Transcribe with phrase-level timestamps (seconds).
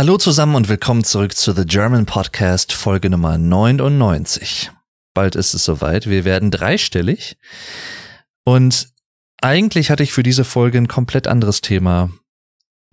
[0.00, 4.70] Hallo zusammen und willkommen zurück zu The German Podcast Folge Nummer 99.
[5.12, 6.08] Bald ist es soweit.
[6.08, 7.36] Wir werden dreistellig.
[8.42, 8.94] Und
[9.42, 12.08] eigentlich hatte ich für diese Folge ein komplett anderes Thema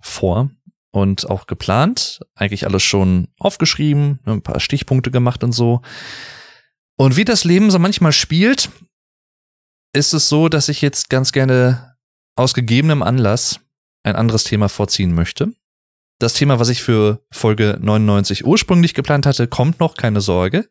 [0.02, 0.50] vor
[0.90, 2.20] und auch geplant.
[2.34, 5.80] Eigentlich alles schon aufgeschrieben, ein paar Stichpunkte gemacht und so.
[6.98, 8.68] Und wie das Leben so manchmal spielt,
[9.94, 11.96] ist es so, dass ich jetzt ganz gerne
[12.36, 13.60] aus gegebenem Anlass
[14.02, 15.54] ein anderes Thema vorziehen möchte.
[16.18, 20.68] Das Thema, was ich für Folge 99 ursprünglich geplant hatte, kommt noch, keine Sorge.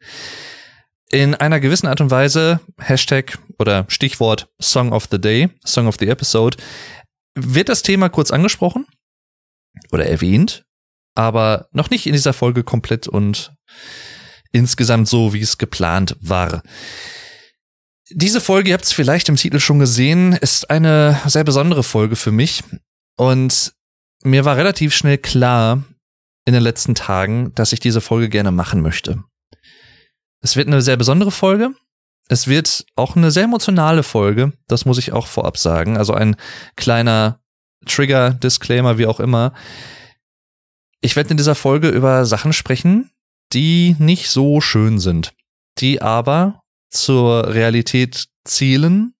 [1.10, 5.96] In einer gewissen Art und Weise, Hashtag oder Stichwort Song of the Day, Song of
[6.00, 6.58] the Episode,
[7.34, 8.86] wird das Thema kurz angesprochen
[9.92, 10.66] oder erwähnt,
[11.16, 13.54] aber noch nicht in dieser Folge komplett und
[14.52, 16.62] insgesamt so, wie es geplant war.
[18.10, 22.18] Diese Folge, ihr habt es vielleicht im Titel schon gesehen, ist eine sehr besondere Folge
[22.18, 22.64] für mich.
[23.18, 23.74] Und
[24.24, 25.84] mir war relativ schnell klar
[26.46, 29.24] in den letzten Tagen, dass ich diese Folge gerne machen möchte.
[30.42, 31.72] Es wird eine sehr besondere Folge.
[32.30, 34.54] Es wird auch eine sehr emotionale Folge.
[34.68, 35.98] Das muss ich auch vorab sagen.
[35.98, 36.36] Also ein
[36.76, 37.42] kleiner
[37.86, 39.54] Trigger, Disclaimer, wie auch immer.
[41.02, 43.12] Ich werde in dieser Folge über Sachen sprechen,
[43.54, 45.34] die nicht so schön sind,
[45.80, 49.14] die aber zur Realität zielen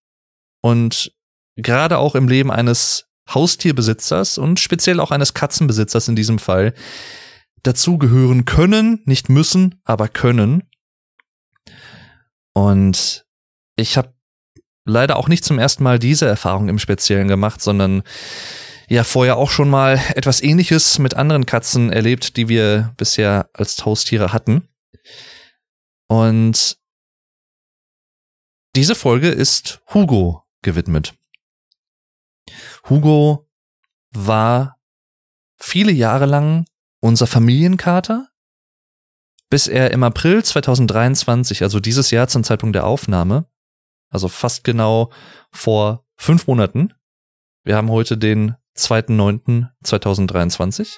[0.62, 1.12] und
[1.56, 6.74] gerade auch im Leben eines Haustierbesitzers und speziell auch eines Katzenbesitzers in diesem Fall
[7.64, 10.64] dazugehören können, nicht müssen, aber können.
[12.54, 13.26] Und
[13.76, 14.14] ich habe
[14.86, 18.04] leider auch nicht zum ersten Mal diese Erfahrung im Speziellen gemacht, sondern
[18.90, 23.86] ja vorher auch schon mal etwas ähnliches mit anderen Katzen erlebt, die wir bisher als
[23.86, 24.70] Haustiere hatten.
[26.08, 26.78] Und
[28.76, 31.14] diese Folge ist Hugo gewidmet.
[32.90, 33.48] Hugo
[34.12, 34.78] war
[35.58, 36.66] viele Jahre lang
[37.00, 38.28] unser Familienkater,
[39.50, 43.46] bis er im April 2023, also dieses Jahr zum Zeitpunkt der Aufnahme,
[44.10, 45.12] also fast genau
[45.52, 46.94] vor fünf Monaten,
[47.64, 50.98] wir haben heute den 2.9.2023,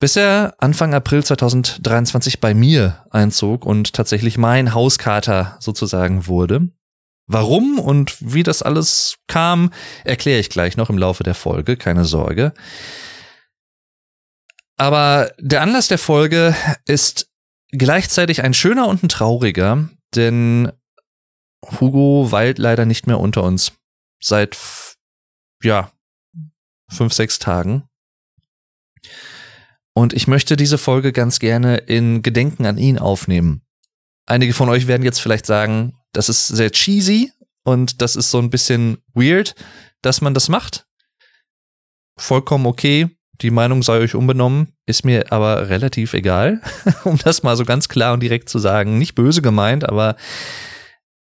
[0.00, 6.70] bis er Anfang April 2023 bei mir einzog und tatsächlich mein Hauskater sozusagen wurde.
[7.32, 12.04] Warum und wie das alles kam, erkläre ich gleich noch im Laufe der Folge, keine
[12.04, 12.52] Sorge.
[14.76, 17.30] Aber der Anlass der Folge ist
[17.70, 20.72] gleichzeitig ein schöner und ein trauriger, denn
[21.64, 23.74] Hugo weilt leider nicht mehr unter uns.
[24.20, 24.58] Seit,
[25.62, 25.92] ja,
[26.90, 27.84] fünf, sechs Tagen.
[29.94, 33.62] Und ich möchte diese Folge ganz gerne in Gedenken an ihn aufnehmen.
[34.26, 37.32] Einige von euch werden jetzt vielleicht sagen, das ist sehr cheesy
[37.64, 39.54] und das ist so ein bisschen weird,
[40.02, 40.86] dass man das macht.
[42.16, 43.08] Vollkommen okay.
[43.40, 46.60] Die Meinung sei euch unbenommen, ist mir aber relativ egal,
[47.04, 48.98] um das mal so ganz klar und direkt zu sagen.
[48.98, 50.16] Nicht böse gemeint, aber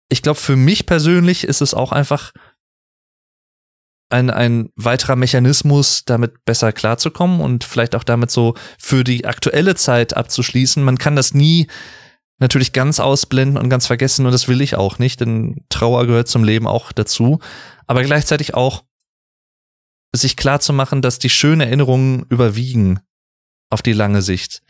[0.09, 2.33] ich glaube, für mich persönlich ist es auch einfach
[4.11, 9.77] ein, ein weiterer Mechanismus, damit besser klarzukommen und vielleicht auch damit so für die aktuelle
[9.77, 10.83] Zeit abzuschließen.
[10.83, 11.69] Man kann das nie
[12.41, 16.29] natürlich ganz ausblenden und ganz vergessen und das will ich auch nicht, denn Trauer gehört
[16.29, 17.39] zum Leben auch dazu,
[17.87, 18.85] aber gleichzeitig auch
[20.13, 23.01] sich klar zu machen, dass die schönen Erinnerungen überwiegen
[23.71, 24.63] auf die lange Sicht.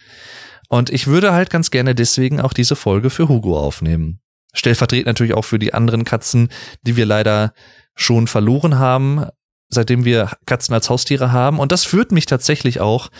[0.69, 4.20] Und ich würde halt ganz gerne deswegen auch diese Folge für Hugo aufnehmen.
[4.53, 6.48] Stellvertretend natürlich auch für die anderen Katzen,
[6.82, 7.54] die wir leider
[7.94, 9.26] schon verloren haben,
[9.69, 11.59] seitdem wir Katzen als Haustiere haben.
[11.59, 13.10] Und das führt mich tatsächlich auch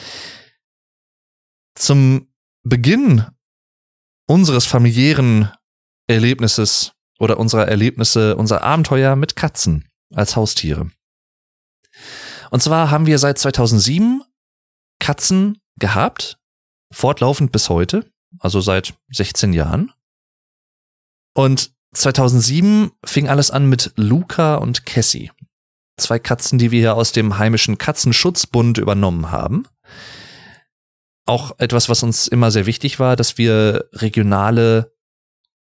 [1.75, 2.29] zum
[2.63, 3.25] Beginn
[4.31, 5.51] unseres familiären
[6.07, 10.89] Erlebnisses oder unserer Erlebnisse, unser Abenteuer mit Katzen als Haustiere.
[12.53, 14.23] Und zwar haben wir seit 2007
[15.01, 16.39] Katzen gehabt,
[16.93, 19.93] fortlaufend bis heute, also seit 16 Jahren.
[21.35, 25.33] Und 2007 fing alles an mit Luca und Cassie.
[25.97, 29.67] Zwei Katzen, die wir aus dem heimischen Katzenschutzbund übernommen haben
[31.31, 34.93] auch etwas, was uns immer sehr wichtig war, dass wir regionale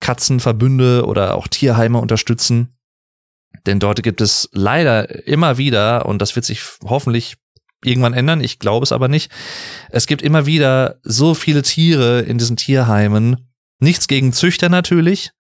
[0.00, 2.78] Katzenverbünde oder auch Tierheime unterstützen.
[3.66, 7.36] Denn dort gibt es leider immer wieder, und das wird sich hoffentlich
[7.84, 9.32] irgendwann ändern, ich glaube es aber nicht,
[9.90, 13.48] es gibt immer wieder so viele Tiere in diesen Tierheimen.
[13.80, 15.32] Nichts gegen Züchter natürlich.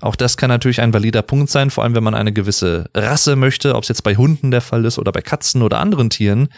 [0.00, 3.36] Auch das kann natürlich ein valider Punkt sein, vor allem wenn man eine gewisse Rasse
[3.36, 6.48] möchte, ob es jetzt bei Hunden der Fall ist oder bei Katzen oder anderen Tieren.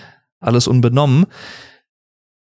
[0.40, 1.26] Alles unbenommen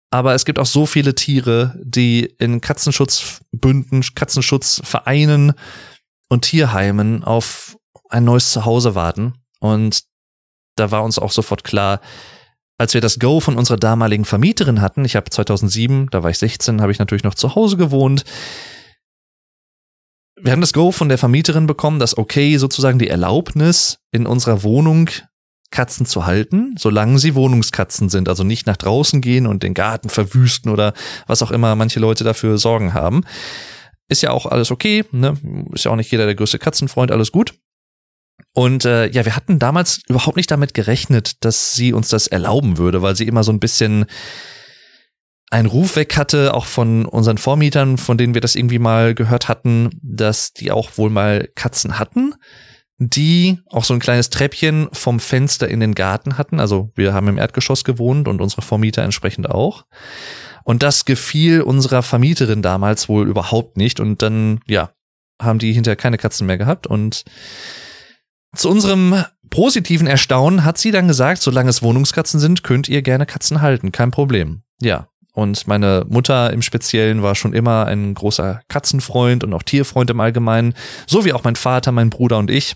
[0.09, 5.53] aber es gibt auch so viele Tiere, die in Katzenschutzbünden, Katzenschutzvereinen
[6.29, 7.77] und Tierheimen auf
[8.09, 9.33] ein neues Zuhause warten.
[9.59, 10.03] Und
[10.75, 11.99] da war uns auch sofort klar,
[12.77, 16.37] als wir das Go von unserer damaligen Vermieterin hatten, ich habe 2007, da war ich
[16.37, 18.23] 16, habe ich natürlich noch zu Hause gewohnt.
[20.39, 24.61] Wir haben das Go von der Vermieterin bekommen, das okay, sozusagen die Erlaubnis in unserer
[24.61, 25.09] Wohnung
[25.71, 30.09] Katzen zu halten, solange sie Wohnungskatzen sind, also nicht nach draußen gehen und den Garten
[30.09, 30.93] verwüsten oder
[31.27, 33.23] was auch immer manche Leute dafür Sorgen haben.
[34.07, 35.37] Ist ja auch alles okay, ne?
[35.73, 37.53] Ist ja auch nicht jeder der größte Katzenfreund, alles gut.
[38.53, 42.77] Und äh, ja, wir hatten damals überhaupt nicht damit gerechnet, dass sie uns das erlauben
[42.77, 44.05] würde, weil sie immer so ein bisschen
[45.49, 49.47] einen Ruf weg hatte, auch von unseren Vormietern, von denen wir das irgendwie mal gehört
[49.47, 52.33] hatten, dass die auch wohl mal Katzen hatten,
[52.99, 56.59] die auch so ein kleines Treppchen vom Fenster in den Garten hatten.
[56.59, 59.85] Also wir haben im Erdgeschoss gewohnt und unsere Vormieter entsprechend auch.
[60.63, 63.99] Und das gefiel unserer Vermieterin damals wohl überhaupt nicht.
[63.99, 64.91] Und dann, ja,
[65.41, 66.87] haben die hinterher keine Katzen mehr gehabt.
[66.87, 67.23] Und
[68.55, 73.25] zu unserem positiven Erstaunen hat sie dann gesagt, solange es Wohnungskatzen sind, könnt ihr gerne
[73.25, 73.91] Katzen halten.
[73.91, 74.63] Kein Problem.
[74.81, 75.07] Ja.
[75.33, 80.19] Und meine Mutter im Speziellen war schon immer ein großer Katzenfreund und auch Tierfreund im
[80.19, 80.73] Allgemeinen.
[81.05, 82.75] So wie auch mein Vater, mein Bruder und ich.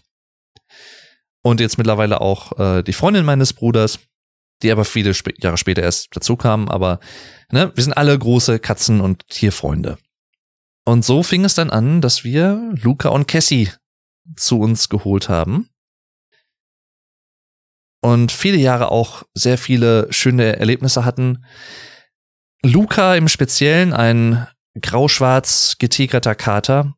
[1.44, 4.00] Und jetzt mittlerweile auch äh, die Freundin meines Bruders
[4.62, 6.70] die aber viele Sp Jahre später erst dazu kamen.
[6.70, 7.00] Aber
[7.52, 9.98] ne, wir sind alle große Katzen- und Tierfreunde.
[10.86, 13.70] Und so fing es dann an, dass wir Luca und Cassie
[14.36, 15.70] zu uns geholt haben.
[18.04, 21.46] Und viele Jahre auch sehr viele schöne Erlebnisse hatten.
[22.64, 24.48] Luca im Speziellen ein
[24.80, 26.96] grau-schwarz getigerter Kater.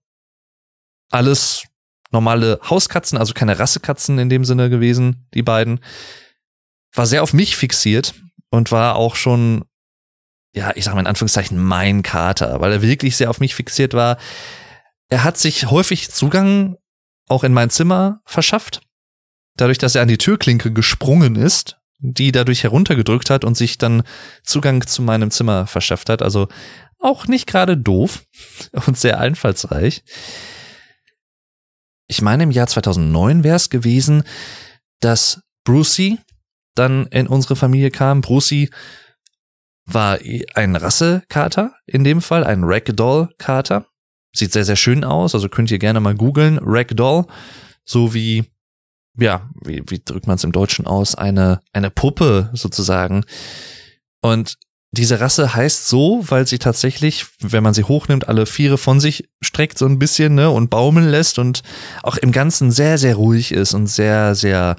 [1.11, 1.65] Alles
[2.13, 5.81] normale Hauskatzen, also keine Rassekatzen in dem Sinne gewesen, die beiden
[6.93, 8.13] war sehr auf mich fixiert
[8.49, 9.65] und war auch schon,
[10.53, 13.93] ja, ich sag mal in Anführungszeichen mein Kater, weil er wirklich sehr auf mich fixiert
[13.93, 14.17] war.
[15.09, 16.77] Er hat sich häufig Zugang
[17.27, 18.81] auch in mein Zimmer verschafft.
[19.57, 24.03] Dadurch, dass er an die Türklinke gesprungen ist, die dadurch heruntergedrückt hat und sich dann
[24.43, 26.21] Zugang zu meinem Zimmer verschafft hat.
[26.21, 26.47] Also
[26.99, 28.23] auch nicht gerade doof
[28.85, 30.03] und sehr einfallsreich.
[32.13, 34.21] Ich meine, im Jahr 2009 wäre es gewesen,
[34.99, 36.19] dass Brucey,
[36.75, 38.21] dann in unsere Familie kam.
[38.21, 38.69] Brucey
[39.87, 40.19] war
[40.53, 43.87] ein Rassekater, in dem Fall, ein Ragdoll-Kater.
[44.31, 46.59] Sieht sehr, sehr schön aus, also könnt ihr gerne mal googeln.
[46.61, 47.25] Ragdoll,
[47.83, 48.45] so wie,
[49.17, 51.15] ja, wie, wie drückt man es im Deutschen aus?
[51.15, 53.25] Eine, eine Puppe sozusagen.
[54.21, 54.59] Und
[54.95, 59.27] diese Rasse heißt so, weil sie tatsächlich, wenn man sie hochnimmt, alle Viere von sich
[59.41, 61.63] streckt so ein bisschen, ne, und baumeln lässt und
[62.03, 64.75] auch im Ganzen sehr, sehr ruhig ist und sehr, sehr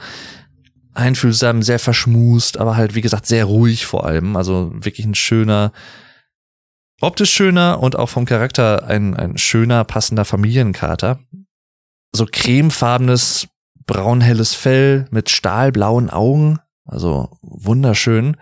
[0.95, 4.37] einfühlsam, sehr verschmust, aber halt, wie gesagt, sehr ruhig vor allem.
[4.37, 5.73] Also wirklich ein schöner,
[7.01, 11.19] optisch schöner und auch vom Charakter ein, ein schöner, passender Familienkater.
[12.15, 13.49] So cremefarbenes,
[13.85, 16.61] braunhelles Fell mit stahlblauen Augen.
[16.85, 18.37] Also wunderschön.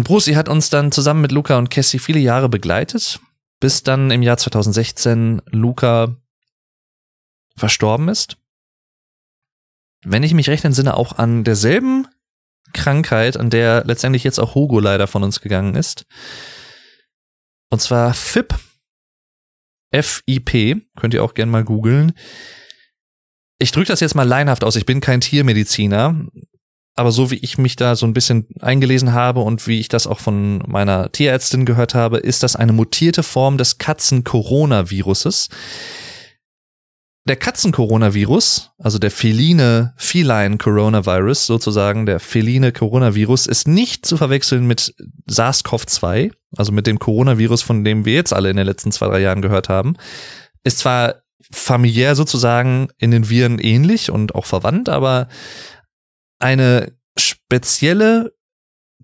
[0.00, 3.20] Und Brucey hat uns dann zusammen mit Luca und Cassie viele Jahre begleitet,
[3.60, 6.16] bis dann im Jahr 2016 Luca
[7.56, 8.40] verstorben ist
[10.02, 12.06] wenn ich mich recht entsinne, auch an derselben
[12.72, 16.06] Krankheit, an der letztendlich jetzt auch Hugo leider von uns gegangen ist.
[17.68, 18.54] Und zwar FIP.
[19.92, 20.86] FIP.
[20.96, 22.12] Könnt ihr auch gerne mal googeln.
[23.58, 24.76] Ich drücke das jetzt mal leinhaft aus.
[24.76, 26.26] Ich bin kein Tiermediziner.
[26.96, 30.06] Aber so wie ich mich da so ein bisschen eingelesen habe und wie ich das
[30.06, 35.48] auch von meiner Tierärztin gehört habe, ist das eine mutierte Form des Katzen-Coronaviruses.
[37.28, 44.66] Der Katzen-Coronavirus, also der feline, feline Coronavirus sozusagen, der feline Coronavirus, ist nicht zu verwechseln
[44.66, 44.94] mit
[45.30, 49.20] SARS-CoV-2, also mit dem Coronavirus, von dem wir jetzt alle in den letzten zwei, drei
[49.20, 49.96] Jahren gehört haben.
[50.64, 55.28] Ist zwar familiär sozusagen in den Viren ähnlich und auch verwandt, aber
[56.40, 58.32] eine spezielle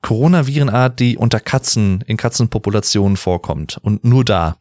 [0.02, 4.58] Coronavirenart, die unter Katzen in Katzenpopulationen vorkommt und nur da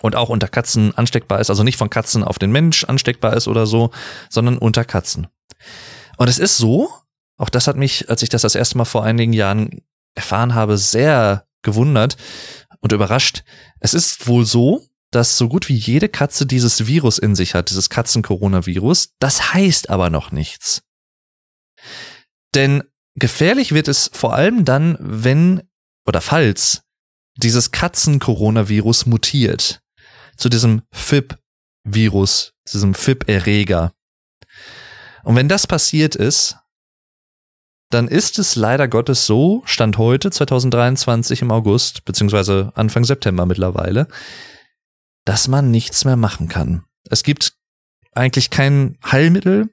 [0.00, 3.48] und auch unter Katzen ansteckbar ist, also nicht von Katzen auf den Mensch ansteckbar ist
[3.48, 3.90] oder so,
[4.28, 5.28] sondern unter Katzen.
[6.16, 6.90] Und es ist so,
[7.38, 9.82] auch das hat mich, als ich das das erste Mal vor einigen Jahren
[10.14, 12.16] erfahren habe, sehr gewundert
[12.80, 13.44] und überrascht.
[13.80, 17.70] Es ist wohl so, dass so gut wie jede Katze dieses Virus in sich hat,
[17.70, 19.14] dieses Katzen-Coronavirus.
[19.18, 20.82] Das heißt aber noch nichts.
[22.54, 22.82] Denn
[23.14, 25.62] gefährlich wird es vor allem dann, wenn
[26.06, 26.82] oder falls
[27.36, 29.82] dieses Katzen-Coronavirus mutiert
[30.36, 33.92] zu diesem FIP-Virus, diesem FIP-Erreger.
[35.24, 36.56] Und wenn das passiert ist,
[37.90, 44.08] dann ist es leider Gottes so, Stand heute, 2023 im August, beziehungsweise Anfang September mittlerweile,
[45.24, 46.84] dass man nichts mehr machen kann.
[47.10, 47.54] Es gibt
[48.12, 49.68] eigentlich kein Heilmittel.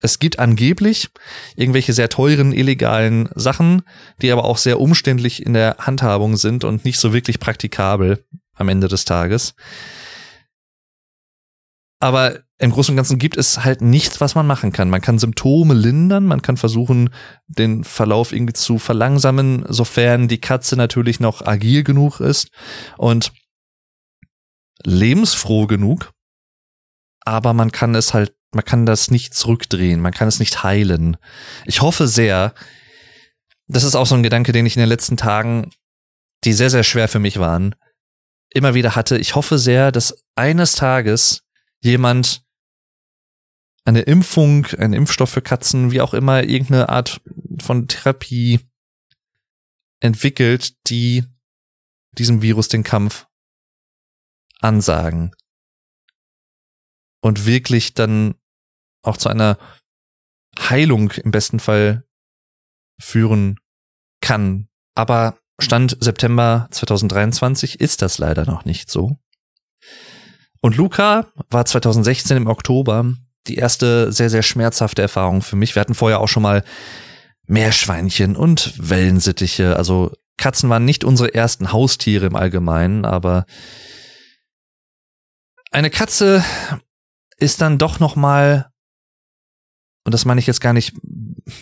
[0.00, 1.08] Es gibt angeblich
[1.56, 3.82] irgendwelche sehr teuren illegalen Sachen,
[4.22, 8.24] die aber auch sehr umständlich in der Handhabung sind und nicht so wirklich praktikabel
[8.54, 9.54] am Ende des Tages.
[12.00, 14.90] Aber im Großen und Ganzen gibt es halt nichts, was man machen kann.
[14.90, 17.10] Man kann Symptome lindern, man kann versuchen,
[17.46, 22.50] den Verlauf irgendwie zu verlangsamen, sofern die Katze natürlich noch agil genug ist
[22.96, 23.32] und
[24.84, 26.12] lebensfroh genug.
[27.24, 31.16] Aber man kann es halt, man kann das nicht zurückdrehen, man kann es nicht heilen.
[31.66, 32.54] Ich hoffe sehr,
[33.66, 35.70] das ist auch so ein Gedanke, den ich in den letzten Tagen,
[36.44, 37.74] die sehr, sehr schwer für mich waren,
[38.50, 39.18] immer wieder hatte.
[39.18, 41.42] Ich hoffe sehr, dass eines Tages
[41.80, 42.42] jemand
[43.84, 47.20] eine Impfung, ein Impfstoff für Katzen, wie auch immer, irgendeine Art
[47.60, 48.60] von Therapie
[50.00, 51.24] entwickelt, die
[52.12, 53.26] diesem Virus den Kampf
[54.60, 55.32] ansagen.
[57.20, 58.34] Und wirklich dann
[59.02, 59.58] auch zu einer
[60.58, 62.04] Heilung im besten Fall
[63.00, 63.58] führen
[64.20, 64.68] kann.
[64.94, 69.16] Aber Stand September 2023 ist das leider noch nicht so.
[70.60, 73.14] Und Luca war 2016 im Oktober
[73.46, 75.74] die erste sehr, sehr schmerzhafte Erfahrung für mich.
[75.74, 76.64] Wir hatten vorher auch schon mal
[77.46, 79.76] Meerschweinchen und Wellensittiche.
[79.76, 83.46] Also Katzen waren nicht unsere ersten Haustiere im Allgemeinen, aber
[85.70, 86.44] eine Katze
[87.38, 88.70] ist dann doch noch mal
[90.08, 90.94] und das meine ich jetzt gar nicht,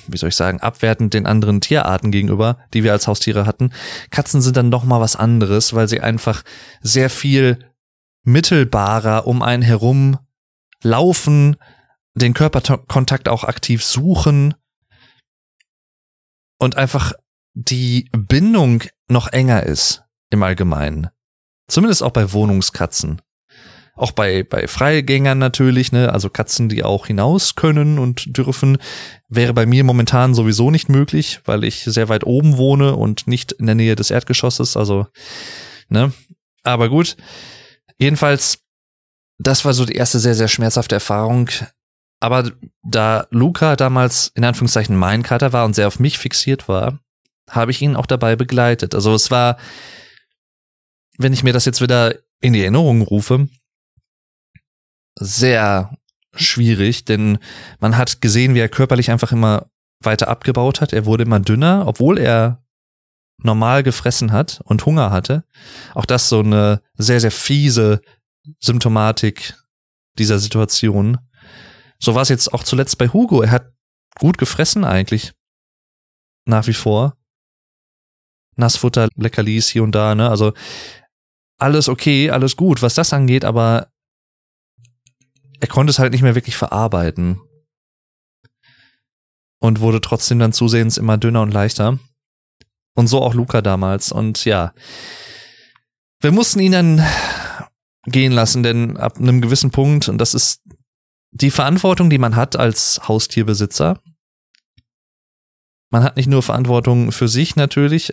[0.06, 3.73] wie soll ich sagen, abwertend den anderen Tierarten gegenüber, die wir als Haustiere hatten.
[4.11, 6.45] Katzen sind dann doch mal was anderes, weil sie einfach
[6.80, 7.59] sehr viel
[8.23, 10.21] mittelbarer um einen herum
[10.80, 11.56] laufen,
[12.14, 14.54] den Körperkontakt auch aktiv suchen
[16.61, 17.14] und einfach
[17.54, 21.09] die Bindung noch enger ist im Allgemeinen.
[21.66, 23.23] Zumindest auch bei Wohnungskatzen.
[23.97, 28.76] Auch bei, bei Freigängern natürlich, ne, also Katzen, die auch hinaus können und dürfen,
[29.29, 33.53] wäre bei mir momentan sowieso nicht möglich, weil ich sehr weit oben wohne und nicht
[33.53, 35.07] in der Nähe des Erdgeschosses, also,
[35.88, 36.12] ne.
[36.62, 37.17] Aber gut.
[37.99, 38.59] Jedenfalls,
[39.38, 41.49] das war so die erste sehr, sehr schmerzhafte Erfahrung.
[42.21, 42.50] Aber
[42.83, 46.99] da Luca damals in Anführungszeichen mein Kater war und sehr auf mich fixiert war,
[47.50, 48.95] habe ich ihn auch dabei begleitet.
[48.95, 49.59] Also es war,
[51.19, 53.49] wenn ich mir das jetzt wieder in die Erinnerung rufe,
[55.19, 55.97] sehr
[56.35, 57.39] schwierig, denn
[57.81, 59.71] man hat gesehen, wie er körperlich einfach immer
[60.03, 60.93] weiter abgebaut hat.
[60.93, 62.63] Er wurde immer dünner, obwohl er
[63.39, 65.45] normal gefressen hat und Hunger hatte.
[65.95, 68.01] Auch das so eine sehr, sehr fiese
[68.61, 69.55] Symptomatik
[70.19, 71.19] dieser Situation.
[71.99, 73.43] So war es jetzt auch zuletzt bei Hugo.
[73.43, 73.73] Er hat
[74.19, 75.33] gut gefressen eigentlich.
[76.47, 77.17] Nach wie vor.
[78.57, 80.31] Nassfutter, Leckerlis hier und da, ne?
[80.31, 80.55] Also
[81.59, 83.89] alles okay, alles gut, was das angeht, aber
[85.61, 87.41] er konnte es halt nicht mehr wirklich verarbeiten.
[89.59, 91.99] Und wurde trotzdem dann zusehends immer dünner und leichter.
[92.95, 94.13] Und so auch Luca damals.
[94.13, 94.73] Und ja,
[96.21, 97.07] wir mussten ihn dann
[98.05, 100.63] gehen lassen, denn ab einem gewissen Punkt, und das ist
[101.33, 104.01] die Verantwortung, die man hat als Haustierbesitzer,
[105.91, 108.13] man hat nicht nur Verantwortung für sich natürlich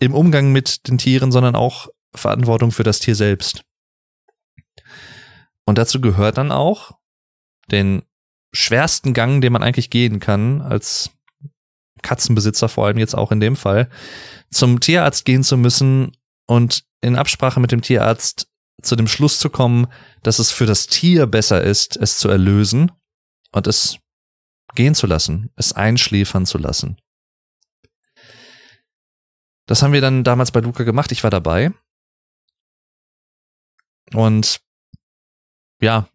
[0.00, 3.64] im Umgang mit den Tieren, sondern auch Verantwortung für das Tier selbst.
[5.68, 6.98] Und dazu gehört dann auch
[7.70, 8.02] den
[8.54, 11.10] schwersten Gang, den man eigentlich gehen kann, als
[12.00, 13.90] Katzenbesitzer vor allem jetzt auch in dem Fall,
[14.50, 18.48] zum Tierarzt gehen zu müssen und in Absprache mit dem Tierarzt
[18.80, 19.88] zu dem Schluss zu kommen,
[20.22, 22.90] dass es für das Tier besser ist, es zu erlösen
[23.52, 23.98] und es
[24.74, 26.96] gehen zu lassen, es einschläfern zu lassen.
[29.66, 31.74] Das haben wir dann damals bei Luca gemacht, ich war dabei.
[34.14, 34.62] Und
[35.80, 36.08] ja,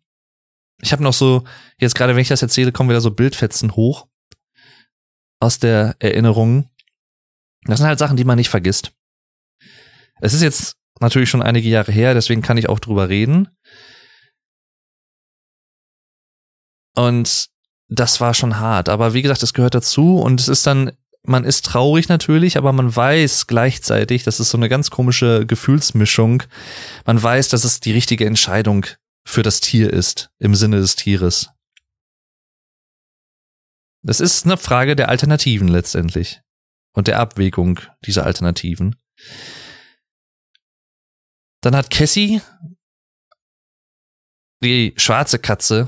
[0.82, 1.44] ich habe noch so,
[1.80, 4.08] jetzt gerade wenn ich das erzähle, kommen wieder so Bildfetzen hoch
[5.40, 6.70] aus der Erinnerung.
[7.66, 8.92] Das sind halt Sachen, die man nicht vergisst.
[10.20, 13.50] Es ist jetzt natürlich schon einige Jahre her, deswegen kann ich auch drüber reden.
[16.96, 17.50] Und
[17.88, 18.90] das war schon hart.
[18.90, 20.92] Aber wie gesagt, es gehört dazu und es ist dann,
[21.24, 26.44] man ist traurig natürlich, aber man weiß gleichzeitig, das ist so eine ganz komische Gefühlsmischung.
[27.06, 28.86] Man weiß, dass es die richtige Entscheidung
[29.26, 31.50] für das Tier ist, im Sinne des Tieres.
[34.02, 36.42] Das ist eine Frage der Alternativen letztendlich
[36.94, 38.96] und der Abwägung dieser Alternativen.
[41.62, 42.42] Dann hat Cassie,
[44.62, 45.88] die schwarze Katze,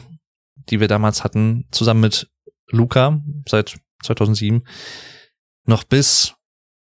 [0.70, 2.32] die wir damals hatten, zusammen mit
[2.70, 4.66] Luca seit 2007,
[5.66, 6.36] noch bis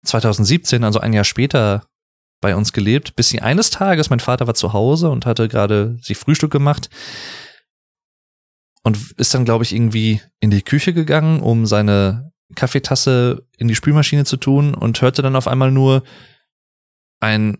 [0.05, 1.87] 2017, also ein Jahr später,
[2.41, 5.97] bei uns gelebt, bis sie eines Tages, mein Vater war zu Hause und hatte gerade
[6.01, 6.89] sich Frühstück gemacht
[8.83, 13.75] und ist dann, glaube ich, irgendwie in die Küche gegangen, um seine Kaffeetasse in die
[13.75, 16.03] Spülmaschine zu tun und hörte dann auf einmal nur
[17.19, 17.59] ein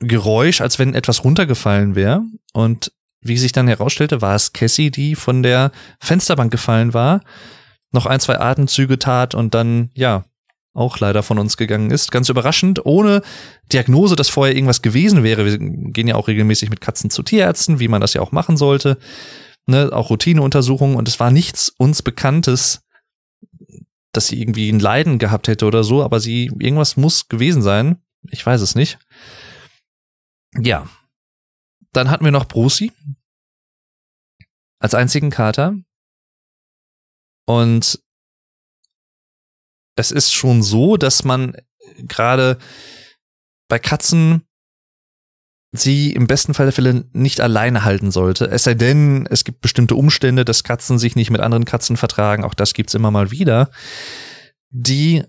[0.00, 2.22] Geräusch, als wenn etwas runtergefallen wäre.
[2.52, 7.20] Und wie sich dann herausstellte, war es Cassie, die von der Fensterbank gefallen war,
[7.92, 10.24] noch ein, zwei Atemzüge tat und dann, ja,
[10.74, 12.10] auch leider von uns gegangen ist.
[12.10, 13.22] Ganz überraschend, ohne
[13.72, 15.46] Diagnose, dass vorher irgendwas gewesen wäre.
[15.46, 18.56] Wir gehen ja auch regelmäßig mit Katzen zu Tierärzten, wie man das ja auch machen
[18.56, 18.98] sollte.
[19.66, 22.82] Ne, auch Routineuntersuchungen und es war nichts uns Bekanntes,
[24.12, 28.02] dass sie irgendwie ein Leiden gehabt hätte oder so, aber sie, irgendwas muss gewesen sein.
[28.30, 28.98] Ich weiß es nicht.
[30.58, 30.86] Ja.
[31.92, 32.92] Dann hatten wir noch Brucey.
[34.80, 35.76] Als einzigen Kater.
[37.46, 38.03] Und
[39.96, 41.56] es ist schon so, dass man
[41.98, 42.58] gerade
[43.68, 44.42] bei Katzen
[45.72, 48.46] sie im besten Fall der Fälle nicht alleine halten sollte.
[48.46, 52.44] Es sei denn, es gibt bestimmte Umstände, dass Katzen sich nicht mit anderen Katzen vertragen,
[52.44, 53.70] auch das gibt's immer mal wieder,
[54.70, 55.24] die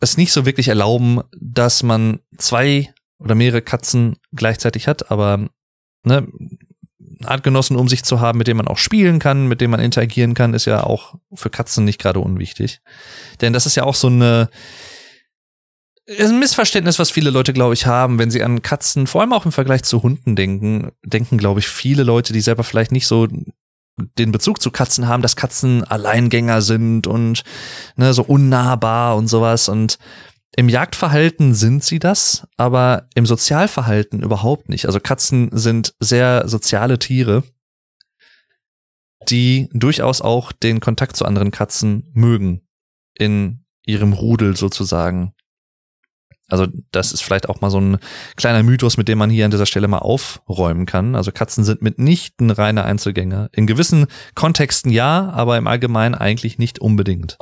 [0.00, 5.48] es nicht so wirklich erlauben, dass man zwei oder mehrere Katzen gleichzeitig hat, aber
[6.04, 6.28] ne,
[7.24, 10.34] Artgenossen um sich zu haben, mit denen man auch spielen kann, mit denen man interagieren
[10.34, 12.80] kann, ist ja auch für Katzen nicht gerade unwichtig.
[13.40, 14.48] Denn das ist ja auch so eine
[16.08, 19.34] ist ein Missverständnis, was viele Leute, glaube ich, haben, wenn sie an Katzen, vor allem
[19.34, 23.06] auch im Vergleich zu Hunden denken, denken, glaube ich, viele Leute, die selber vielleicht nicht
[23.06, 23.28] so
[24.18, 27.42] den Bezug zu Katzen haben, dass Katzen Alleingänger sind und
[27.96, 29.68] ne, so unnahbar und sowas.
[29.68, 29.98] Und
[30.56, 34.86] im Jagdverhalten sind sie das, aber im Sozialverhalten überhaupt nicht.
[34.86, 37.44] Also Katzen sind sehr soziale Tiere,
[39.28, 42.62] die durchaus auch den Kontakt zu anderen Katzen mögen.
[43.14, 45.32] In ihrem Rudel sozusagen.
[46.46, 47.98] Also das ist vielleicht auch mal so ein
[48.36, 51.14] kleiner Mythos, mit dem man hier an dieser Stelle mal aufräumen kann.
[51.14, 53.50] Also Katzen sind mitnichten reine Einzelgänger.
[53.52, 57.36] In gewissen Kontexten ja, aber im Allgemeinen eigentlich nicht unbedingt.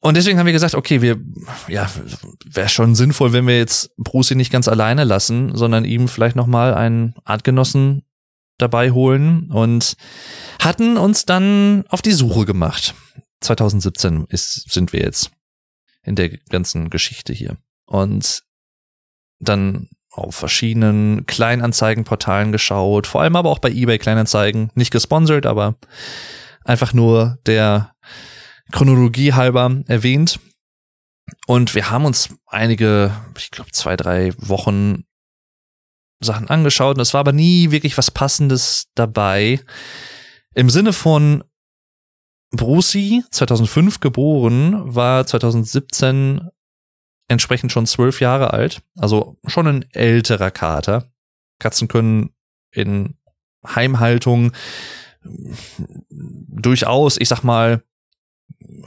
[0.00, 1.20] Und deswegen haben wir gesagt, okay, wir,
[1.68, 1.90] ja,
[2.44, 6.74] wäre schon sinnvoll, wenn wir jetzt Bruce nicht ganz alleine lassen, sondern ihm vielleicht nochmal
[6.74, 8.02] einen Artgenossen
[8.56, 9.96] dabei holen und
[10.58, 12.94] hatten uns dann auf die Suche gemacht.
[13.40, 15.30] 2017 ist, sind wir jetzt
[16.02, 17.58] in der ganzen Geschichte hier.
[17.86, 18.42] Und
[19.38, 25.76] dann auf verschiedenen Kleinanzeigenportalen geschaut, vor allem aber auch bei eBay Kleinanzeigen, nicht gesponsert, aber
[26.64, 27.92] einfach nur der
[28.72, 30.40] Chronologie halber erwähnt.
[31.46, 35.04] Und wir haben uns einige, ich glaube zwei, drei Wochen
[36.22, 39.60] Sachen angeschaut und es war aber nie wirklich was Passendes dabei.
[40.54, 41.44] Im Sinne von,
[42.50, 46.48] Brucey, 2005 geboren, war 2017
[47.28, 51.10] entsprechend schon zwölf Jahre alt, also schon ein älterer Kater.
[51.60, 52.34] Katzen können
[52.72, 53.14] in
[53.64, 54.52] Heimhaltung
[55.22, 57.84] durchaus, ich sag mal,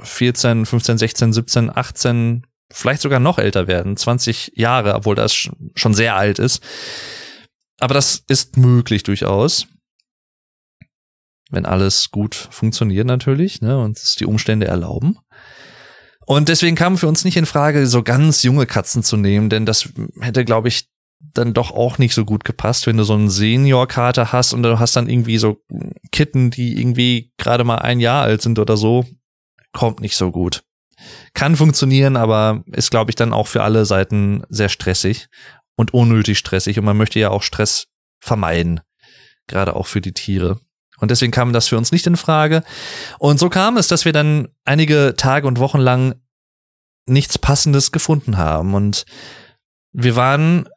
[0.04, 5.94] 14, 15, 16, 17, 18, vielleicht sogar noch älter werden, 20 Jahre, obwohl das schon
[5.94, 6.64] sehr alt ist.
[7.80, 9.68] Aber das ist möglich durchaus
[11.54, 15.20] wenn alles gut funktioniert natürlich, ne, und es die Umstände erlauben.
[16.26, 19.66] Und deswegen kam für uns nicht in Frage, so ganz junge Katzen zu nehmen, denn
[19.66, 20.88] das hätte, glaube ich,
[21.20, 24.80] dann doch auch nicht so gut gepasst, wenn du so einen Senior-Kater hast und du
[24.80, 25.58] hast dann irgendwie so
[26.12, 29.06] Kitten, die irgendwie gerade mal ein Jahr alt sind oder so,
[29.74, 30.64] kommt nicht so gut.
[31.34, 35.28] Kann funktionieren, aber ist, glaube ich, dann auch für alle Seiten sehr stressig
[35.76, 37.88] und unnötig stressig und man möchte ja auch Stress
[38.22, 38.80] vermeiden,
[39.48, 40.60] gerade auch für die Tiere.
[41.00, 42.64] Und deswegen kam das für uns nicht in Frage.
[43.20, 46.16] Und so kam es, dass wir dann einige Tage und Wochen lang
[47.06, 48.74] nichts Passendes gefunden haben.
[48.74, 49.06] Und
[49.92, 50.70] wir waren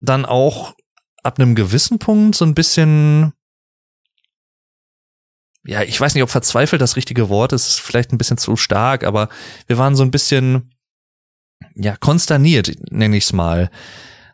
[0.00, 0.74] dann auch
[1.22, 3.32] ab einem gewissen Punkt so ein bisschen,
[5.64, 9.04] ja, ich weiß nicht, ob verzweifelt das richtige Wort ist, vielleicht ein bisschen zu stark,
[9.04, 9.28] aber
[9.66, 10.72] wir waren so ein bisschen,
[11.74, 13.70] ja, konsterniert, nenne ich es mal.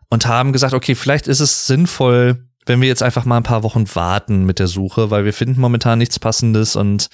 [0.08, 3.64] Und haben gesagt, okay, vielleicht ist es sinnvoll, wenn wir jetzt einfach mal ein paar
[3.64, 7.08] Wochen warten mit der Suche, weil wir finden momentan nichts Passendes und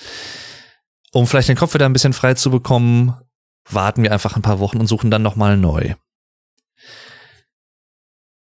[1.13, 3.15] um vielleicht den Kopf wieder ein bisschen frei zu bekommen,
[3.69, 5.95] warten wir einfach ein paar Wochen und suchen dann nochmal neu.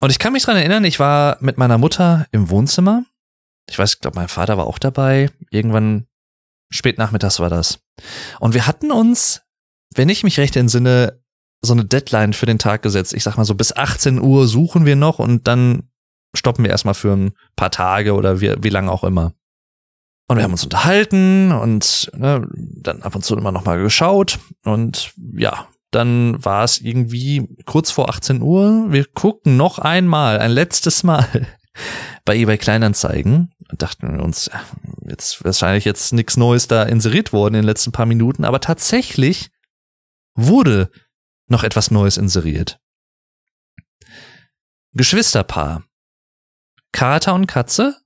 [0.01, 3.05] Und ich kann mich dran erinnern, ich war mit meiner Mutter im Wohnzimmer.
[3.71, 5.31] Ich weiß, ich glaube, mein Vater war auch dabei.
[5.51, 6.07] Irgendwann
[6.71, 7.81] spät nachmittags war das.
[8.41, 9.43] Und wir hatten uns,
[9.95, 11.21] wenn ich mich recht entsinne,
[11.63, 13.15] so eine Deadline für den Tag gesetzt.
[13.15, 15.91] Ich sag mal so, bis 18 Uhr suchen wir noch und dann
[16.35, 19.35] stoppen wir erstmal für ein paar Tage oder wie, wie lange auch immer.
[20.27, 24.39] Und wir haben uns unterhalten und ne, dann ab und zu immer noch mal geschaut.
[24.65, 28.87] Und ja, dann war es irgendwie kurz vor 18 Uhr.
[28.91, 31.47] Wir gucken noch einmal, ein letztes Mal
[32.25, 34.51] bei eBay Kleinanzeigen und dachten wir uns,
[35.07, 39.51] jetzt wahrscheinlich jetzt nichts Neues da inseriert worden in den letzten paar Minuten, aber tatsächlich
[40.35, 40.91] wurde
[41.47, 42.81] noch etwas Neues inseriert.
[44.93, 45.85] Geschwisterpaar.
[46.93, 47.97] Kater und Katze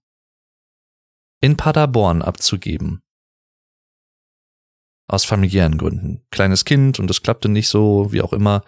[1.41, 3.03] in Paderborn abzugeben.
[5.07, 6.27] Aus familiären Gründen.
[6.31, 8.63] Kleines Kind und es klappte nicht so, wie auch immer.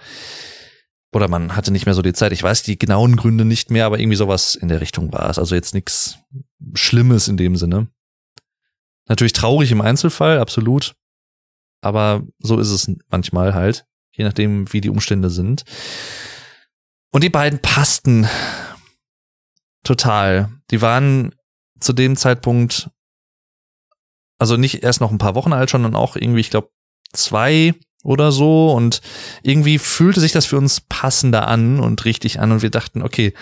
[1.12, 2.32] Oder man hatte nicht mehr so die Zeit.
[2.32, 5.38] Ich weiß die genauen Gründe nicht mehr, aber irgendwie sowas in der Richtung war es.
[5.38, 6.18] Also jetzt nichts
[6.74, 7.88] Schlimmes in dem Sinne.
[9.08, 10.94] Natürlich traurig im Einzelfall, absolut.
[11.80, 15.64] Aber so ist es manchmal halt, je nachdem, wie die Umstände sind.
[17.12, 18.28] Und die beiden passten
[19.84, 20.50] total.
[20.70, 21.34] Die waren
[21.80, 22.90] zu dem Zeitpunkt,
[24.38, 26.70] also nicht erst noch ein paar Wochen alt, sondern auch irgendwie, ich glaube,
[27.12, 27.74] zwei
[28.06, 28.72] oder so.
[28.72, 29.00] Und
[29.42, 32.52] irgendwie fühlte sich das für uns passender an und richtig an.
[32.52, 33.34] Und wir dachten, okay,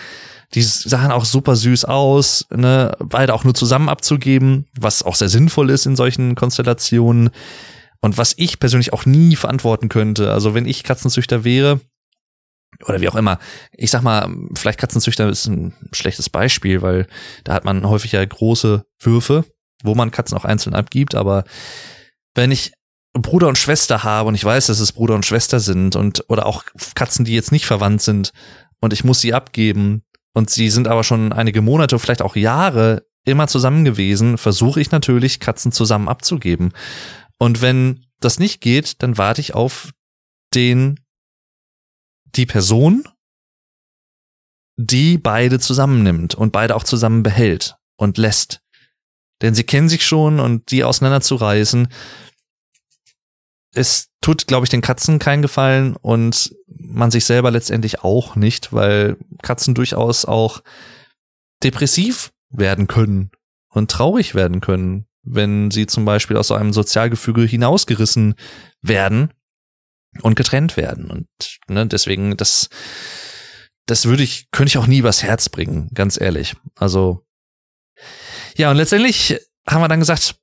[0.53, 5.29] die sahen auch super süß aus, ne, beide auch nur zusammen abzugeben, was auch sehr
[5.29, 7.29] sinnvoll ist in solchen Konstellationen.
[8.01, 10.31] Und was ich persönlich auch nie verantworten könnte.
[10.31, 11.79] Also wenn ich Katzenzüchter wäre,
[12.85, 13.39] oder wie auch immer.
[13.71, 17.07] Ich sag mal, vielleicht Katzenzüchter ist ein schlechtes Beispiel, weil
[17.45, 19.45] da hat man häufig ja große Würfe,
[19.81, 21.45] wo man Katzen auch einzeln abgibt, aber
[22.35, 22.73] wenn ich
[23.21, 26.45] Bruder und Schwester habe und ich weiß, dass es Bruder und Schwester sind und oder
[26.45, 26.63] auch
[26.95, 28.31] Katzen, die jetzt nicht verwandt sind
[28.81, 33.05] und ich muss sie abgeben und sie sind aber schon einige Monate, vielleicht auch Jahre
[33.25, 36.73] immer zusammen gewesen, versuche ich natürlich Katzen zusammen abzugeben.
[37.39, 39.91] Und wenn das nicht geht, dann warte ich auf
[40.53, 40.99] den
[42.25, 43.07] die Person,
[44.77, 48.61] die beide zusammennimmt und beide auch zusammen behält und lässt.
[49.41, 51.87] Denn sie kennen sich schon und die auseinanderzureißen,
[53.75, 58.73] es tut, glaube ich, den Katzen keinen Gefallen und man sich selber letztendlich auch nicht,
[58.73, 60.61] weil Katzen durchaus auch
[61.63, 63.31] depressiv werden können
[63.69, 68.35] und traurig werden können, wenn sie zum Beispiel aus so einem Sozialgefüge hinausgerissen
[68.81, 69.33] werden
[70.21, 71.09] und getrennt werden.
[71.11, 71.27] Und
[71.67, 72.69] ne, deswegen, das,
[73.85, 76.55] das würde ich, könnte ich auch nie übers Herz bringen, ganz ehrlich.
[76.75, 77.25] Also,
[78.55, 80.35] ja, und letztendlich haben wir dann gesagt,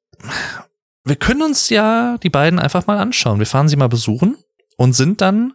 [1.04, 3.38] wir können uns ja die beiden einfach mal anschauen.
[3.38, 4.36] Wir fahren sie mal besuchen
[4.76, 5.54] und sind dann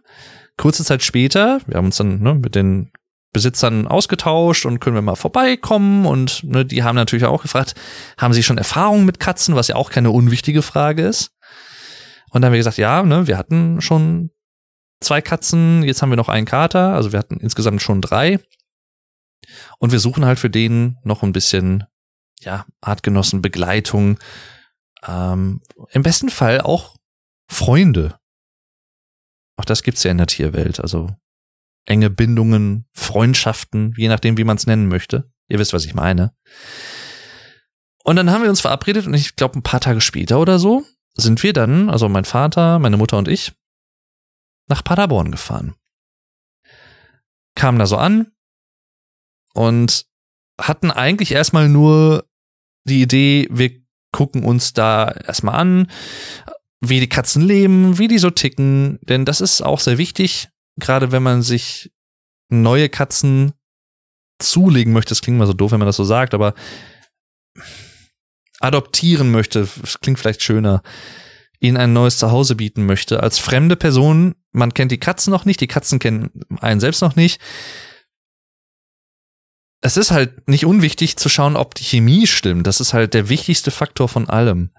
[0.56, 2.90] kurze Zeit später, wir haben uns dann ne, mit den
[3.32, 7.74] Besitzern ausgetauscht und können wir mal vorbeikommen und ne, die haben natürlich auch gefragt,
[8.18, 11.30] haben sie schon Erfahrungen mit Katzen, was ja auch keine unwichtige Frage ist.
[12.30, 14.30] Und dann haben wir gesagt, ja, ne, wir hatten schon
[15.00, 18.40] zwei Katzen, jetzt haben wir noch einen Kater, also wir hatten insgesamt schon drei.
[19.78, 21.84] Und wir suchen halt für den noch ein bisschen,
[22.40, 24.18] ja, Artgenossen, Begleitung,
[25.06, 26.96] ähm, im besten Fall auch
[27.50, 28.18] Freunde.
[29.56, 31.10] Auch das gibt's ja in der Tierwelt, also
[31.84, 35.30] enge Bindungen, Freundschaften, je nachdem, wie man es nennen möchte.
[35.48, 36.34] Ihr wisst, was ich meine.
[38.04, 40.84] Und dann haben wir uns verabredet und ich glaube, ein paar Tage später oder so
[41.14, 43.52] sind wir dann, also mein Vater, meine Mutter und ich,
[44.68, 45.74] nach Paderborn gefahren.
[47.54, 48.32] Kamen da so an
[49.54, 50.06] und
[50.60, 52.28] hatten eigentlich erstmal nur
[52.84, 53.80] die Idee, wir
[54.12, 55.88] gucken uns da erstmal an,
[56.80, 61.12] wie die Katzen leben, wie die so ticken, denn das ist auch sehr wichtig, gerade
[61.12, 61.92] wenn man sich
[62.50, 63.52] neue Katzen
[64.38, 65.10] zulegen möchte.
[65.10, 66.54] Das klingt mal so doof, wenn man das so sagt, aber
[68.60, 70.82] adoptieren möchte, das klingt vielleicht schöner,
[71.60, 73.22] ihnen ein neues Zuhause bieten möchte.
[73.22, 77.16] Als fremde Person, man kennt die Katzen noch nicht, die Katzen kennen einen selbst noch
[77.16, 77.40] nicht.
[79.80, 82.66] Es ist halt nicht unwichtig zu schauen, ob die Chemie stimmt.
[82.66, 84.70] Das ist halt der wichtigste Faktor von allem.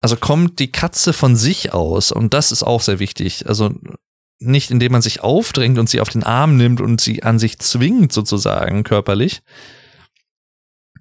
[0.00, 3.48] Also kommt die Katze von sich aus und das ist auch sehr wichtig.
[3.48, 3.74] Also
[4.38, 7.58] nicht indem man sich aufdrängt und sie auf den Arm nimmt und sie an sich
[7.58, 9.42] zwingt sozusagen körperlich,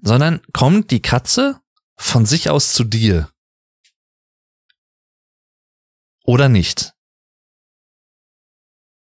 [0.02, 1.60] sondern kommt die Katze
[1.96, 3.30] von sich aus zu dir?
[6.26, 6.94] Oder nicht?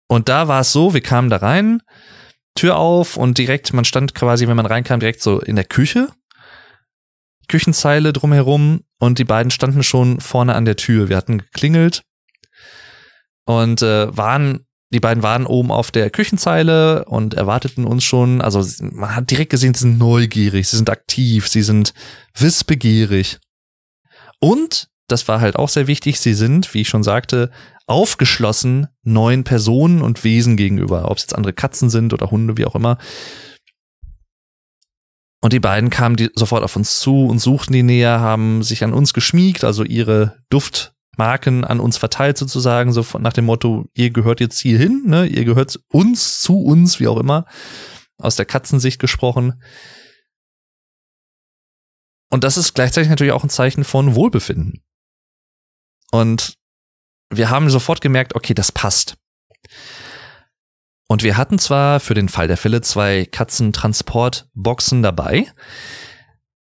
[0.07, 1.81] Und da war es so, wir kamen da rein,
[2.55, 6.09] Tür auf und direkt, man stand quasi, wenn man reinkam, direkt so in der Küche.
[7.47, 11.09] Küchenzeile drumherum und die beiden standen schon vorne an der Tür.
[11.09, 12.03] Wir hatten geklingelt
[13.45, 18.41] und äh, waren die beiden waren oben auf der Küchenzeile und erwarteten uns schon.
[18.41, 21.95] Also man hat direkt gesehen, sie sind neugierig, sie sind aktiv, sie sind
[22.37, 23.39] wissbegierig.
[24.39, 27.51] Und, das war halt auch sehr wichtig, sie sind, wie ich schon sagte,
[27.87, 32.65] aufgeschlossen neuen Personen und Wesen gegenüber, ob es jetzt andere Katzen sind oder Hunde, wie
[32.65, 32.97] auch immer.
[35.41, 38.83] Und die beiden kamen die sofort auf uns zu und suchten die näher, haben sich
[38.83, 43.85] an uns geschmiegt, also ihre Duft Marken an uns verteilt sozusagen, so nach dem Motto,
[43.93, 47.45] ihr gehört jetzt hier hin, ne, ihr gehört uns, zu uns, wie auch immer.
[48.17, 49.61] aus der Katzensicht gesprochen.
[52.29, 54.82] Und das ist gleichzeitig natürlich auch ein Zeichen von Wohlbefinden.
[56.13, 56.53] Und
[57.31, 59.15] wir haben sofort gemerkt, okay, das passt.
[61.07, 65.51] Und wir hatten zwar für den Fall der Fälle zwei Katzentransportboxen dabei,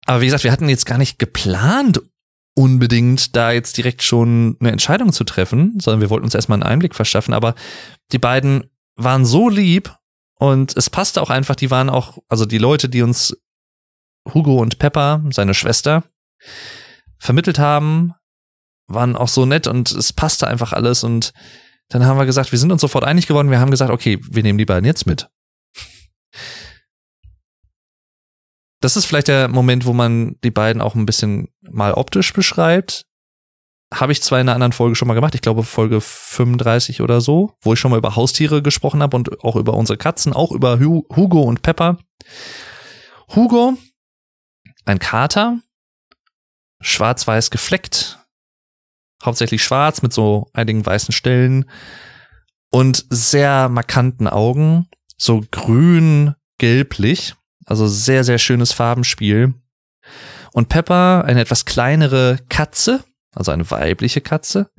[0.06, 2.00] aber wie gesagt, wir hatten jetzt gar nicht geplant,
[2.54, 6.70] unbedingt da jetzt direkt schon eine Entscheidung zu treffen, sondern wir wollten uns erstmal einen
[6.70, 7.54] Einblick verschaffen, aber
[8.10, 9.94] die beiden waren so lieb
[10.38, 13.36] und es passte auch einfach, die waren auch, also die Leute, die uns
[14.32, 16.04] Hugo und Pepper, seine Schwester,
[17.18, 18.14] vermittelt haben,
[18.87, 21.33] waren auch so nett und es passte einfach alles und
[21.88, 24.42] dann haben wir gesagt, wir sind uns sofort einig geworden, wir haben gesagt, okay, wir
[24.42, 25.29] nehmen die beiden jetzt mit.
[28.81, 33.07] Das ist vielleicht der Moment, wo man die beiden auch ein bisschen mal optisch beschreibt.
[33.95, 37.21] Habe ich zwar in einer anderen Folge schon mal gemacht, ich glaube Folge 35 oder
[37.21, 40.51] so, wo ich schon mal über Haustiere gesprochen habe und auch über unsere Katzen, auch
[40.51, 41.99] über Hugo und Pepper.
[43.35, 43.75] Hugo,
[44.87, 45.59] ein Kater,
[46.81, 48.18] schwarz-weiß gefleckt,
[49.22, 51.70] hauptsächlich schwarz mit so einigen weißen Stellen
[52.70, 57.35] und sehr markanten Augen, so grün gelblich,
[57.66, 59.54] also sehr sehr schönes Farbenspiel.
[60.52, 63.04] Und Pepper, eine etwas kleinere Katze,
[63.35, 64.70] also eine weibliche Katze,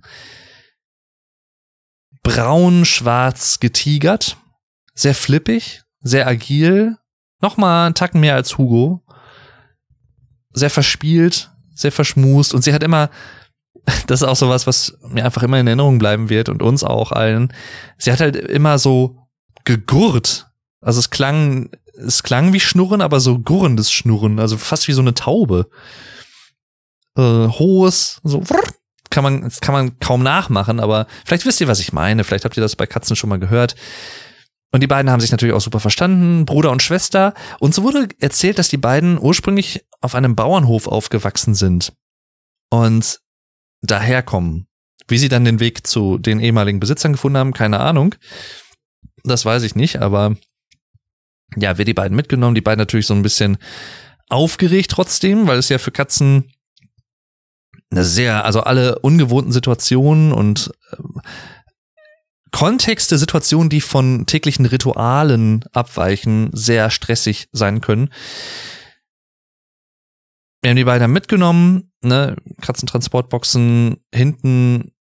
[2.23, 4.37] braun-schwarz getigert,
[4.93, 6.97] sehr flippig, sehr agil,
[7.41, 9.03] nochmal einen Tacken mehr als Hugo,
[10.51, 13.09] sehr verspielt, sehr verschmust und sie hat immer
[14.07, 17.11] das ist auch sowas, was mir einfach immer in Erinnerung bleiben wird und uns auch
[17.11, 17.53] allen.
[17.97, 19.17] Sie hat halt immer so
[19.65, 20.47] gegurrt.
[20.81, 25.01] Also es klang, es klang wie Schnurren, aber so gurrendes Schnurren, also fast wie so
[25.01, 25.69] eine Taube.
[27.17, 28.43] Äh, hohes, so
[29.09, 32.23] kann man, kann man kaum nachmachen, aber vielleicht wisst ihr, was ich meine.
[32.23, 33.75] Vielleicht habt ihr das bei Katzen schon mal gehört.
[34.71, 37.35] Und die beiden haben sich natürlich auch super verstanden, Bruder und Schwester.
[37.59, 41.93] Und so wurde erzählt, dass die beiden ursprünglich auf einem Bauernhof aufgewachsen sind.
[42.71, 43.19] Und
[43.83, 44.67] daherkommen.
[45.07, 48.15] Wie sie dann den Weg zu den ehemaligen Besitzern gefunden haben, keine Ahnung.
[49.23, 50.35] Das weiß ich nicht, aber
[51.55, 53.57] ja, wir die beiden mitgenommen, die beiden natürlich so ein bisschen
[54.29, 56.51] aufgeregt trotzdem, weil es ja für Katzen
[57.91, 60.97] eine sehr, also alle ungewohnten Situationen und äh,
[62.51, 68.09] Kontexte, Situationen, die von täglichen Ritualen abweichen, sehr stressig sein können.
[70.63, 74.93] Wir haben die beiden mitgenommen, ne, Katzentransportboxen hinten,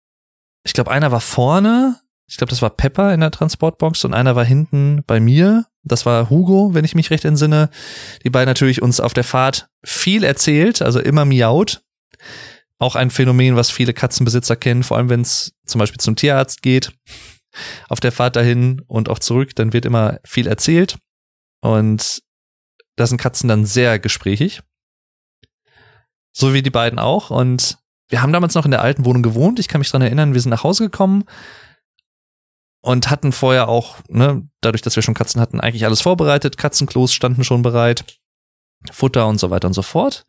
[0.64, 4.34] ich glaube, einer war vorne, ich glaube, das war Pepper in der Transportbox und einer
[4.34, 5.66] war hinten bei mir.
[5.84, 7.70] Das war Hugo, wenn ich mich recht entsinne.
[8.24, 11.82] Die beiden natürlich uns auf der Fahrt viel erzählt, also immer miaut.
[12.78, 16.62] Auch ein Phänomen, was viele Katzenbesitzer kennen, vor allem wenn es zum Beispiel zum Tierarzt
[16.62, 16.92] geht.
[17.88, 20.96] Auf der Fahrt dahin und auch zurück, dann wird immer viel erzählt.
[21.60, 22.22] Und
[22.96, 24.62] da sind Katzen dann sehr gesprächig.
[26.32, 27.30] So wie die beiden auch.
[27.30, 29.58] Und wir haben damals noch in der alten Wohnung gewohnt.
[29.58, 31.24] Ich kann mich dran erinnern, wir sind nach Hause gekommen
[32.82, 36.58] und hatten vorher auch, ne, dadurch, dass wir schon Katzen hatten, eigentlich alles vorbereitet.
[36.58, 38.04] Katzenklos standen schon bereit.
[38.90, 40.24] Futter und so weiter und so fort.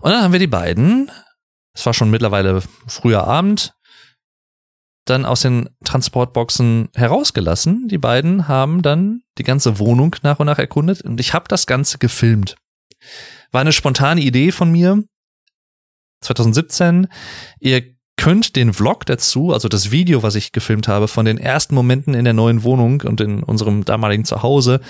[0.00, 1.10] Und dann haben wir die beiden,
[1.72, 3.74] es war schon mittlerweile früher Abend,
[5.04, 7.86] dann aus den Transportboxen herausgelassen.
[7.86, 11.66] Die beiden haben dann die ganze Wohnung nach und nach erkundet und ich habe das
[11.66, 12.56] Ganze gefilmt.
[13.52, 15.04] War eine spontane Idee von mir.
[16.26, 17.08] 2017.
[17.60, 21.74] Ihr könnt den Vlog dazu, also das Video, was ich gefilmt habe von den ersten
[21.74, 24.80] Momenten in der neuen Wohnung und in unserem damaligen Zuhause,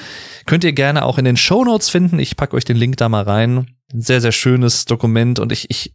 [0.47, 2.19] könnt ihr gerne auch in den Show Notes finden.
[2.19, 3.77] Ich packe euch den Link da mal rein.
[3.93, 5.95] Ein sehr, sehr schönes Dokument und ich, ich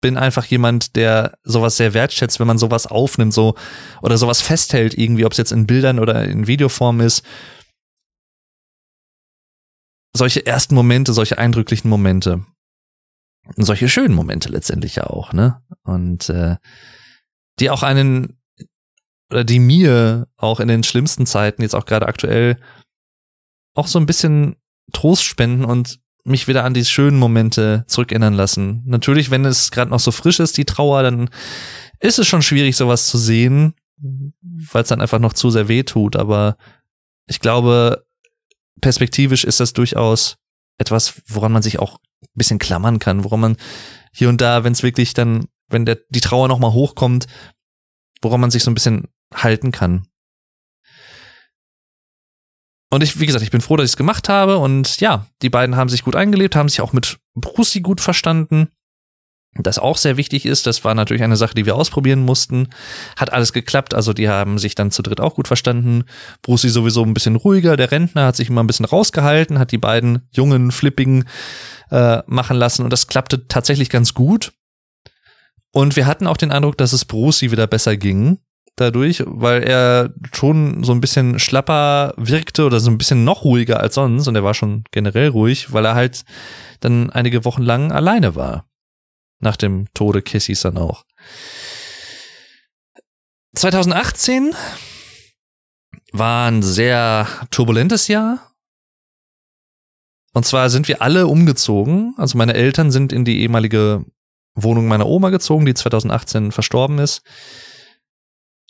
[0.00, 3.54] bin einfach jemand, der sowas sehr wertschätzt, wenn man sowas aufnimmt, so
[4.00, 7.24] oder sowas festhält irgendwie, ob es jetzt in Bildern oder in Videoform ist.
[10.16, 12.44] Solche ersten Momente, solche eindrücklichen Momente
[13.56, 15.62] solche schönen Momente letztendlich ja auch, ne?
[15.82, 16.56] Und äh,
[17.58, 18.38] die auch einen
[19.30, 22.58] oder die mir auch in den schlimmsten Zeiten jetzt auch gerade aktuell
[23.74, 24.56] auch so ein bisschen
[24.92, 28.82] Trost spenden und mich wieder an die schönen Momente zurückerinnern lassen.
[28.86, 31.30] Natürlich, wenn es gerade noch so frisch ist, die Trauer, dann
[32.00, 35.82] ist es schon schwierig, sowas zu sehen, weil es dann einfach noch zu sehr weh
[35.82, 36.16] tut.
[36.16, 36.56] Aber
[37.26, 38.06] ich glaube,
[38.80, 40.36] perspektivisch ist das durchaus
[40.78, 41.98] etwas, woran man sich auch
[42.38, 43.56] bisschen klammern kann, woran man
[44.12, 47.26] hier und da, wenn es wirklich dann, wenn der, die Trauer nochmal hochkommt,
[48.22, 50.06] woran man sich so ein bisschen halten kann.
[52.90, 54.58] Und ich, wie gesagt, ich bin froh, dass ich es gemacht habe.
[54.58, 58.68] Und ja, die beiden haben sich gut eingelebt, haben sich auch mit Brusi gut verstanden.
[59.54, 60.66] Das auch sehr wichtig ist.
[60.66, 62.68] Das war natürlich eine Sache, die wir ausprobieren mussten.
[63.16, 63.94] Hat alles geklappt.
[63.94, 66.04] Also die haben sich dann zu dritt auch gut verstanden.
[66.42, 67.76] Brucey sowieso ein bisschen ruhiger.
[67.76, 71.24] Der Rentner hat sich immer ein bisschen rausgehalten, hat die beiden jungen, flippigen
[71.90, 74.52] äh, machen lassen und das klappte tatsächlich ganz gut.
[75.72, 78.38] Und wir hatten auch den Eindruck, dass es Brucey wieder besser ging
[78.76, 83.80] dadurch, weil er schon so ein bisschen schlapper wirkte oder so ein bisschen noch ruhiger
[83.80, 86.24] als sonst und er war schon generell ruhig, weil er halt
[86.80, 88.66] dann einige Wochen lang alleine war.
[89.40, 91.04] Nach dem Tode Kissys dann auch.
[93.54, 94.54] 2018
[96.12, 98.54] war ein sehr turbulentes Jahr.
[100.32, 102.14] Und zwar sind wir alle umgezogen.
[102.16, 104.04] Also meine Eltern sind in die ehemalige
[104.54, 107.22] Wohnung meiner Oma gezogen, die 2018 verstorben ist.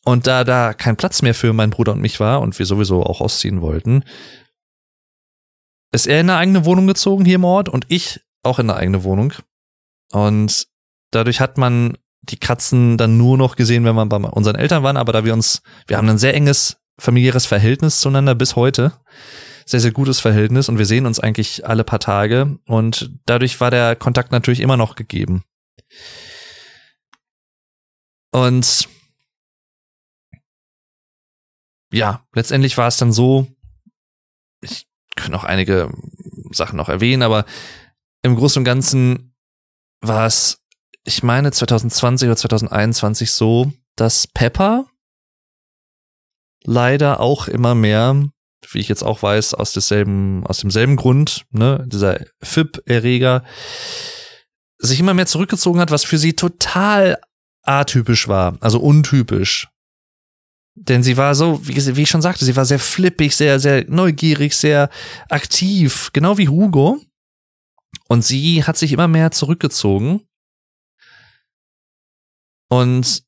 [0.05, 3.03] Und da da kein Platz mehr für meinen Bruder und mich war und wir sowieso
[3.03, 4.05] auch ausziehen wollten,
[5.93, 8.79] ist er in eine eigene Wohnung gezogen hier im Ort und ich auch in eine
[8.79, 9.33] eigene Wohnung.
[10.13, 10.67] Und
[11.11, 14.97] dadurch hat man die Katzen dann nur noch gesehen, wenn man bei unseren Eltern waren,
[14.97, 18.93] aber da wir uns, wir haben ein sehr enges familiäres Verhältnis zueinander bis heute.
[19.65, 23.71] Sehr, sehr gutes Verhältnis und wir sehen uns eigentlich alle paar Tage und dadurch war
[23.71, 25.45] der Kontakt natürlich immer noch gegeben.
[28.31, 28.89] Und
[31.93, 33.47] ja, letztendlich war es dann so,
[34.63, 35.91] ich kann auch einige
[36.51, 37.45] Sachen noch erwähnen, aber
[38.23, 39.35] im Großen und Ganzen
[40.01, 40.61] war es,
[41.05, 44.87] ich meine, 2020 oder 2021 so, dass Pepper
[46.65, 48.29] leider auch immer mehr,
[48.71, 53.45] wie ich jetzt auch weiß, aus desselben, aus demselben Grund, ne, dieser FIP-Erreger,
[54.79, 57.19] sich immer mehr zurückgezogen hat, was für sie total
[57.63, 59.69] atypisch war, also untypisch.
[60.81, 63.85] Denn sie war so, wie, wie ich schon sagte, sie war sehr flippig, sehr, sehr
[63.89, 64.91] neugierig, sehr
[65.29, 67.01] aktiv, genau wie Hugo.
[68.09, 70.27] Und sie hat sich immer mehr zurückgezogen
[72.69, 73.23] und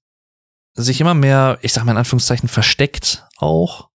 [0.75, 3.91] sich immer mehr, ich sag mal in Anführungszeichen, versteckt auch.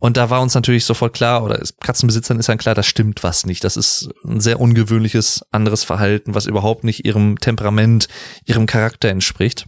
[0.00, 3.46] Und da war uns natürlich sofort klar, oder Katzenbesitzern ist dann klar, da stimmt was
[3.46, 3.64] nicht.
[3.64, 8.06] Das ist ein sehr ungewöhnliches anderes Verhalten, was überhaupt nicht ihrem Temperament,
[8.44, 9.66] ihrem Charakter entspricht.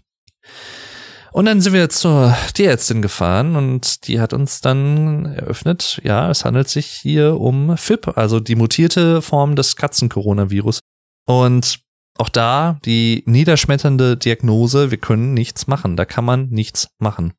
[1.33, 6.45] Und dann sind wir zur Tierärztin gefahren und die hat uns dann eröffnet, ja, es
[6.45, 10.81] handelt sich hier um FIP, also die mutierte Form des Katzen-Coronavirus.
[11.27, 11.81] Und
[12.19, 17.33] auch da die niederschmetternde Diagnose, wir können nichts machen, da kann man nichts machen.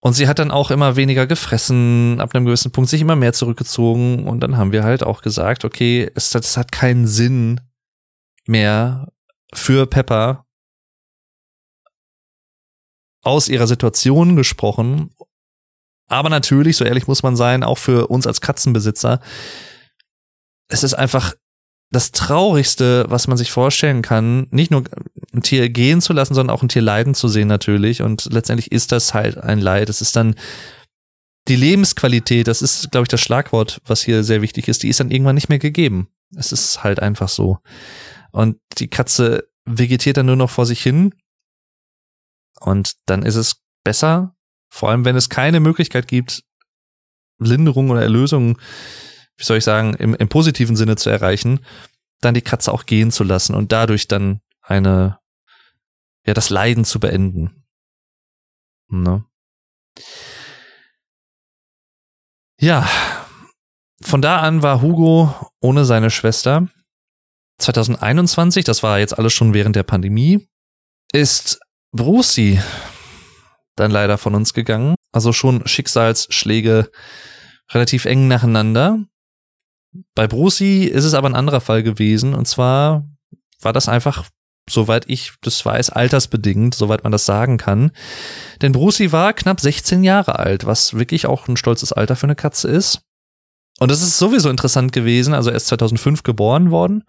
[0.00, 3.32] Und sie hat dann auch immer weniger gefressen, ab einem gewissen Punkt sich immer mehr
[3.32, 7.60] zurückgezogen und dann haben wir halt auch gesagt, okay, es, es hat keinen Sinn
[8.46, 9.12] mehr
[9.52, 10.46] für Pepper
[13.28, 15.10] aus ihrer Situation gesprochen.
[16.08, 19.20] Aber natürlich, so ehrlich muss man sein, auch für uns als Katzenbesitzer,
[20.68, 21.34] es ist einfach
[21.90, 24.84] das Traurigste, was man sich vorstellen kann, nicht nur
[25.34, 28.02] ein Tier gehen zu lassen, sondern auch ein Tier leiden zu sehen natürlich.
[28.02, 29.88] Und letztendlich ist das halt ein Leid.
[29.90, 30.34] Es ist dann
[31.48, 35.00] die Lebensqualität, das ist, glaube ich, das Schlagwort, was hier sehr wichtig ist, die ist
[35.00, 36.08] dann irgendwann nicht mehr gegeben.
[36.36, 37.58] Es ist halt einfach so.
[38.32, 41.14] Und die Katze vegetiert dann nur noch vor sich hin
[42.60, 44.36] und dann ist es besser,
[44.70, 46.44] vor allem wenn es keine Möglichkeit gibt,
[47.38, 48.58] Linderung oder Erlösung,
[49.36, 51.64] wie soll ich sagen, im, im positiven Sinne zu erreichen,
[52.20, 55.18] dann die Katze auch gehen zu lassen und dadurch dann eine,
[56.26, 57.64] ja, das Leiden zu beenden.
[58.88, 59.24] Ne?
[62.60, 62.88] Ja,
[64.02, 66.68] von da an war Hugo ohne seine Schwester.
[67.58, 70.48] 2021, das war jetzt alles schon während der Pandemie,
[71.12, 71.60] ist
[71.92, 72.60] Brucey
[73.76, 74.94] dann leider von uns gegangen.
[75.12, 76.90] Also schon Schicksalsschläge
[77.70, 78.98] relativ eng nacheinander.
[80.14, 82.34] Bei Brucey ist es aber ein anderer Fall gewesen.
[82.34, 83.06] Und zwar
[83.60, 84.28] war das einfach,
[84.68, 87.92] soweit ich das weiß, altersbedingt, soweit man das sagen kann.
[88.60, 92.36] Denn Brucey war knapp 16 Jahre alt, was wirklich auch ein stolzes Alter für eine
[92.36, 93.02] Katze ist.
[93.80, 95.34] Und das ist sowieso interessant gewesen.
[95.34, 97.04] Also er ist 2005 geboren worden.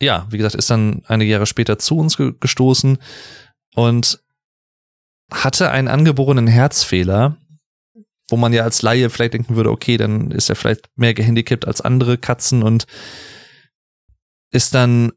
[0.00, 2.98] Ja, wie gesagt, ist dann einige Jahre später zu uns gestoßen
[3.74, 4.20] und
[5.30, 7.36] hatte einen angeborenen Herzfehler,
[8.28, 11.66] wo man ja als Laie vielleicht denken würde, okay, dann ist er vielleicht mehr gehandicapt
[11.66, 12.86] als andere Katzen und
[14.50, 15.12] ist dann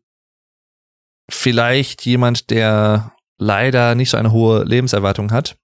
[1.29, 5.57] vielleicht jemand, der leider nicht so eine hohe Lebenserwartung hat,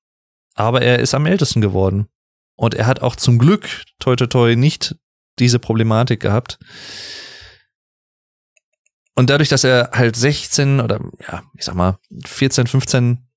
[0.56, 2.08] aber er ist am ältesten geworden.
[2.56, 4.96] Und er hat auch zum Glück, toi toi toi, nicht
[5.40, 6.60] diese Problematik gehabt.
[9.16, 13.28] Und dadurch, dass er halt 16 oder ja, ich sag mal 14, 15,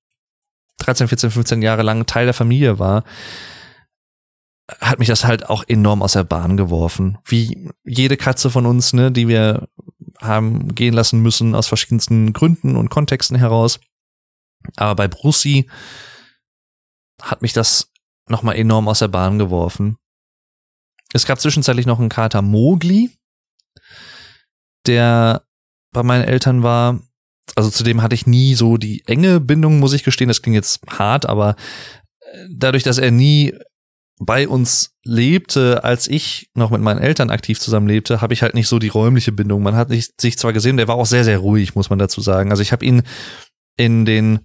[0.79, 3.03] 13, 14, 15 Jahre lang Teil der Familie war,
[4.79, 7.17] hat mich das halt auch enorm aus der Bahn geworfen.
[7.25, 9.69] Wie jede Katze von uns, ne, die wir
[10.19, 13.79] haben gehen lassen müssen aus verschiedensten Gründen und Kontexten heraus.
[14.75, 15.69] Aber bei Brucey
[17.21, 17.91] hat mich das
[18.27, 19.97] nochmal enorm aus der Bahn geworfen.
[21.13, 23.11] Es gab zwischenzeitlich noch einen Kater Mogli,
[24.85, 25.46] der
[25.97, 27.01] bei meinen Eltern war.
[27.55, 30.27] Also zudem hatte ich nie so die enge Bindung, muss ich gestehen.
[30.27, 31.55] Das ging jetzt hart, aber
[32.19, 33.53] äh, dadurch, dass er nie
[34.19, 38.53] bei uns lebte, als ich noch mit meinen Eltern aktiv zusammen lebte, habe ich halt
[38.53, 39.63] nicht so die räumliche Bindung.
[39.63, 42.51] Man hat sich zwar gesehen, der war auch sehr, sehr ruhig, muss man dazu sagen.
[42.51, 43.03] Also ich habe ihn
[43.75, 44.39] in den,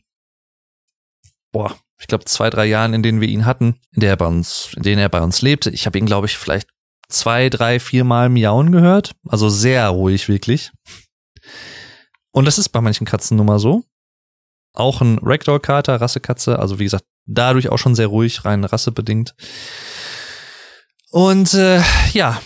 [1.53, 4.27] boah, ich glaube zwei, drei Jahren, in denen wir ihn hatten, in der er bei
[4.27, 6.69] uns, in denen er bei uns lebte, ich habe ihn, glaube ich, vielleicht
[7.09, 9.13] zwei, drei, vier Mal miauen gehört.
[9.29, 10.73] Also sehr ruhig, wirklich.
[12.33, 13.85] Und das ist bei manchen Katzen nun mal so.
[14.75, 19.35] Auch ein Ragdoll-Kater, Rassekatze, also wie gesagt, dadurch auch schon sehr ruhig, rein rassebedingt.
[21.11, 22.41] Und äh, ja,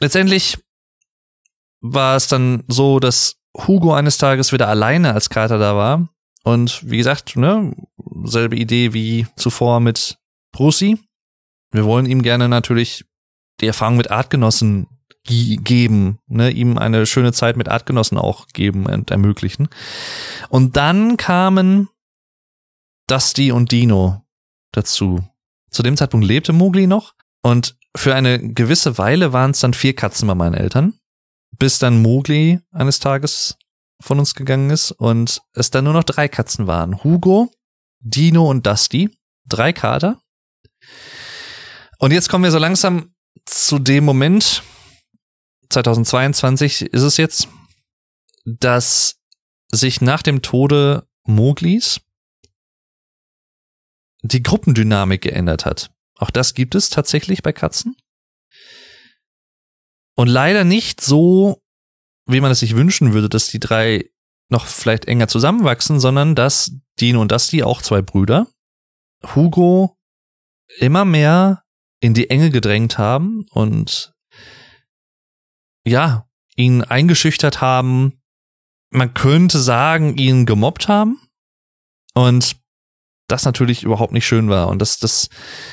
[0.00, 0.58] letztendlich
[1.80, 6.08] war es dann so, dass Hugo eines Tages wieder alleine als Kater da war.
[6.42, 7.74] Und wie gesagt, ne,
[8.24, 10.18] selbe Idee wie zuvor mit
[10.52, 10.98] Brucey.
[11.70, 13.04] Wir wollen ihm gerne natürlich
[13.60, 14.88] die Erfahrung mit Artgenossen
[15.24, 19.68] geben, ne, ihm eine schöne Zeit mit Artgenossen auch geben und ermöglichen.
[20.48, 21.88] Und dann kamen
[23.06, 24.24] Dusty und Dino
[24.72, 25.22] dazu.
[25.70, 29.94] Zu dem Zeitpunkt lebte Mowgli noch und für eine gewisse Weile waren es dann vier
[29.94, 30.94] Katzen bei meinen Eltern,
[31.58, 33.56] bis dann Mowgli eines Tages
[34.00, 37.04] von uns gegangen ist und es dann nur noch drei Katzen waren.
[37.04, 37.50] Hugo,
[38.00, 39.10] Dino und Dusty.
[39.44, 40.20] Drei Kater.
[41.98, 43.14] Und jetzt kommen wir so langsam
[43.44, 44.62] zu dem Moment,
[45.72, 47.48] 2022 ist es jetzt,
[48.44, 49.20] dass
[49.70, 52.00] sich nach dem Tode Moglis
[54.22, 55.90] die Gruppendynamik geändert hat.
[56.16, 57.96] Auch das gibt es tatsächlich bei Katzen.
[60.14, 61.62] Und leider nicht so,
[62.26, 64.10] wie man es sich wünschen würde, dass die drei
[64.48, 66.70] noch vielleicht enger zusammenwachsen, sondern dass
[67.00, 68.46] Dino und Dusty, auch zwei Brüder,
[69.34, 69.96] Hugo
[70.78, 71.64] immer mehr
[72.00, 74.11] in die Enge gedrängt haben und
[75.86, 76.26] ja,
[76.56, 78.20] ihn eingeschüchtert haben.
[78.90, 81.18] Man könnte sagen, ihn gemobbt haben.
[82.14, 82.56] Und
[83.28, 84.68] das natürlich überhaupt nicht schön war.
[84.68, 85.28] Und das, das,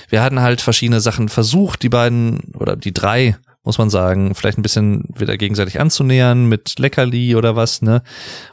[0.07, 4.57] wir hatten halt verschiedene Sachen versucht, die beiden oder die drei, muss man sagen, vielleicht
[4.57, 8.01] ein bisschen wieder gegenseitig anzunähern mit Leckerli oder was, ne?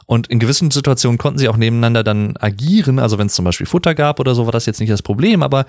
[0.05, 2.99] Und in gewissen Situationen konnten sie auch nebeneinander dann agieren.
[2.99, 5.41] Also wenn es zum Beispiel Futter gab oder so, war das jetzt nicht das Problem,
[5.41, 5.65] aber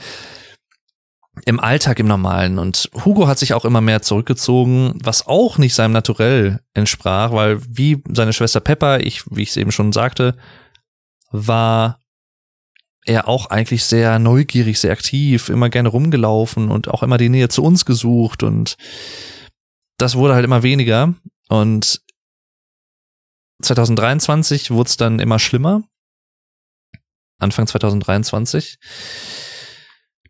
[1.44, 2.58] im Alltag im Normalen.
[2.58, 7.60] Und Hugo hat sich auch immer mehr zurückgezogen, was auch nicht seinem Naturell entsprach, weil
[7.68, 10.36] wie seine Schwester Pepper, ich, wie ich es eben schon sagte,
[11.30, 12.00] war
[13.04, 17.48] er auch eigentlich sehr neugierig, sehr aktiv, immer gerne rumgelaufen und auch immer die Nähe
[17.48, 18.76] zu uns gesucht und
[19.96, 21.14] das wurde halt immer weniger
[21.48, 22.02] und
[23.62, 25.82] 2023 wurde es dann immer schlimmer.
[27.40, 28.78] Anfang 2023.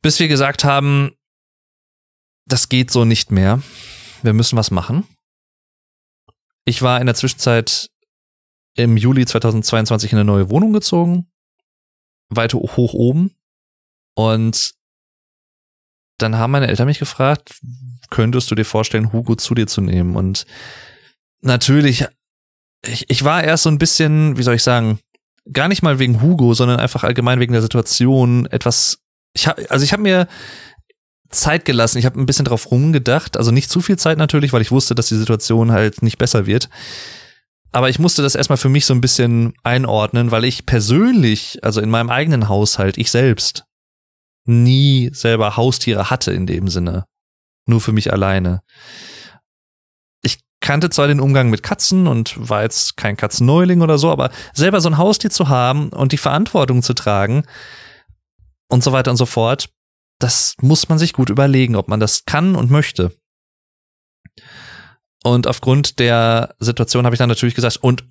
[0.02, 1.12] Bis wir gesagt haben,
[2.46, 3.62] das geht so nicht mehr.
[4.22, 5.06] Wir müssen was machen.
[6.64, 7.90] Ich war in der Zwischenzeit
[8.74, 11.28] im Juli 2022 in eine neue Wohnung gezogen
[12.30, 13.34] weiter hoch oben.
[14.14, 14.74] Und
[16.18, 17.60] dann haben meine Eltern mich gefragt,
[18.10, 20.16] könntest du dir vorstellen, Hugo zu dir zu nehmen?
[20.16, 20.46] Und
[21.40, 22.06] natürlich,
[22.84, 24.98] ich, ich war erst so ein bisschen, wie soll ich sagen,
[25.52, 28.98] gar nicht mal wegen Hugo, sondern einfach allgemein wegen der Situation etwas.
[29.34, 30.28] Ich habe, also ich habe mir
[31.30, 31.98] Zeit gelassen.
[31.98, 34.94] Ich habe ein bisschen drauf rumgedacht, also nicht zu viel Zeit natürlich, weil ich wusste,
[34.94, 36.68] dass die Situation halt nicht besser wird.
[37.70, 41.80] Aber ich musste das erstmal für mich so ein bisschen einordnen, weil ich persönlich, also
[41.80, 43.64] in meinem eigenen Haushalt, ich selbst,
[44.46, 47.04] nie selber Haustiere hatte in dem Sinne.
[47.66, 48.62] Nur für mich alleine.
[50.22, 54.30] Ich kannte zwar den Umgang mit Katzen und war jetzt kein Katzenneuling oder so, aber
[54.54, 57.44] selber so ein Haustier zu haben und die Verantwortung zu tragen
[58.68, 59.70] und so weiter und so fort,
[60.18, 63.16] das muss man sich gut überlegen, ob man das kann und möchte.
[65.24, 68.04] Und aufgrund der Situation habe ich dann natürlich gesagt, und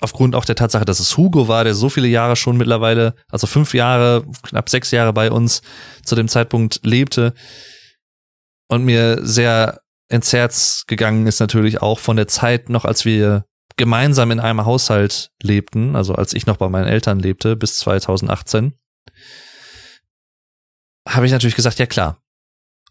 [0.00, 3.46] aufgrund auch der Tatsache, dass es Hugo war, der so viele Jahre schon mittlerweile, also
[3.46, 5.62] fünf Jahre, knapp sechs Jahre bei uns
[6.04, 7.34] zu dem Zeitpunkt lebte
[8.68, 13.46] und mir sehr ins Herz gegangen ist natürlich auch von der Zeit noch, als wir
[13.76, 18.74] gemeinsam in einem Haushalt lebten, also als ich noch bei meinen Eltern lebte, bis 2018,
[21.08, 22.22] habe ich natürlich gesagt, ja klar,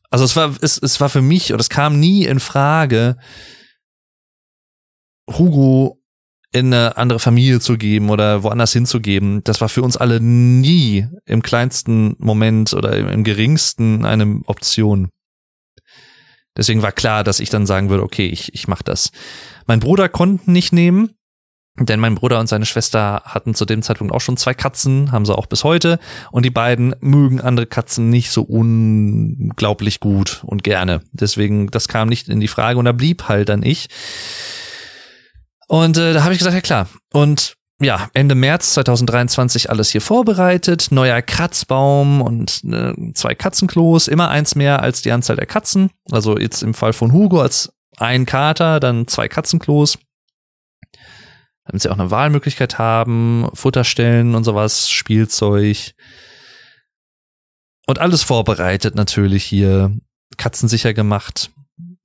[0.10, 3.18] also es war, es, es war für mich, oder es kam nie in Frage,
[5.28, 6.04] Hugo
[6.52, 9.44] in eine andere Familie zu geben oder woanders hinzugeben.
[9.44, 15.10] Das war für uns alle nie im kleinsten Moment oder im, geringsten eine Option.
[16.56, 19.12] Deswegen war klar, dass ich dann sagen würde, okay, ich, ich mache das.
[19.66, 21.16] Mein Bruder konnte nicht nehmen,
[21.80, 25.26] denn mein Bruder und seine Schwester hatten zu dem Zeitpunkt auch schon zwei Katzen, haben
[25.26, 26.00] sie auch bis heute.
[26.32, 31.02] Und die beiden mögen andere Katzen nicht so unglaublich gut und gerne.
[31.14, 33.88] Deswegen, das kam nicht in die Frage und da blieb halt dann ich.
[35.68, 36.88] Und äh, da habe ich gesagt, ja klar.
[37.12, 44.30] Und ja, Ende März 2023 alles hier vorbereitet, neuer Kratzbaum und äh, zwei Katzenklos, immer
[44.30, 45.90] eins mehr als die Anzahl der Katzen.
[46.12, 49.98] Also jetzt im Fall von Hugo als ein Kater, dann zwei Katzenklos.
[51.66, 55.94] Damit sie auch eine Wahlmöglichkeit haben, Futterstellen und sowas, Spielzeug.
[57.88, 59.96] Und alles vorbereitet natürlich hier,
[60.38, 61.52] katzensicher gemacht,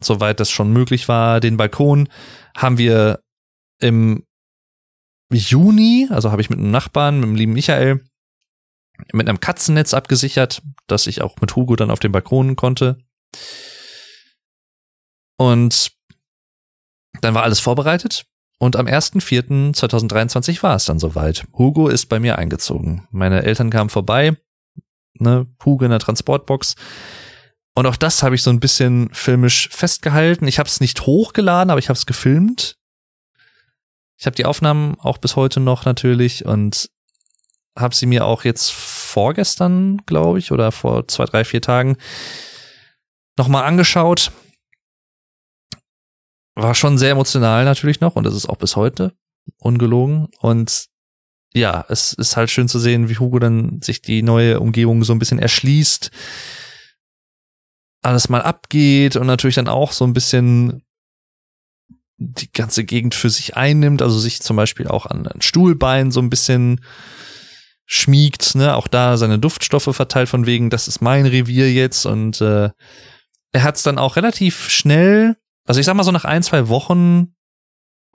[0.01, 1.41] soweit das schon möglich war.
[1.41, 2.09] Den Balkon
[2.57, 3.21] haben wir
[3.81, 4.25] im
[5.33, 8.05] Juni, also habe ich mit einem Nachbarn, mit dem lieben Michael,
[9.13, 12.99] mit einem Katzennetz abgesichert, dass ich auch mit Hugo dann auf den Balkon konnte.
[15.37, 15.93] Und
[17.21, 18.27] dann war alles vorbereitet.
[18.59, 21.47] Und am 1.4.2023 war es dann soweit.
[21.57, 23.07] Hugo ist bei mir eingezogen.
[23.11, 24.37] Meine Eltern kamen vorbei,
[25.15, 26.75] ne, Hugo in der Transportbox.
[27.75, 30.49] Und auch das habe ich so ein bisschen filmisch festgehalten.
[30.49, 32.77] Ich habe es nicht hochgeladen, aber ich habe es gefilmt.
[34.17, 36.91] Ich habe die Aufnahmen auch bis heute noch natürlich und
[37.79, 41.97] habe sie mir auch jetzt vorgestern, glaube ich, oder vor zwei, drei, vier Tagen
[43.37, 44.33] nochmal angeschaut.
[46.59, 49.13] War schon sehr emotional natürlich noch und das ist auch bis heute
[49.59, 50.27] ungelogen.
[50.41, 50.87] Und
[51.55, 55.13] ja, es ist halt schön zu sehen, wie Hugo dann sich die neue Umgebung so
[55.13, 56.11] ein bisschen erschließt,
[58.03, 60.83] alles mal abgeht und natürlich dann auch so ein bisschen
[62.17, 66.19] die ganze Gegend für sich einnimmt, also sich zum Beispiel auch an ein Stuhlbein so
[66.21, 66.85] ein bisschen
[67.87, 72.41] schmiegt, ne, auch da seine Duftstoffe verteilt von wegen, das ist mein Revier jetzt und
[72.41, 72.71] äh,
[73.53, 75.37] er hat es dann auch relativ schnell,
[75.69, 77.35] also ich sag mal so nach ein, zwei Wochen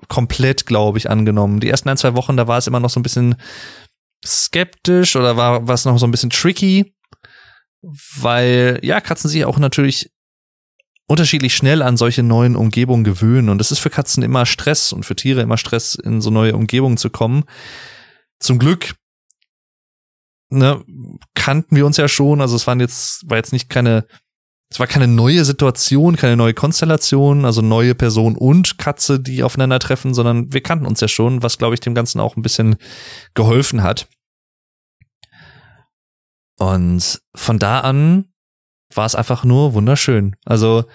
[0.07, 1.59] komplett, glaube ich, angenommen.
[1.59, 3.35] Die ersten ein, zwei Wochen, da war es immer noch so ein bisschen
[4.25, 6.95] skeptisch oder war was noch so ein bisschen tricky,
[8.17, 10.11] weil ja, Katzen sich auch natürlich
[11.07, 13.49] unterschiedlich schnell an solche neuen Umgebungen gewöhnen.
[13.49, 16.55] Und es ist für Katzen immer Stress und für Tiere immer Stress, in so neue
[16.55, 17.43] Umgebungen zu kommen.
[18.39, 18.95] Zum Glück
[20.49, 20.83] ne,
[21.35, 22.41] kannten wir uns ja schon.
[22.41, 24.07] Also es waren jetzt, war jetzt nicht keine,
[24.73, 30.15] es war keine neue Situation, keine neue Konstellation, also neue Person und Katze, die aufeinandertreffen,
[30.15, 32.77] sondern wir kannten uns ja schon, was, glaube ich, dem Ganzen auch ein bisschen
[33.35, 34.07] geholfen hat.
[36.57, 38.33] Und von da an
[38.91, 40.35] war es einfach nur wunderschön.
[40.43, 40.85] Also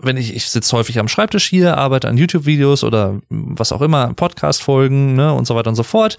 [0.00, 4.14] wenn ich, ich sitze häufig am Schreibtisch hier, arbeite an YouTube-Videos oder was auch immer,
[4.14, 6.16] Podcast-Folgen ne, und so weiter und so fort.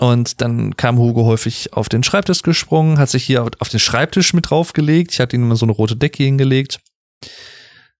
[0.00, 4.34] Und dann kam Hugo häufig auf den Schreibtisch gesprungen, hat sich hier auf den Schreibtisch
[4.34, 5.12] mit draufgelegt.
[5.12, 6.80] Ich hatte ihm immer so eine rote Decke hingelegt,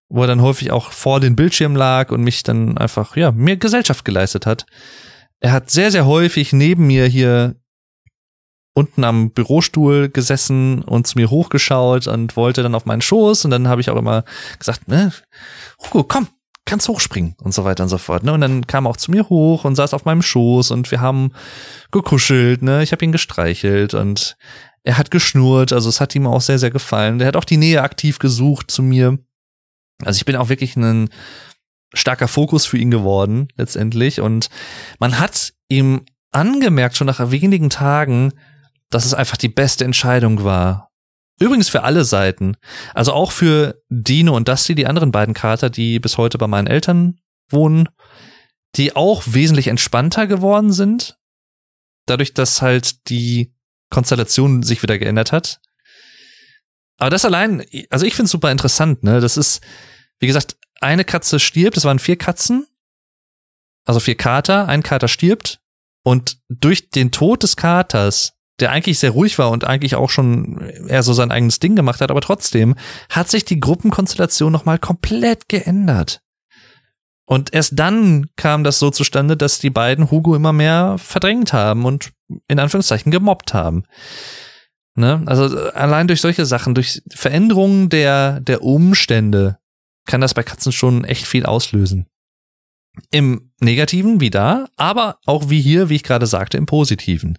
[0.08, 3.56] wo er dann häufig auch vor den Bildschirm lag und mich dann einfach, ja, mir
[3.56, 4.66] Gesellschaft geleistet hat.
[5.40, 7.56] Er hat sehr, sehr häufig neben mir hier
[8.74, 13.52] unten am Bürostuhl gesessen und zu mir hochgeschaut und wollte dann auf meinen Schoß und
[13.52, 14.24] dann habe ich auch immer
[14.58, 15.12] gesagt, ne,
[15.78, 16.28] Hugo, komm,
[16.66, 18.24] kannst hochspringen und so weiter und so fort.
[18.24, 18.32] Ne?
[18.32, 21.00] Und dann kam er auch zu mir hoch und saß auf meinem Schoß und wir
[21.00, 21.32] haben
[21.90, 22.82] gekuschelt, ne?
[22.82, 24.36] Ich habe ihn gestreichelt und
[24.82, 27.18] er hat geschnurrt, also es hat ihm auch sehr, sehr gefallen.
[27.18, 29.18] Der hat auch die Nähe aktiv gesucht zu mir.
[30.02, 31.08] Also ich bin auch wirklich ein
[31.94, 34.20] starker Fokus für ihn geworden, letztendlich.
[34.20, 34.48] Und
[34.98, 38.32] man hat ihm angemerkt, schon nach wenigen Tagen,
[38.90, 40.90] dass es einfach die beste Entscheidung war.
[41.40, 42.56] Übrigens für alle Seiten.
[42.94, 46.68] Also auch für Dino und Dusty, die anderen beiden Kater, die bis heute bei meinen
[46.68, 47.88] Eltern wohnen,
[48.76, 51.18] die auch wesentlich entspannter geworden sind.
[52.06, 53.54] Dadurch, dass halt die
[53.90, 55.60] Konstellation sich wieder geändert hat.
[56.98, 59.20] Aber das allein, also ich finde es super interessant, ne?
[59.20, 59.60] Das ist,
[60.20, 62.66] wie gesagt, eine Katze stirbt, es waren vier Katzen,
[63.84, 65.60] also vier Kater, ein Kater stirbt
[66.04, 70.60] und durch den Tod des Katers der eigentlich sehr ruhig war und eigentlich auch schon
[70.88, 72.76] eher so sein eigenes Ding gemacht hat, aber trotzdem
[73.10, 76.20] hat sich die Gruppenkonstellation nochmal komplett geändert.
[77.26, 81.84] Und erst dann kam das so zustande, dass die beiden Hugo immer mehr verdrängt haben
[81.84, 82.12] und
[82.48, 83.84] in Anführungszeichen gemobbt haben.
[84.94, 85.22] Ne?
[85.26, 89.58] Also allein durch solche Sachen, durch Veränderungen der, der Umstände
[90.06, 92.06] kann das bei Katzen schon echt viel auslösen.
[93.10, 97.38] Im Negativen, wie da, aber auch wie hier, wie ich gerade sagte, im Positiven.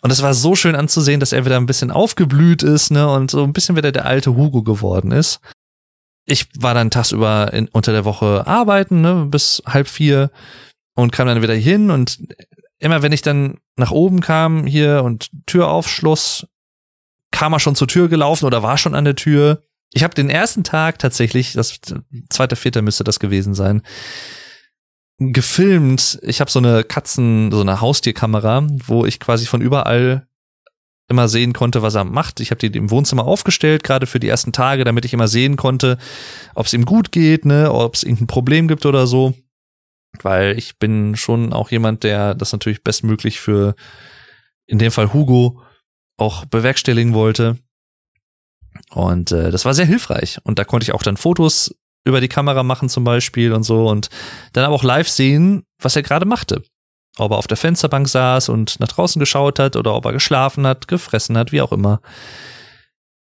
[0.00, 3.30] Und es war so schön anzusehen, dass er wieder ein bisschen aufgeblüht ist, ne, und
[3.30, 5.40] so ein bisschen wieder der alte Hugo geworden ist.
[6.24, 10.30] Ich war dann tagsüber in, unter der Woche arbeiten, ne, bis halb vier
[10.94, 12.18] und kam dann wieder hin und
[12.78, 16.46] immer wenn ich dann nach oben kam hier und Tür aufschloss,
[17.30, 19.62] kam er schon zur Tür gelaufen oder war schon an der Tür
[19.92, 21.80] ich habe den ersten Tag tatsächlich, das
[22.28, 23.82] zweite, vierte müsste das gewesen sein,
[25.18, 26.18] gefilmt.
[26.22, 30.26] Ich habe so eine Katzen, so eine Haustierkamera, wo ich quasi von überall
[31.08, 32.40] immer sehen konnte, was er macht.
[32.40, 35.56] Ich habe die im Wohnzimmer aufgestellt, gerade für die ersten Tage, damit ich immer sehen
[35.56, 35.98] konnte,
[36.54, 39.34] ob es ihm gut geht, ne, ob es irgendein Problem gibt oder so.
[40.22, 43.74] Weil ich bin schon auch jemand, der das natürlich bestmöglich für
[44.66, 45.62] in dem Fall Hugo
[46.18, 47.58] auch bewerkstelligen wollte.
[48.90, 50.38] Und äh, das war sehr hilfreich.
[50.44, 51.74] Und da konnte ich auch dann Fotos
[52.08, 54.08] über die Kamera machen zum Beispiel und so und
[54.52, 56.62] dann aber auch live sehen, was er gerade machte.
[57.18, 60.66] Ob er auf der Fensterbank saß und nach draußen geschaut hat oder ob er geschlafen
[60.66, 62.00] hat, gefressen hat, wie auch immer.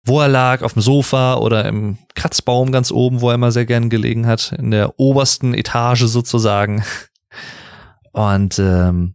[0.04, 3.66] Wo er lag, auf dem Sofa oder im Kratzbaum ganz oben, wo er immer sehr
[3.66, 6.82] gern gelegen hat, in der obersten Etage sozusagen.
[8.12, 9.14] Und ähm,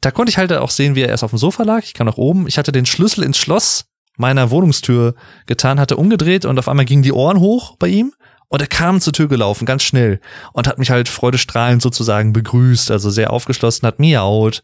[0.00, 1.82] da konnte ich halt auch sehen, wie er erst auf dem Sofa lag.
[1.84, 2.46] Ich kam nach oben.
[2.46, 3.86] Ich hatte den Schlüssel ins Schloss
[4.16, 5.14] meiner Wohnungstür
[5.46, 8.12] getan, hatte umgedreht und auf einmal gingen die Ohren hoch bei ihm.
[8.48, 10.20] Und er kam zur Tür gelaufen, ganz schnell,
[10.52, 14.62] und hat mich halt freudestrahlend sozusagen begrüßt, also sehr aufgeschlossen, hat miaut,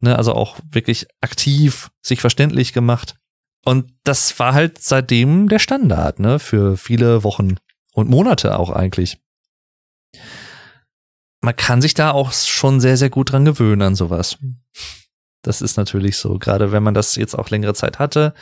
[0.00, 3.16] ne, also auch wirklich aktiv sich verständlich gemacht.
[3.64, 7.56] Und das war halt seitdem der Standard, ne, für viele Wochen
[7.92, 9.18] und Monate auch eigentlich.
[11.40, 14.38] Man kann sich da auch schon sehr, sehr gut dran gewöhnen an sowas.
[15.42, 18.34] Das ist natürlich so, gerade wenn man das jetzt auch längere Zeit hatte.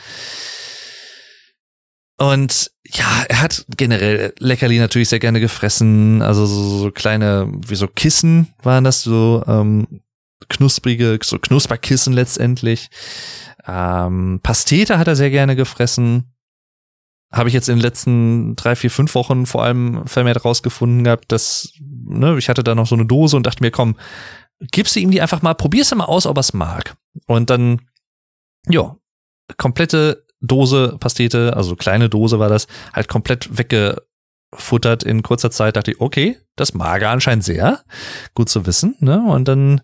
[2.17, 6.21] Und ja, er hat generell Leckerli natürlich sehr gerne gefressen.
[6.21, 10.01] Also so, so kleine, wie so Kissen waren das, so ähm,
[10.49, 12.89] knusprige, so Knusperkissen letztendlich.
[13.67, 16.31] Ähm, Pastete hat er sehr gerne gefressen.
[17.31, 21.31] Habe ich jetzt in den letzten drei, vier, fünf Wochen vor allem vermehrt rausgefunden gehabt,
[21.31, 23.97] dass, ne, ich hatte da noch so eine Dose und dachte mir, komm,
[24.71, 26.95] gibst du ihm die einfach mal, probierst du mal aus, ob er es mag.
[27.25, 27.81] Und dann,
[28.69, 28.95] ja,
[29.57, 35.75] komplette Dose Pastete, also kleine Dose war das, halt komplett weggefuttert in kurzer Zeit.
[35.75, 37.83] Dachte ich, okay, das mag er anscheinend sehr.
[38.33, 38.95] Gut zu wissen.
[38.99, 39.21] Ne?
[39.21, 39.81] Und dann,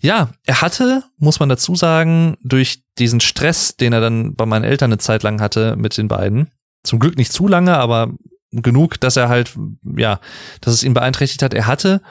[0.00, 4.64] ja, er hatte, muss man dazu sagen, durch diesen Stress, den er dann bei meinen
[4.64, 6.50] Eltern eine Zeit lang hatte mit den beiden,
[6.84, 8.12] zum Glück nicht zu lange, aber
[8.50, 9.56] genug, dass er halt,
[9.96, 10.20] ja,
[10.60, 11.54] dass es ihn beeinträchtigt hat.
[11.54, 12.02] Er hatte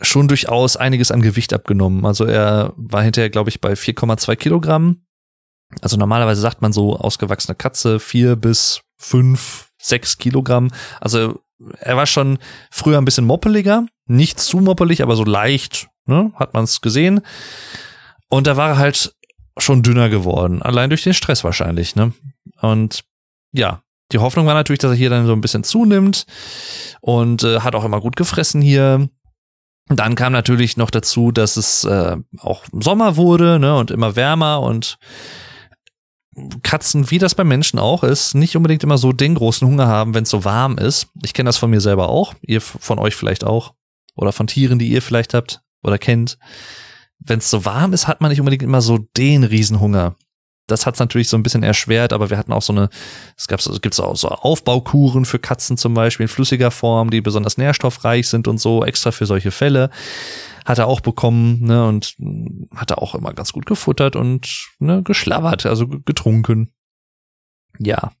[0.00, 2.04] schon durchaus einiges an Gewicht abgenommen.
[2.04, 5.05] Also er war hinterher, glaube ich, bei 4,2 Kilogramm
[5.80, 10.70] also normalerweise sagt man so ausgewachsene Katze vier bis fünf, sechs Kilogramm.
[11.00, 11.40] Also
[11.78, 12.38] er war schon
[12.70, 17.20] früher ein bisschen moppeliger, nicht zu moppelig, aber so leicht, ne, hat man es gesehen.
[18.28, 19.14] Und da war er halt
[19.58, 22.12] schon dünner geworden, allein durch den Stress wahrscheinlich, ne?
[22.60, 23.04] Und
[23.52, 26.26] ja, die Hoffnung war natürlich, dass er hier dann so ein bisschen zunimmt
[27.00, 29.08] und äh, hat auch immer gut gefressen hier.
[29.88, 34.60] Dann kam natürlich noch dazu, dass es äh, auch Sommer wurde, ne, und immer wärmer
[34.60, 34.98] und
[36.62, 40.14] Katzen, wie das bei Menschen auch ist, nicht unbedingt immer so den großen Hunger haben,
[40.14, 41.08] wenn es so warm ist.
[41.22, 43.74] Ich kenne das von mir selber auch, ihr von euch vielleicht auch.
[44.14, 46.38] Oder von Tieren, die ihr vielleicht habt oder kennt.
[47.18, 50.16] Wenn es so warm ist, hat man nicht unbedingt immer so den Riesenhunger
[50.66, 52.88] das hat es natürlich so ein bisschen erschwert, aber wir hatten auch so eine,
[53.36, 57.20] es gab es gibt auch so Aufbaukuren für Katzen zum Beispiel in flüssiger Form, die
[57.20, 59.90] besonders nährstoffreich sind und so, extra für solche Fälle.
[60.66, 62.16] Hat er auch bekommen, ne, und
[62.74, 66.72] hat er auch immer ganz gut gefuttert und ne, geschlabbert, also getrunken.
[67.78, 68.12] Ja.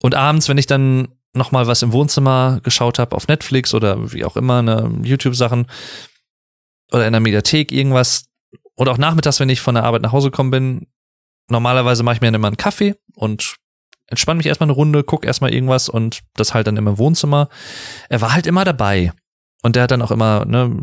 [0.00, 4.12] Und abends, wenn ich dann noch mal was im Wohnzimmer geschaut habe auf Netflix oder
[4.12, 5.66] wie auch immer, ne, YouTube-Sachen
[6.92, 8.26] oder in der Mediathek irgendwas,
[8.76, 10.86] oder auch nachmittags, wenn ich von der Arbeit nach Hause gekommen bin,
[11.48, 13.56] normalerweise mache ich mir dann immer einen Kaffee und
[14.06, 17.48] entspanne mich erstmal eine Runde, guck erstmal irgendwas und das halt dann immer im Wohnzimmer.
[18.08, 19.12] Er war halt immer dabei.
[19.62, 20.76] Und der hat dann auch immer ne,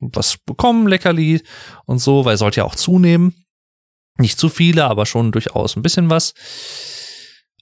[0.00, 1.42] was bekommen, Leckerli
[1.84, 3.44] und so, weil er sollte ja auch zunehmen.
[4.18, 6.32] Nicht zu viele, aber schon durchaus ein bisschen was.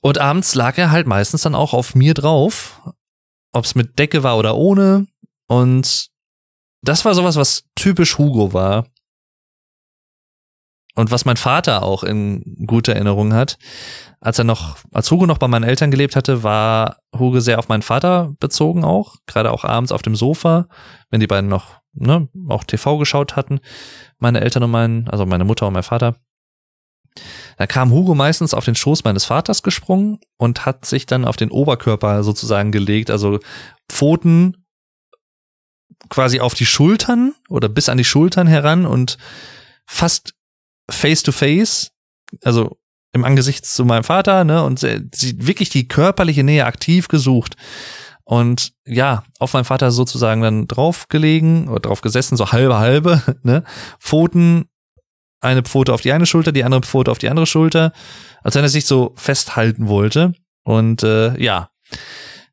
[0.01, 2.81] Und abends lag er halt meistens dann auch auf mir drauf,
[3.53, 5.07] ob es mit Decke war oder ohne.
[5.49, 6.09] Und
[6.83, 8.87] das war sowas, was typisch Hugo war.
[10.97, 13.59] Und was mein Vater auch in guter Erinnerung hat,
[14.20, 17.68] als er noch, als Hugo noch bei meinen Eltern gelebt hatte, war Hugo sehr auf
[17.68, 20.68] meinen Vater bezogen auch, gerade auch abends auf dem Sofa,
[21.11, 23.61] wenn die beiden noch, ne, auch TV geschaut hatten,
[24.18, 26.14] meine Eltern und mein, also meine Mutter und mein Vater.
[27.57, 31.36] Da kam Hugo meistens auf den Schoß meines Vaters gesprungen und hat sich dann auf
[31.36, 33.40] den Oberkörper sozusagen gelegt, also
[33.88, 34.64] Pfoten
[36.09, 39.18] quasi auf die Schultern oder bis an die Schultern heran und
[39.86, 40.34] fast
[40.91, 41.91] face to face,
[42.43, 42.76] also
[43.12, 47.57] im Angesicht zu meinem Vater, ne, und sie wirklich die körperliche Nähe aktiv gesucht.
[48.24, 53.64] Und ja, auf meinen Vater sozusagen dann draufgelegen oder drauf gesessen, so halbe halbe, ne,
[53.99, 54.66] Pfoten
[55.41, 57.93] eine Pfote auf die eine Schulter, die andere Pfote auf die andere Schulter,
[58.43, 60.32] als wenn er sich so festhalten wollte.
[60.64, 61.68] Und äh, ja,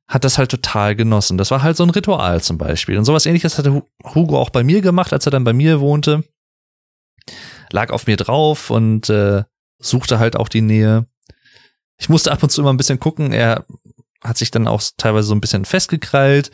[0.07, 1.37] hat das halt total genossen.
[1.37, 2.97] Das war halt so ein Ritual zum Beispiel.
[2.97, 6.25] Und sowas ähnliches hatte Hugo auch bei mir gemacht, als er dann bei mir wohnte.
[7.71, 9.43] Lag auf mir drauf und äh,
[9.79, 11.05] suchte halt auch die Nähe.
[11.97, 13.31] Ich musste ab und zu immer ein bisschen gucken.
[13.31, 13.65] Er
[14.23, 16.51] hat sich dann auch teilweise so ein bisschen festgekrallt.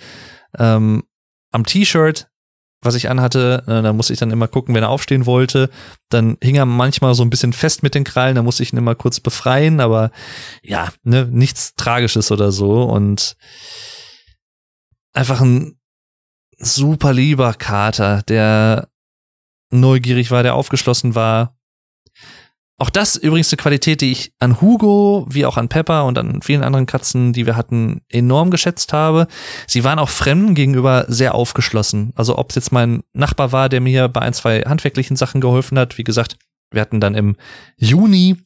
[0.57, 1.03] Ähm,
[1.51, 2.29] am T-Shirt
[2.81, 3.63] was ich anhatte.
[3.67, 5.69] Äh, da musste ich dann immer gucken, wenn er aufstehen wollte.
[6.09, 8.77] Dann hing er manchmal so ein bisschen fest mit den Krallen, da musste ich ihn
[8.77, 10.11] immer kurz befreien, aber
[10.63, 12.83] ja, ne, nichts Tragisches oder so.
[12.83, 13.35] Und
[15.13, 15.79] einfach ein
[16.57, 18.89] super lieber Kater, der
[19.69, 21.57] neugierig war, der aufgeschlossen war,
[22.79, 26.43] auch das übrigens eine Qualität, die ich an Hugo wie auch an Pepper und an
[26.43, 29.27] vielen anderen Katzen, die wir hatten, enorm geschätzt habe.
[29.65, 32.13] Sie waren auch Fremden gegenüber sehr aufgeschlossen.
[32.15, 35.79] Also ob es jetzt mein Nachbar war, der mir bei ein, zwei handwerklichen Sachen geholfen
[35.79, 35.97] hat.
[35.97, 36.37] Wie gesagt,
[36.69, 37.35] wir hatten dann im
[37.77, 38.37] Juni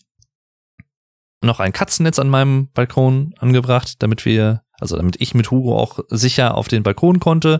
[1.44, 6.00] noch ein Katzennetz an meinem Balkon angebracht, damit wir, also damit ich mit Hugo auch
[6.08, 7.60] sicher auf den Balkon konnte.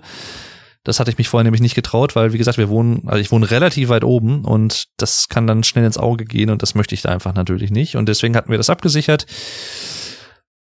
[0.84, 3.32] Das hatte ich mich vorher nämlich nicht getraut, weil, wie gesagt, wir wohnen, also ich
[3.32, 6.96] wohne relativ weit oben und das kann dann schnell ins Auge gehen und das möchte
[6.96, 7.96] ich da einfach natürlich nicht.
[7.98, 9.28] Und deswegen hatten wir das abgesichert.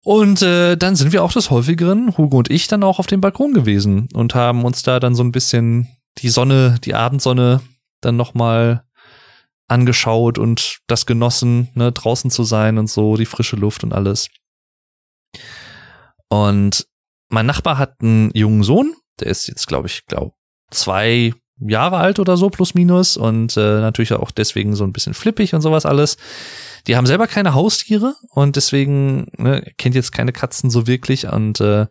[0.04, 3.20] Und äh, dann sind wir auch des häufigeren, Hugo und ich, dann auch auf dem
[3.20, 5.88] Balkon gewesen und haben uns da dann so ein bisschen
[6.18, 7.60] die Sonne, die Abendsonne
[8.00, 8.84] dann nochmal
[9.68, 14.28] angeschaut und das genossen, ne, draußen zu sein und so, die frische Luft und alles.
[16.28, 16.86] Und
[17.30, 20.32] mein Nachbar hat einen jungen Sohn, der ist jetzt, glaube ich, glaube
[20.70, 23.16] zwei Jahre alt oder so, plus minus.
[23.16, 26.16] Und äh, natürlich auch deswegen so ein bisschen flippig und sowas alles.
[26.86, 31.26] Die haben selber keine Haustiere und deswegen ne, kennt jetzt keine Katzen so wirklich.
[31.26, 31.86] Und äh,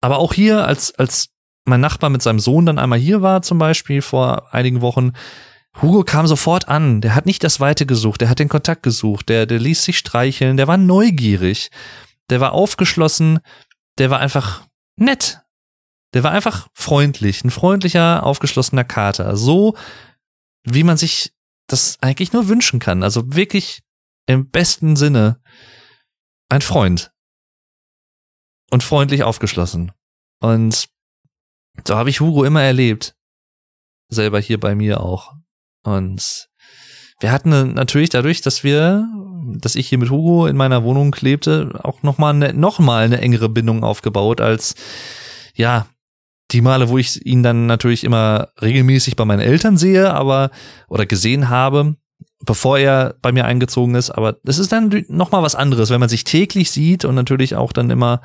[0.00, 1.28] aber auch hier, als, als
[1.64, 5.12] mein Nachbar mit seinem Sohn dann einmal hier war, zum Beispiel vor einigen Wochen,
[5.80, 7.00] Hugo kam sofort an.
[7.00, 9.98] Der hat nicht das Weite gesucht, der hat den Kontakt gesucht, der, der ließ sich
[9.98, 11.70] streicheln, der war neugierig,
[12.30, 13.40] der war aufgeschlossen,
[13.98, 14.62] der war einfach
[14.96, 15.40] nett.
[16.14, 19.36] Der war einfach freundlich, ein freundlicher, aufgeschlossener Kater.
[19.36, 19.76] So,
[20.64, 21.32] wie man sich
[21.66, 23.02] das eigentlich nur wünschen kann.
[23.02, 23.82] Also wirklich
[24.26, 25.40] im besten Sinne
[26.48, 27.12] ein Freund.
[28.70, 29.92] Und freundlich aufgeschlossen.
[30.40, 30.88] Und
[31.86, 33.14] so habe ich Hugo immer erlebt.
[34.08, 35.34] Selber hier bei mir auch.
[35.82, 36.48] Und
[37.20, 39.08] wir hatten natürlich dadurch, dass wir,
[39.58, 43.48] dass ich hier mit Hugo in meiner Wohnung lebte, auch nochmal eine, noch eine engere
[43.48, 44.74] Bindung aufgebaut als,
[45.54, 45.86] ja,
[46.52, 50.50] die Male, wo ich ihn dann natürlich immer regelmäßig bei meinen Eltern sehe, aber
[50.88, 51.96] oder gesehen habe,
[52.44, 54.10] bevor er bei mir eingezogen ist.
[54.10, 57.56] Aber es ist dann noch mal was anderes, wenn man sich täglich sieht und natürlich
[57.56, 58.20] auch dann immer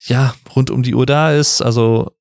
[0.00, 1.60] ja rund um die Uhr da ist.
[1.60, 2.12] Also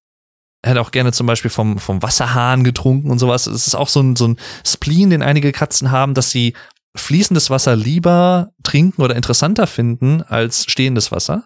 [0.62, 3.48] er hat auch gerne zum Beispiel vom, vom Wasserhahn getrunken und sowas.
[3.48, 6.54] Es ist auch so ein, so ein Spleen, den einige Katzen haben, dass sie
[6.96, 11.46] fließendes Wasser lieber trinken oder interessanter finden als stehendes Wasser.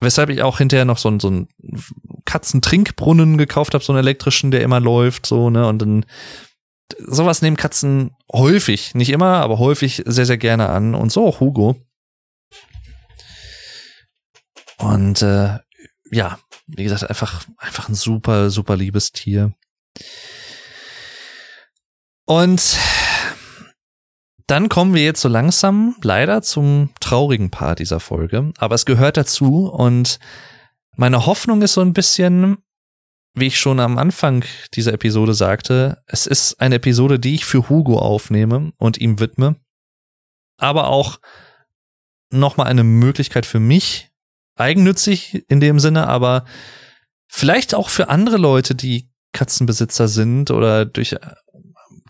[0.00, 1.48] Weshalb ich auch hinterher noch so, einen so einen
[2.24, 6.06] Katzentrinkbrunnen gekauft habe, so einen elektrischen, der immer läuft, so, ne, und dann
[6.98, 10.94] sowas nehmen Katzen häufig, nicht immer, aber häufig sehr, sehr gerne an.
[10.94, 11.76] Und so auch Hugo.
[14.78, 15.58] Und äh,
[16.10, 19.52] ja, wie gesagt, einfach, einfach ein super, super liebes Tier.
[22.24, 22.78] Und
[24.50, 29.16] dann kommen wir jetzt so langsam leider zum traurigen Part dieser Folge, aber es gehört
[29.16, 30.18] dazu und
[30.96, 32.58] meine Hoffnung ist so ein bisschen,
[33.34, 34.44] wie ich schon am Anfang
[34.74, 39.54] dieser Episode sagte, es ist eine Episode, die ich für Hugo aufnehme und ihm widme,
[40.56, 41.20] aber auch
[42.32, 44.10] nochmal eine Möglichkeit für mich,
[44.56, 46.44] eigennützig in dem Sinne, aber
[47.28, 51.14] vielleicht auch für andere Leute, die Katzenbesitzer sind oder durch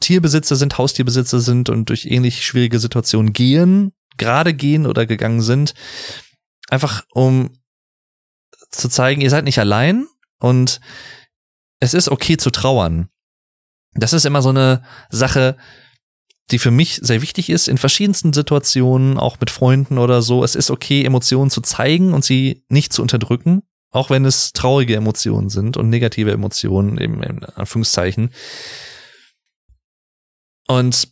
[0.01, 5.75] Tierbesitzer sind, Haustierbesitzer sind und durch ähnlich schwierige Situationen gehen, gerade gehen oder gegangen sind,
[6.69, 7.51] einfach um
[8.71, 10.07] zu zeigen, ihr seid nicht allein
[10.39, 10.81] und
[11.81, 13.09] es ist okay zu trauern.
[13.95, 15.57] Das ist immer so eine Sache,
[16.51, 20.45] die für mich sehr wichtig ist in verschiedensten Situationen, auch mit Freunden oder so.
[20.45, 24.97] Es ist okay, Emotionen zu zeigen und sie nicht zu unterdrücken, auch wenn es traurige
[24.97, 28.31] Emotionen sind und negative Emotionen, eben in Anführungszeichen.
[30.71, 31.09] Und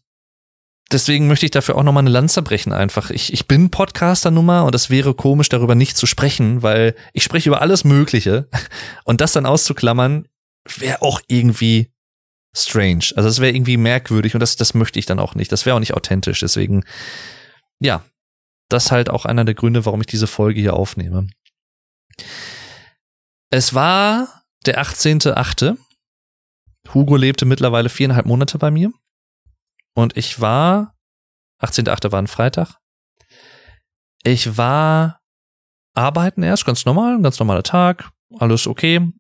[0.93, 3.11] deswegen möchte ich dafür auch nochmal eine Lanze brechen einfach.
[3.11, 7.49] Ich, ich bin Podcaster-Nummer und es wäre komisch, darüber nicht zu sprechen, weil ich spreche
[7.49, 8.49] über alles Mögliche
[9.05, 10.29] und das dann auszuklammern,
[10.77, 11.91] wäre auch irgendwie
[12.57, 13.07] strange.
[13.17, 15.51] Also es wäre irgendwie merkwürdig und das, das möchte ich dann auch nicht.
[15.51, 16.39] Das wäre auch nicht authentisch.
[16.39, 16.85] Deswegen,
[17.81, 18.05] ja,
[18.69, 21.27] das halt auch einer der Gründe, warum ich diese Folge hier aufnehme.
[23.51, 25.77] Es war der 18.8.
[26.95, 28.93] Hugo lebte mittlerweile viereinhalb Monate bei mir.
[29.99, 30.95] Und ich war,
[31.61, 32.13] 18.8.
[32.13, 32.77] war ein Freitag.
[34.23, 35.19] Ich war
[35.93, 39.11] arbeiten erst, ganz normal, ganz normaler Tag, alles okay.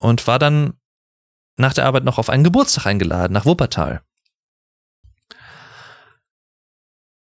[0.00, 0.72] Und war dann
[1.56, 4.02] nach der Arbeit noch auf einen Geburtstag eingeladen, nach Wuppertal.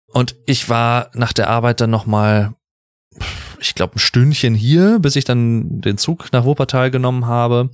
[0.08, 2.56] Und ich war nach der Arbeit dann nochmal,
[3.60, 7.70] ich glaube, ein Stündchen hier, bis ich dann den Zug nach Wuppertal genommen habe.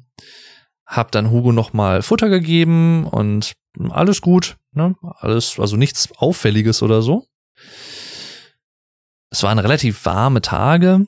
[0.91, 3.53] Hab dann Hugo nochmal Futter gegeben und
[3.91, 4.95] alles gut, ne?
[5.19, 7.25] Alles, also nichts Auffälliges oder so.
[9.29, 11.07] Es waren relativ warme Tage,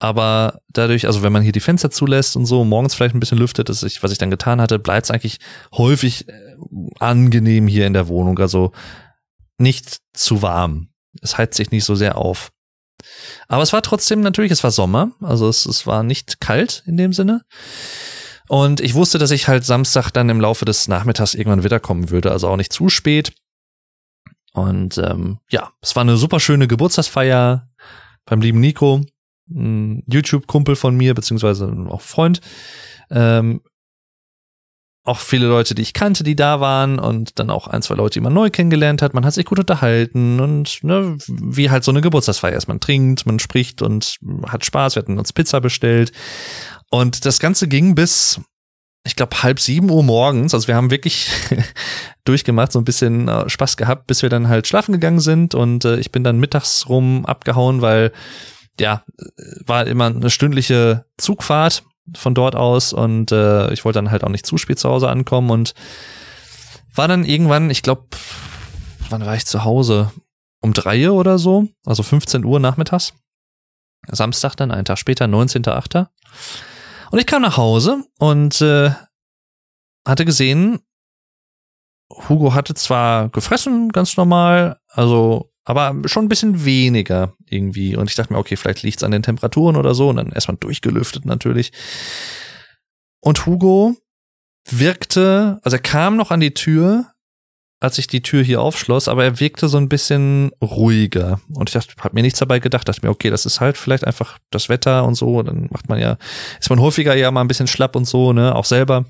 [0.00, 3.38] aber dadurch, also wenn man hier die Fenster zulässt und so, morgens vielleicht ein bisschen
[3.38, 5.38] lüftet, das ich, was ich dann getan hatte, bleibt es eigentlich
[5.72, 6.56] häufig äh,
[6.98, 8.38] angenehm hier in der Wohnung.
[8.38, 8.72] Also
[9.58, 10.88] nicht zu warm.
[11.20, 12.52] Es heizt sich nicht so sehr auf.
[13.48, 16.96] Aber es war trotzdem natürlich, es war Sommer, also es, es war nicht kalt in
[16.96, 17.42] dem Sinne.
[18.48, 22.32] Und ich wusste, dass ich halt Samstag dann im Laufe des Nachmittags irgendwann wiederkommen würde,
[22.32, 23.32] also auch nicht zu spät.
[24.52, 27.68] Und ähm, ja, es war eine super schöne Geburtstagsfeier
[28.24, 29.02] beim lieben Nico,
[29.46, 32.40] YouTube-Kumpel von mir, beziehungsweise auch Freund.
[33.10, 33.62] Ähm,
[35.08, 38.14] auch viele Leute, die ich kannte, die da waren und dann auch ein, zwei Leute,
[38.14, 39.14] die man neu kennengelernt hat.
[39.14, 42.68] Man hat sich gut unterhalten und ne, wie halt so eine Geburtstagsfeier ist.
[42.68, 44.94] Man trinkt, man spricht und hat Spaß.
[44.94, 46.12] Wir hatten uns Pizza bestellt
[46.90, 48.38] und das Ganze ging bis,
[49.04, 50.52] ich glaube, halb sieben Uhr morgens.
[50.52, 51.30] Also wir haben wirklich
[52.24, 55.86] durchgemacht, so ein bisschen äh, Spaß gehabt, bis wir dann halt schlafen gegangen sind und
[55.86, 58.12] äh, ich bin dann mittags rum abgehauen, weil
[58.78, 59.04] ja,
[59.64, 61.82] war immer eine stündliche Zugfahrt
[62.16, 65.08] von dort aus und äh, ich wollte dann halt auch nicht zu spät zu Hause
[65.08, 65.74] ankommen und
[66.94, 68.06] war dann irgendwann, ich glaube,
[69.10, 70.12] wann war ich zu Hause?
[70.60, 73.14] Um drei oder so, also 15 Uhr nachmittags.
[74.08, 76.08] Samstag dann, einen Tag später, 19.8.
[77.10, 78.90] Und ich kam nach Hause und äh,
[80.06, 80.80] hatte gesehen,
[82.10, 87.94] Hugo hatte zwar gefressen, ganz normal, also aber schon ein bisschen weniger irgendwie.
[87.94, 90.08] Und ich dachte mir, okay, vielleicht liegt es an den Temperaturen oder so.
[90.08, 91.72] Und dann erstmal durchgelüftet natürlich.
[93.20, 93.94] Und Hugo
[94.70, 97.12] wirkte, also er kam noch an die Tür,
[97.80, 101.38] als ich die Tür hier aufschloss, aber er wirkte so ein bisschen ruhiger.
[101.54, 104.04] Und ich dachte, hab mir nichts dabei gedacht, dachte mir, okay, das ist halt vielleicht
[104.06, 105.42] einfach das Wetter und so.
[105.42, 106.16] Dann macht man ja,
[106.58, 109.04] ist man häufiger ja mal ein bisschen schlapp und so, ne, auch selber.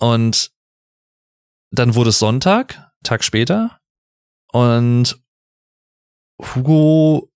[0.00, 0.50] Und
[1.70, 3.78] dann wurde es Sonntag, Tag später,
[4.52, 5.18] und
[6.40, 7.30] Hugo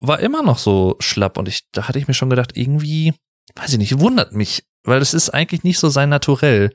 [0.00, 3.14] war immer noch so schlapp und ich, da hatte ich mir schon gedacht, irgendwie,
[3.54, 6.72] weiß ich nicht, wundert mich, weil es ist eigentlich nicht so sein Naturell.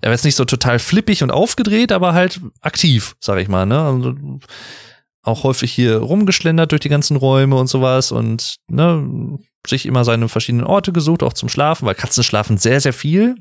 [0.00, 3.66] Er war jetzt nicht so total flippig und aufgedreht, aber halt aktiv, sag ich mal,
[3.66, 3.80] ne?
[3.80, 4.14] Also
[5.22, 10.28] auch häufig hier rumgeschlendert durch die ganzen Räume und sowas und ne, sich immer seine
[10.28, 13.36] verschiedenen Orte gesucht, auch zum Schlafen, weil Katzen schlafen sehr, sehr viel.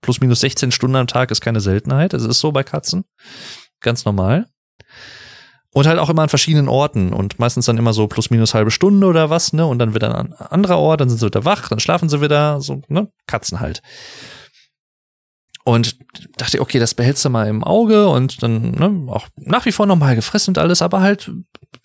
[0.00, 2.14] Plus minus 16 Stunden am Tag ist keine Seltenheit.
[2.14, 3.04] Es ist so bei Katzen.
[3.80, 4.48] Ganz normal.
[5.76, 8.70] Und halt auch immer an verschiedenen Orten und meistens dann immer so plus minus halbe
[8.70, 9.66] Stunde oder was, ne?
[9.66, 12.62] Und dann wieder an anderer Ort, dann sind sie wieder wach, dann schlafen sie wieder,
[12.62, 13.12] so, ne?
[13.26, 13.82] Katzen halt.
[15.64, 15.98] Und
[16.38, 19.84] dachte, okay, das behältst du mal im Auge und dann, ne, auch nach wie vor
[19.84, 21.30] nochmal gefressen und alles, aber halt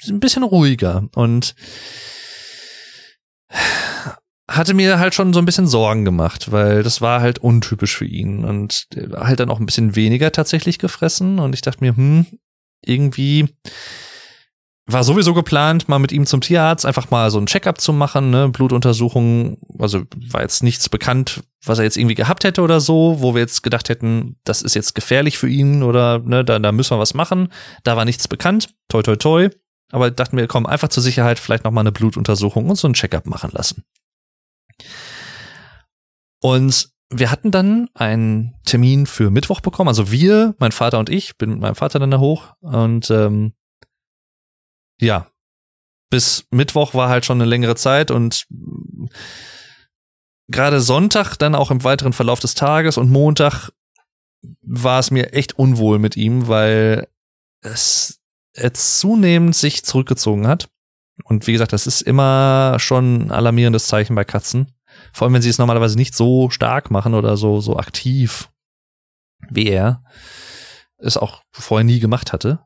[0.07, 1.09] ein bisschen ruhiger.
[1.13, 1.53] Und
[4.49, 8.05] hatte mir halt schon so ein bisschen Sorgen gemacht, weil das war halt untypisch für
[8.05, 8.87] ihn und
[9.17, 12.25] halt dann auch ein bisschen weniger tatsächlich gefressen und ich dachte mir, hm,
[12.83, 13.49] irgendwie
[14.93, 18.29] war sowieso geplant, mal mit ihm zum Tierarzt einfach mal so ein Checkup zu machen,
[18.29, 23.17] ne, Blutuntersuchungen, also war jetzt nichts bekannt, was er jetzt irgendwie gehabt hätte oder so,
[23.19, 26.71] wo wir jetzt gedacht hätten, das ist jetzt gefährlich für ihn oder ne, da, da
[26.71, 27.49] müssen wir was machen.
[27.83, 29.49] Da war nichts bekannt, toi toi toi.
[29.91, 32.93] Aber dachten wir, komm, einfach zur Sicherheit vielleicht noch mal eine Blutuntersuchung und so ein
[32.93, 33.83] Checkup machen lassen.
[36.41, 39.89] Und wir hatten dann einen Termin für Mittwoch bekommen.
[39.89, 42.53] Also wir, mein Vater und ich, bin mit meinem Vater dann da hoch.
[42.61, 43.53] Und ähm,
[44.99, 45.27] ja,
[46.09, 48.47] bis Mittwoch war halt schon eine längere Zeit und
[50.47, 53.71] gerade Sonntag dann auch im weiteren Verlauf des Tages und Montag
[54.61, 57.07] war es mir echt unwohl mit ihm, weil
[57.61, 58.19] es,
[58.53, 60.69] es zunehmend sich zurückgezogen hat.
[61.23, 64.73] Und wie gesagt, das ist immer schon ein alarmierendes Zeichen bei Katzen.
[65.13, 68.49] Vor allem, wenn sie es normalerweise nicht so stark machen oder so, so aktiv
[69.49, 70.03] wie er
[70.97, 72.59] es auch vorher nie gemacht hatte.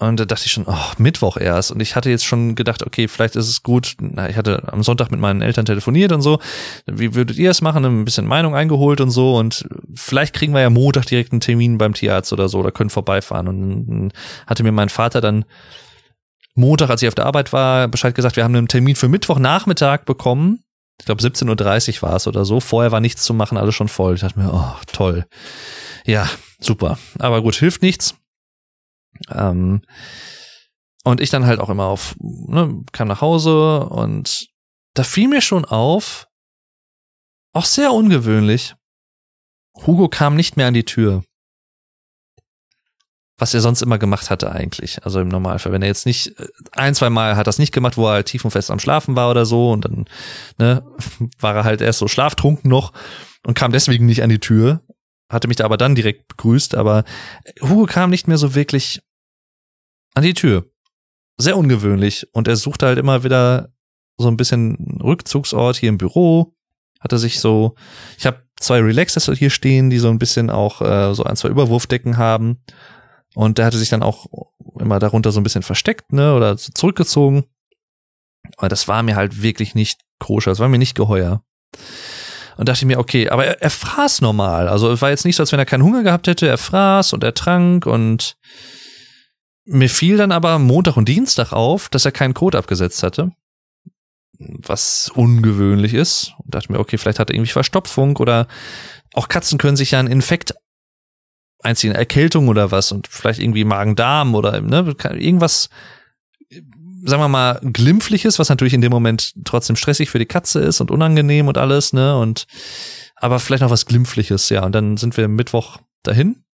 [0.00, 1.72] Und da dachte ich schon, oh, Mittwoch erst.
[1.72, 3.96] Und ich hatte jetzt schon gedacht, okay, vielleicht ist es gut.
[4.00, 6.38] Na, ich hatte am Sonntag mit meinen Eltern telefoniert und so.
[6.86, 7.84] Wie würdet ihr es machen?
[7.84, 9.36] Ein bisschen Meinung eingeholt und so.
[9.36, 12.90] Und vielleicht kriegen wir ja Montag direkt einen Termin beim Tierarzt oder so oder können
[12.90, 13.48] vorbeifahren.
[13.48, 14.12] Und
[14.46, 15.44] hatte mir mein Vater dann
[16.54, 20.04] Montag, als ich auf der Arbeit war, Bescheid gesagt, wir haben einen Termin für Mittwochnachmittag
[20.04, 20.62] bekommen
[21.00, 22.60] Ich glaube 17.30 Uhr war es oder so.
[22.60, 24.14] Vorher war nichts zu machen, alles schon voll.
[24.14, 25.26] Ich dachte mir, oh, toll.
[26.04, 26.28] Ja,
[26.60, 26.98] super.
[27.18, 28.14] Aber gut, hilft nichts.
[29.30, 29.82] Ähm,
[31.04, 34.48] und ich dann halt auch immer auf, ne, kam nach Hause und
[34.94, 36.26] da fiel mir schon auf,
[37.54, 38.74] auch sehr ungewöhnlich,
[39.86, 41.24] Hugo kam nicht mehr an die Tür.
[43.38, 45.04] Was er sonst immer gemacht hatte eigentlich.
[45.04, 45.72] Also im Normalfall.
[45.72, 48.26] Wenn er jetzt nicht, äh, ein, zwei Mal hat das nicht gemacht, wo er halt
[48.26, 50.04] tief und fest am Schlafen war oder so und dann,
[50.58, 50.84] ne,
[51.38, 52.92] war er halt erst so schlaftrunken noch
[53.46, 54.82] und kam deswegen nicht an die Tür.
[55.30, 57.04] Hatte mich da aber dann direkt begrüßt, aber
[57.60, 59.00] Hugo kam nicht mehr so wirklich
[60.14, 60.64] an die Tür.
[61.36, 62.26] Sehr ungewöhnlich.
[62.32, 63.72] Und er suchte halt immer wieder
[64.16, 66.54] so ein bisschen Rückzugsort hier im Büro.
[66.98, 67.76] Hatte sich so,
[68.18, 71.48] ich habe zwei Relaxers hier stehen, die so ein bisschen auch äh, so ein, zwei
[71.48, 72.58] Überwurfdecken haben.
[73.38, 74.26] Und der hatte sich dann auch
[74.80, 77.44] immer darunter so ein bisschen versteckt, ne, oder zurückgezogen.
[78.56, 81.44] Aber das war mir halt wirklich nicht koscher, das war mir nicht geheuer.
[82.56, 84.66] Und dachte mir, okay, aber er, er fraß normal.
[84.66, 86.48] Also es war jetzt nicht so, als wenn er keinen Hunger gehabt hätte.
[86.48, 88.36] Er fraß und er trank und
[89.66, 93.30] mir fiel dann aber Montag und Dienstag auf, dass er keinen Code abgesetzt hatte
[94.40, 96.32] was ungewöhnlich ist.
[96.38, 98.46] Und dachte mir, okay, vielleicht hat er irgendwie Verstopfung oder
[99.14, 100.54] auch Katzen können sich ja einen Infekt
[101.62, 105.70] einziehen, Erkältung oder was und vielleicht irgendwie Magen-Darm oder ne, irgendwas,
[107.04, 110.80] sagen wir mal, glimpfliches, was natürlich in dem Moment trotzdem stressig für die Katze ist
[110.80, 112.46] und unangenehm und alles, ne, und
[113.16, 114.64] aber vielleicht noch was glimpfliches, ja.
[114.64, 116.44] Und dann sind wir Mittwoch dahin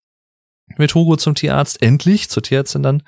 [0.79, 3.03] mit Hugo zum Tierarzt, endlich zur Tierärztin dann.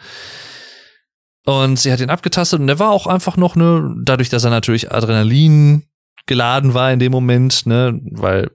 [1.46, 4.50] Und sie hat ihn abgetastet und er war auch einfach noch, ne, dadurch, dass er
[4.50, 5.84] natürlich Adrenalin
[6.26, 8.50] geladen war in dem Moment, ne, weil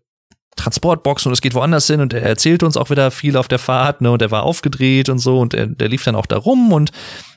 [0.56, 3.60] Transportbox und es geht woanders hin und er erzählte uns auch wieder viel auf der
[3.60, 6.38] Fahrt, ne, und er war aufgedreht und so und er, der lief dann auch da
[6.38, 6.92] rum und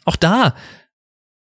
[0.05, 0.55] auch da,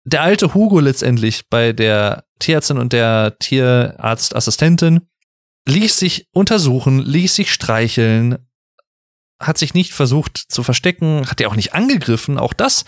[0.04, 5.08] der alte Hugo letztendlich bei der Tierärztin und der Tierarztassistentin
[5.68, 8.50] ließ sich untersuchen, ließ sich streicheln,
[9.40, 12.86] hat sich nicht versucht zu verstecken, hat ja auch nicht angegriffen, auch das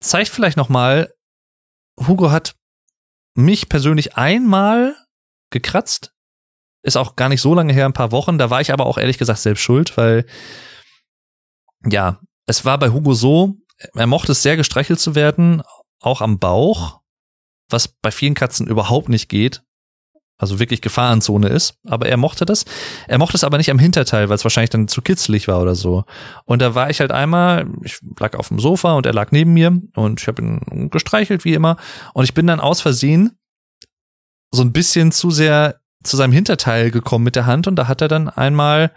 [0.00, 1.12] zeigt vielleicht noch mal,
[2.06, 2.56] Hugo hat
[3.34, 4.96] mich persönlich einmal
[5.50, 6.12] gekratzt.
[6.86, 8.38] Ist auch gar nicht so lange her, ein paar Wochen.
[8.38, 10.24] Da war ich aber auch ehrlich gesagt selbst schuld, weil
[11.84, 13.56] ja, es war bei Hugo so,
[13.94, 15.62] er mochte es sehr gestreichelt zu werden,
[16.00, 17.00] auch am Bauch,
[17.68, 19.62] was bei vielen Katzen überhaupt nicht geht
[20.38, 21.78] also wirklich Gefahrenzone ist.
[21.86, 22.64] Aber er mochte das.
[23.08, 25.74] Er mochte es aber nicht am Hinterteil, weil es wahrscheinlich dann zu kitzlig war oder
[25.74, 26.04] so.
[26.44, 29.54] Und da war ich halt einmal, ich lag auf dem Sofa und er lag neben
[29.54, 31.76] mir und ich habe ihn gestreichelt wie immer.
[32.12, 33.38] Und ich bin dann aus Versehen
[34.50, 38.00] so ein bisschen zu sehr zu seinem Hinterteil gekommen mit der Hand und da hat
[38.00, 38.92] er dann einmal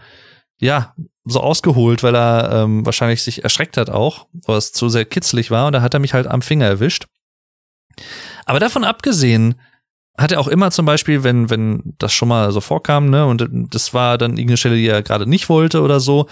[0.59, 0.93] ja
[1.25, 5.51] so ausgeholt, weil er ähm, wahrscheinlich sich erschreckt hat auch, weil es zu sehr kitzlig
[5.51, 7.05] war und da hat er mich halt am Finger erwischt.
[8.45, 9.55] Aber davon abgesehen,
[10.17, 13.47] hat er auch immer zum Beispiel, wenn, wenn das schon mal so vorkam, ne, und
[13.73, 16.27] das war dann irgendeine Stelle, die er gerade nicht wollte oder so,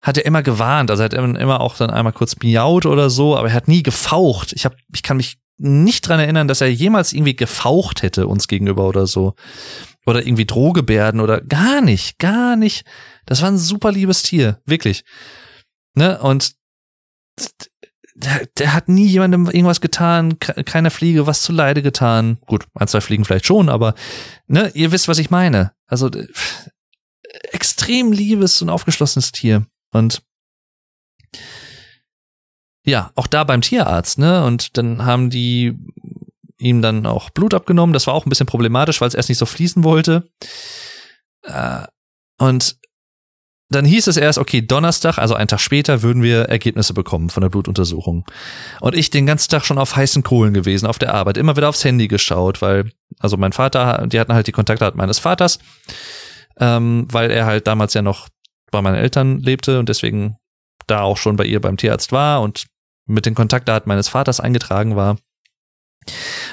[0.00, 0.90] hat er immer gewarnt.
[0.90, 3.82] Also er hat immer auch dann einmal kurz miaut oder so, aber er hat nie
[3.82, 4.52] gefaucht.
[4.52, 8.46] Ich hab, ich kann mich nicht dran erinnern, dass er jemals irgendwie gefaucht hätte uns
[8.46, 9.34] gegenüber oder so.
[10.06, 12.84] Oder irgendwie Drohgebärden oder gar nicht, gar nicht.
[13.26, 15.04] Das war ein super liebes Tier, wirklich.
[15.94, 16.20] Ne?
[16.20, 16.54] Und
[18.14, 22.38] der, der hat nie jemandem irgendwas getan, keiner Fliege was zu Leide getan.
[22.46, 23.94] Gut, ein, zwei Fliegen vielleicht schon, aber
[24.46, 25.72] ne, ihr wisst, was ich meine.
[25.86, 26.10] Also
[27.52, 29.66] extrem liebes und aufgeschlossenes Tier.
[29.92, 30.22] Und
[32.86, 34.44] ja, auch da beim Tierarzt, ne?
[34.44, 35.76] Und dann haben die
[36.58, 37.92] ihm dann auch Blut abgenommen.
[37.92, 40.28] Das war auch ein bisschen problematisch, weil es erst nicht so fließen wollte.
[41.42, 41.86] Äh,
[42.38, 42.76] und
[43.68, 47.40] dann hieß es erst, okay, Donnerstag, also einen Tag später, würden wir Ergebnisse bekommen von
[47.40, 48.24] der Blutuntersuchung.
[48.80, 51.68] Und ich den ganzen Tag schon auf heißen Kohlen gewesen, auf der Arbeit, immer wieder
[51.68, 55.58] aufs Handy geschaut, weil, also mein Vater, die hatten halt die Kontaktdaten meines Vaters,
[56.58, 58.28] ähm, weil er halt damals ja noch
[58.70, 60.36] bei meinen Eltern lebte und deswegen
[60.86, 62.66] da auch schon bei ihr beim Tierarzt war und
[63.06, 65.16] mit den Kontaktdaten meines Vaters eingetragen war.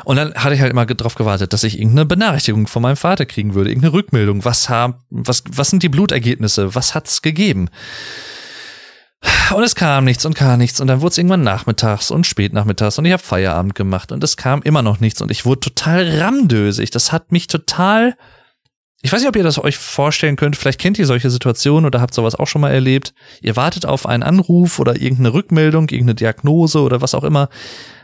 [0.05, 3.25] Und dann hatte ich halt immer darauf gewartet, dass ich irgendeine Benachrichtigung von meinem Vater
[3.25, 4.45] kriegen würde, irgendeine Rückmeldung.
[4.45, 6.75] Was haben, was, was sind die Blutergebnisse?
[6.75, 7.69] Was hat's gegeben?
[9.55, 12.97] Und es kam nichts und kam nichts und dann wurde es irgendwann nachmittags und spätnachmittags
[12.97, 16.19] und ich habe Feierabend gemacht und es kam immer noch nichts und ich wurde total
[16.19, 16.91] ramdösig.
[16.91, 18.17] Das hat mich total,
[19.01, 22.01] ich weiß nicht, ob ihr das euch vorstellen könnt, vielleicht kennt ihr solche Situationen oder
[22.01, 23.13] habt sowas auch schon mal erlebt.
[23.41, 27.47] Ihr wartet auf einen Anruf oder irgendeine Rückmeldung, irgendeine Diagnose oder was auch immer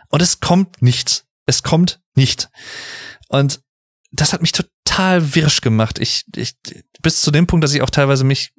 [0.09, 1.25] und es kommt nichts.
[1.49, 2.49] Es kommt nicht.
[3.27, 3.61] Und
[4.11, 5.97] das hat mich total wirsch gemacht.
[5.97, 6.55] Ich, ich,
[7.01, 8.53] bis zu dem Punkt, dass ich auch teilweise mich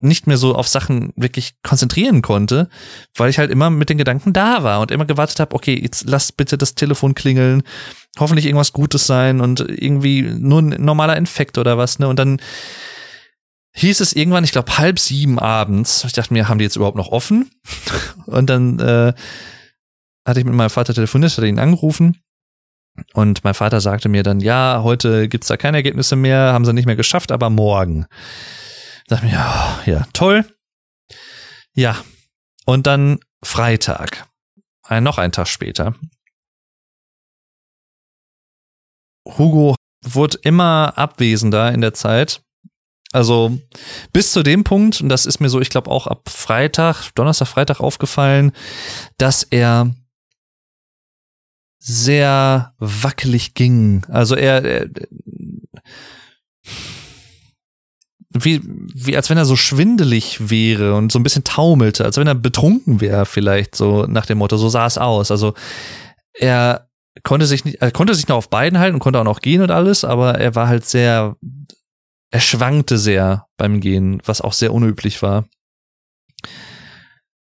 [0.00, 2.68] nicht mehr so auf Sachen wirklich konzentrieren konnte,
[3.14, 6.08] weil ich halt immer mit den Gedanken da war und immer gewartet habe, okay, jetzt
[6.08, 7.62] lass bitte das Telefon klingeln,
[8.18, 12.08] hoffentlich irgendwas Gutes sein und irgendwie nur ein normaler Infekt oder was, ne?
[12.08, 12.40] Und dann
[13.74, 16.96] hieß es irgendwann, ich glaube halb sieben abends, ich dachte mir, haben die jetzt überhaupt
[16.96, 17.52] noch offen?
[18.26, 19.14] Und dann äh,
[20.26, 22.22] hatte ich mit meinem Vater telefoniert, hatte ihn angerufen
[23.14, 26.72] und mein Vater sagte mir dann, ja, heute gibt's da keine Ergebnisse mehr, haben sie
[26.72, 28.06] nicht mehr geschafft, aber morgen.
[29.06, 30.44] Da dachte mir, ja, ja, toll.
[31.74, 31.96] Ja.
[32.64, 34.28] Und dann Freitag.
[34.82, 35.94] Ein, noch ein Tag später.
[39.26, 39.74] Hugo
[40.04, 42.42] wurde immer abwesender in der Zeit.
[43.12, 43.58] Also
[44.12, 47.48] bis zu dem Punkt, und das ist mir so, ich glaube auch ab Freitag, Donnerstag,
[47.48, 48.52] Freitag aufgefallen,
[49.18, 49.94] dass er
[51.84, 54.06] sehr wackelig ging.
[54.08, 54.88] Also er, er
[58.30, 58.60] wie,
[58.94, 62.36] wie als wenn er so schwindelig wäre und so ein bisschen taumelte, als wenn er
[62.36, 64.56] betrunken wäre, vielleicht so nach dem Motto.
[64.56, 65.32] So sah es aus.
[65.32, 65.54] Also
[66.32, 66.88] er
[67.24, 69.60] konnte sich nicht, er konnte sich noch auf beiden halten und konnte auch noch gehen
[69.60, 71.36] und alles, aber er war halt sehr,
[72.30, 75.44] er schwankte sehr beim Gehen, was auch sehr unüblich war.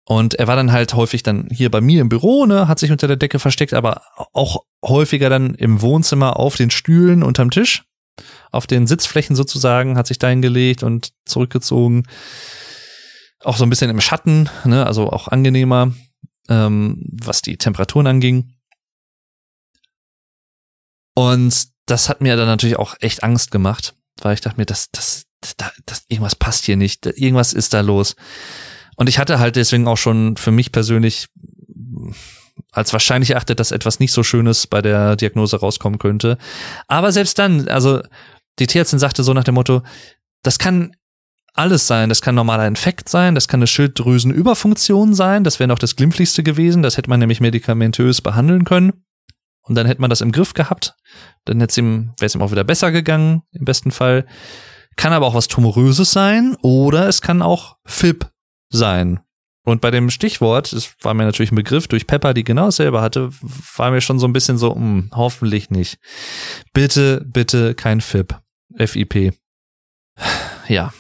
[0.10, 2.92] Und er war dann halt häufig dann hier bei mir im Büro, ne, hat sich
[2.92, 4.02] unter der Decke versteckt, aber
[4.34, 7.84] auch häufiger dann im Wohnzimmer auf den Stühlen unterm Tisch,
[8.52, 12.08] auf den Sitzflächen sozusagen, hat sich da hingelegt und zurückgezogen.
[13.44, 15.94] Auch so ein bisschen im Schatten, ne, also auch angenehmer,
[16.50, 18.56] ähm, was die Temperaturen anging.
[21.14, 24.90] Und das hat mir dann natürlich auch echt Angst gemacht, weil ich dachte mir, das,
[24.90, 28.16] das, das, das irgendwas passt hier nicht, irgendwas ist da los.
[29.00, 31.28] Und ich hatte halt deswegen auch schon für mich persönlich
[32.74, 36.38] als wahrscheinlich erachtet, dass etwas nicht so Schönes bei der Diagnose rauskommen könnte.
[36.90, 38.02] Aber selbst dann, also
[38.60, 39.84] die Tierärztin sagte so nach dem Motto,
[40.44, 40.92] das kann
[41.54, 42.10] alles sein.
[42.10, 46.44] Das kann normaler Infekt sein, das kann eine Schilddrüsenüberfunktion sein, das wäre noch das glimpflichste
[46.44, 49.06] gewesen, das hätte man nämlich medikamentös behandeln können.
[49.62, 50.96] Und dann hätte man das im Griff gehabt.
[51.46, 54.26] Dann hätte es ihm, wäre es ihm auch wieder besser gegangen, im besten Fall.
[54.98, 58.30] Kann aber auch was Tumoröses sein oder es kann auch FIP
[58.70, 59.20] sein.
[59.66, 63.02] Und bei dem Stichwort, das war mir natürlich ein Begriff, durch Pepper, die genau dasselbe
[63.02, 63.30] hatte,
[63.76, 66.00] war mir schon so ein bisschen so, hm, hoffentlich nicht.
[66.74, 68.40] Bitte, bitte kein FIP.
[68.76, 69.34] FIP.
[70.68, 70.94] Ja.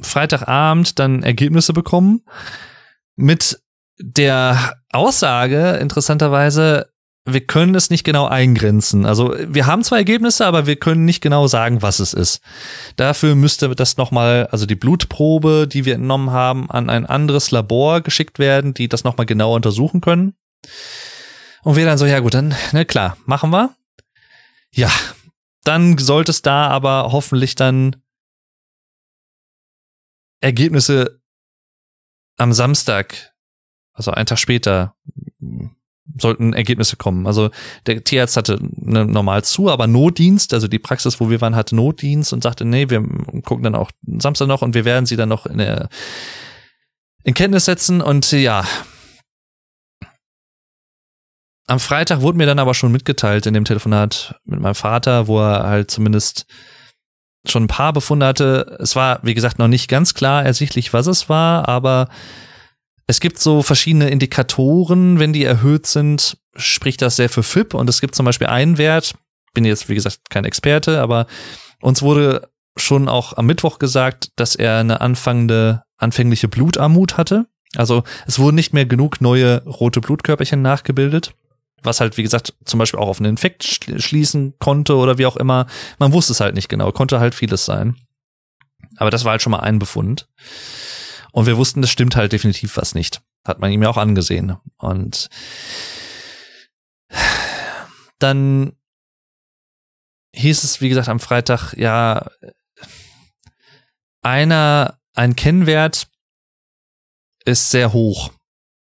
[0.00, 2.22] Freitagabend dann Ergebnisse bekommen.
[3.16, 3.60] Mit
[3.98, 6.92] der Aussage, interessanterweise,
[7.26, 9.04] wir können es nicht genau eingrenzen.
[9.04, 12.40] Also wir haben zwar Ergebnisse, aber wir können nicht genau sagen, was es ist.
[12.94, 18.00] Dafür müsste das nochmal, also die Blutprobe, die wir entnommen haben, an ein anderes Labor
[18.00, 20.34] geschickt werden, die das nochmal genauer untersuchen können.
[21.62, 23.74] Und wir dann so, ja gut, dann, ne, klar, machen wir.
[24.72, 24.90] Ja,
[25.64, 27.96] dann sollte es da aber hoffentlich dann
[30.40, 31.20] Ergebnisse
[32.36, 33.34] am Samstag,
[33.92, 34.94] also einen Tag später,
[36.18, 37.26] sollten Ergebnisse kommen.
[37.26, 37.50] Also
[37.86, 41.76] der Tierarzt hatte ne, normal zu, aber Notdienst, also die Praxis, wo wir waren, hatte
[41.76, 43.02] Notdienst und sagte, nee, wir
[43.42, 45.88] gucken dann auch Samstag noch und wir werden sie dann noch in, der,
[47.24, 48.64] in Kenntnis setzen und ja.
[51.68, 55.40] Am Freitag wurde mir dann aber schon mitgeteilt in dem Telefonat mit meinem Vater, wo
[55.40, 56.46] er halt zumindest
[57.44, 58.76] schon ein paar Befunde hatte.
[58.80, 62.08] Es war, wie gesagt, noch nicht ganz klar ersichtlich, was es war, aber
[63.06, 67.88] es gibt so verschiedene Indikatoren, wenn die erhöht sind, spricht das sehr für FIP und
[67.88, 69.14] es gibt zum Beispiel einen Wert,
[69.54, 71.26] bin jetzt wie gesagt kein Experte, aber
[71.80, 77.46] uns wurde schon auch am Mittwoch gesagt, dass er eine anfangende, anfängliche Blutarmut hatte.
[77.74, 81.34] Also es wurden nicht mehr genug neue rote Blutkörperchen nachgebildet,
[81.82, 85.36] was halt, wie gesagt, zum Beispiel auch auf einen Infekt schließen konnte oder wie auch
[85.36, 85.66] immer.
[85.98, 87.96] Man wusste es halt nicht genau, konnte halt vieles sein.
[88.98, 90.28] Aber das war halt schon mal ein Befund.
[91.36, 93.20] Und wir wussten, das stimmt halt definitiv was nicht.
[93.46, 94.56] Hat man ihm ja auch angesehen.
[94.78, 95.28] Und
[98.18, 98.72] dann
[100.34, 102.26] hieß es, wie gesagt, am Freitag, ja,
[104.22, 106.08] einer, ein Kennwert
[107.44, 108.32] ist sehr hoch,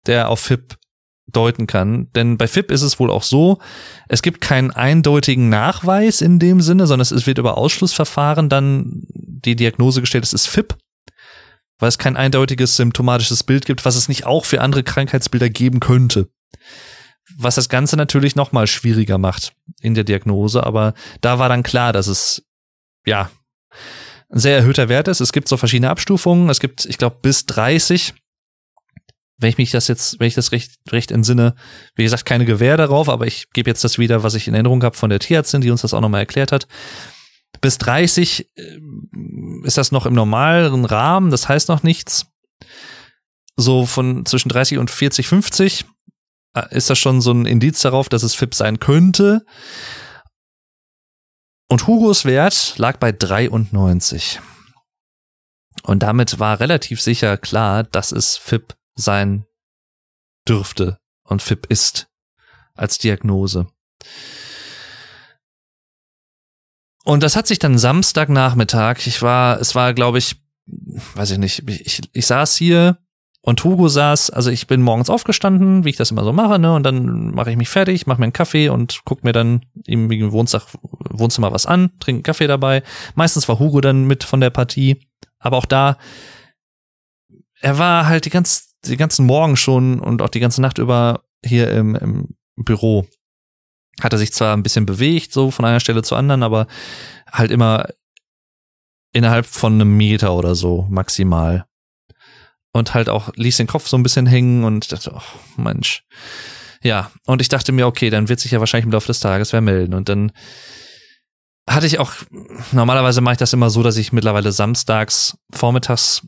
[0.06, 0.78] der auf FIP
[1.26, 2.12] deuten kann.
[2.12, 3.58] Denn bei FIP ist es wohl auch so,
[4.08, 9.56] es gibt keinen eindeutigen Nachweis in dem Sinne, sondern es wird über Ausschlussverfahren dann die
[9.56, 10.78] Diagnose gestellt, es ist FIP
[11.80, 15.80] weil es kein eindeutiges symptomatisches Bild gibt, was es nicht auch für andere Krankheitsbilder geben
[15.80, 16.30] könnte.
[17.38, 21.64] Was das Ganze natürlich noch mal schwieriger macht in der Diagnose, aber da war dann
[21.64, 22.46] klar, dass es
[23.06, 23.30] ja
[24.30, 25.22] ein sehr erhöhter Wert ist.
[25.22, 26.50] Es gibt so verschiedene Abstufungen.
[26.50, 28.14] Es gibt, ich glaube, bis 30.
[29.38, 31.56] Wenn ich mich das jetzt, wenn ich das recht, recht entsinne,
[31.96, 34.82] wie gesagt, keine Gewähr darauf, aber ich gebe jetzt das wieder, was ich in Erinnerung
[34.84, 36.68] habe von der Tierärztin, die uns das auch nochmal erklärt hat.
[37.62, 38.80] Bis 30 äh,
[39.64, 42.28] ist das noch im normalen Rahmen, das heißt noch nichts.
[43.56, 45.86] So von zwischen 30 und 40, 50
[46.56, 49.46] äh, ist das schon so ein Indiz darauf, dass es FIP sein könnte.
[51.68, 54.40] Und Hugos Wert lag bei 93.
[55.84, 59.46] Und damit war relativ sicher klar, dass es FIP sein
[60.48, 62.08] dürfte und FIP ist
[62.76, 63.68] als Diagnose.
[67.06, 70.38] Und das hat sich dann Samstagnachmittag, ich war, es war, glaube ich,
[71.14, 72.98] weiß ich nicht, ich, ich saß hier
[73.42, 76.74] und Hugo saß, also ich bin morgens aufgestanden, wie ich das immer so mache, ne?
[76.74, 80.10] Und dann mache ich mich fertig, mache mir einen Kaffee und guck mir dann im
[80.32, 82.82] Wohnzimmer, Wohnzimmer was an, trinke einen Kaffee dabei.
[83.14, 85.00] Meistens war Hugo dann mit von der Partie,
[85.38, 86.00] aber auch da,
[87.62, 91.22] er war halt die, ganz, die ganzen Morgen schon und auch die ganze Nacht über
[91.46, 93.06] hier im, im Büro.
[94.02, 96.68] Hat er sich zwar ein bisschen bewegt, so von einer Stelle zur anderen, aber
[97.32, 97.88] halt immer
[99.14, 101.66] innerhalb von einem Meter oder so maximal
[102.76, 105.22] und halt auch ließ den Kopf so ein bisschen hängen und dachte, oh,
[105.56, 106.04] Mensch.
[106.84, 109.54] Ja, und ich dachte mir, okay, dann wird sich ja wahrscheinlich im Laufe des Tages
[109.54, 109.94] wer melden.
[109.94, 110.34] Und dann
[111.70, 112.12] hatte ich auch,
[112.74, 116.28] normalerweise mache ich das immer so, dass ich mittlerweile samstags vormittags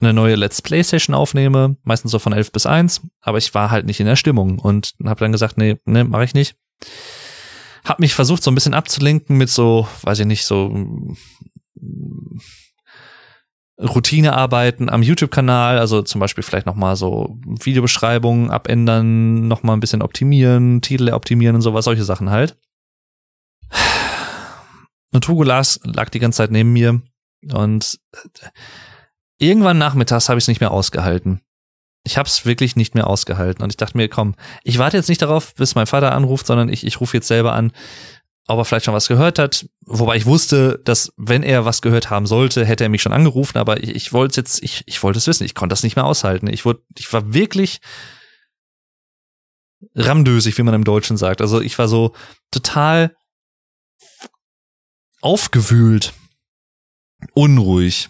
[0.00, 3.70] eine neue Let's Play Session aufnehme, meistens so von 11 bis 1, aber ich war
[3.70, 6.56] halt nicht in der Stimmung und habe dann gesagt, nee, nee, mache ich nicht.
[7.84, 10.74] Hab mich versucht so ein bisschen abzulenken mit so, weiß ich nicht, so
[13.80, 20.82] Routinearbeiten am YouTube-Kanal, also zum Beispiel vielleicht nochmal so Videobeschreibungen abändern, nochmal ein bisschen optimieren,
[20.82, 22.58] Titel optimieren und sowas, solche Sachen halt.
[25.12, 27.02] Und Hugo Lars lag die ganze Zeit neben mir
[27.50, 27.98] und
[29.38, 31.40] irgendwann nachmittags habe ich es nicht mehr ausgehalten.
[32.02, 35.08] Ich habe es wirklich nicht mehr ausgehalten und ich dachte mir, komm, ich warte jetzt
[35.08, 37.72] nicht darauf, bis mein Vater anruft, sondern ich, ich rufe jetzt selber an
[38.50, 39.66] ob er vielleicht schon was gehört hat.
[39.86, 43.58] Wobei ich wusste, dass wenn er was gehört haben sollte, hätte er mich schon angerufen,
[43.58, 45.44] aber ich, ich wollte jetzt, ich, ich wollte es wissen.
[45.44, 46.48] Ich konnte das nicht mehr aushalten.
[46.48, 47.80] Ich wurde, ich war wirklich
[49.94, 51.40] ramdösig, wie man im Deutschen sagt.
[51.40, 52.12] Also ich war so
[52.50, 53.14] total
[55.20, 56.12] aufgewühlt,
[57.34, 58.08] unruhig.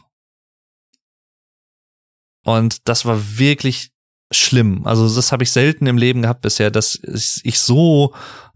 [2.58, 3.90] Und das war wirklich
[4.32, 4.86] schlimm.
[4.86, 6.98] Also das habe ich selten im Leben gehabt bisher, dass
[7.42, 8.14] ich so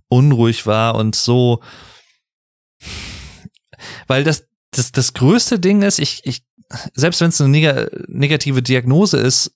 [0.08, 1.60] unruhig war und so,
[4.06, 6.44] weil das, das, das größte Ding ist, ich, ich,
[6.94, 9.52] selbst wenn es eine neg negative Diagnose ist,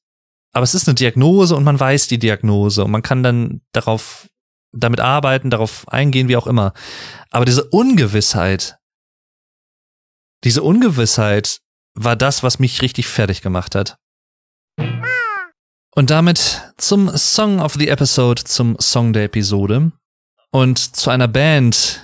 [0.53, 4.29] aber es ist eine Diagnose und man weiß die Diagnose und man kann dann darauf,
[4.73, 6.73] damit arbeiten, darauf eingehen, wie auch immer.
[7.31, 8.79] Aber diese Ungewissheit,
[10.45, 11.61] diese Ungewissheit
[11.95, 13.99] war das, was mich richtig fertig gemacht hat.
[15.95, 19.93] Und damit zum Song of the Episode, zum Song der Episode
[20.51, 22.01] und zu einer Band,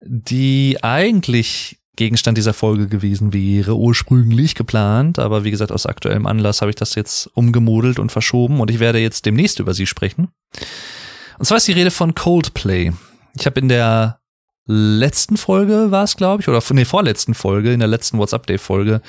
[0.00, 6.62] die eigentlich Gegenstand dieser Folge gewesen wäre, ursprünglich geplant, aber wie gesagt, aus aktuellem Anlass
[6.62, 10.28] habe ich das jetzt umgemodelt und verschoben und ich werde jetzt demnächst über sie sprechen.
[11.38, 12.92] Und zwar ist die Rede von Coldplay.
[13.38, 14.20] Ich habe in der
[14.66, 19.02] letzten Folge war es, glaube ich, oder von der vorletzten Folge, in der letzten WhatsApp-Day-Folge,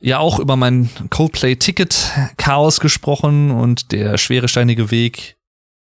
[0.00, 5.36] ja auch über mein Coldplay-Ticket-Chaos gesprochen und der schwere steinige Weg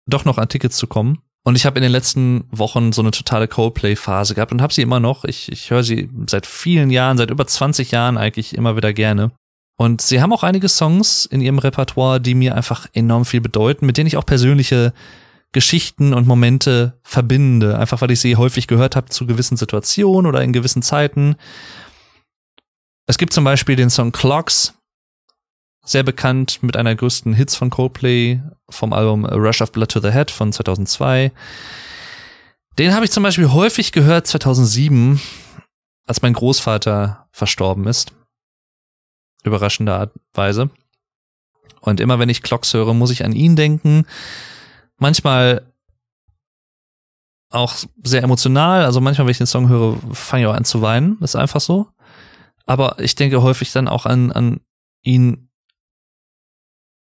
[0.06, 1.18] doch noch an Tickets zu kommen.
[1.44, 4.82] Und ich habe in den letzten Wochen so eine totale Coldplay-Phase gehabt und habe sie
[4.82, 5.24] immer noch.
[5.24, 9.32] Ich, ich höre sie seit vielen Jahren, seit über 20 Jahren eigentlich immer wieder gerne.
[9.76, 13.86] Und sie haben auch einige Songs in ihrem Repertoire, die mir einfach enorm viel bedeuten,
[13.86, 14.92] mit denen ich auch persönliche
[15.50, 17.76] Geschichten und Momente verbinde.
[17.78, 21.34] Einfach weil ich sie häufig gehört habe zu gewissen Situationen oder in gewissen Zeiten.
[23.06, 24.74] Es gibt zum Beispiel den Song Clocks,
[25.84, 29.90] sehr bekannt mit einer der größten Hits von Coldplay vom Album A Rush of Blood
[29.90, 31.32] to the Head von 2002.
[32.78, 35.20] Den habe ich zum Beispiel häufig gehört 2007,
[36.06, 38.12] als mein Großvater verstorben ist.
[39.42, 40.70] Überraschende Art Weise.
[41.80, 44.06] Und immer wenn ich Clocks höre, muss ich an ihn denken.
[44.98, 45.66] Manchmal
[47.50, 47.74] auch
[48.04, 48.84] sehr emotional.
[48.84, 51.18] Also manchmal, wenn ich den Song höre, fange ich auch an zu weinen.
[51.20, 51.88] ist einfach so.
[52.66, 54.60] Aber ich denke häufig dann auch an, an
[55.02, 55.48] ihn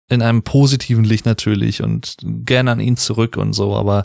[0.08, 4.04] in einem positiven Licht natürlich und gerne an ihn zurück und so, aber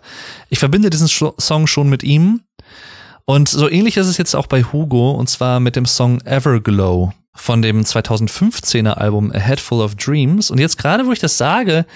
[0.49, 2.41] ich verbinde diesen Song schon mit ihm.
[3.25, 7.11] Und so ähnlich ist es jetzt auch bei Hugo und zwar mit dem Song Everglow
[7.33, 10.51] von dem 2015er Album A Head Full of Dreams.
[10.51, 11.87] Und jetzt gerade, wo ich das sage,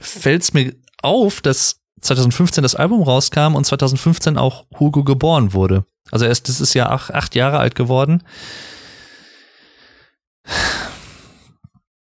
[0.00, 5.84] fällt es mir auf, dass 2015 das Album rauskam und 2015 auch Hugo geboren wurde.
[6.10, 8.22] Also er ist dieses Jahr acht, acht Jahre alt geworden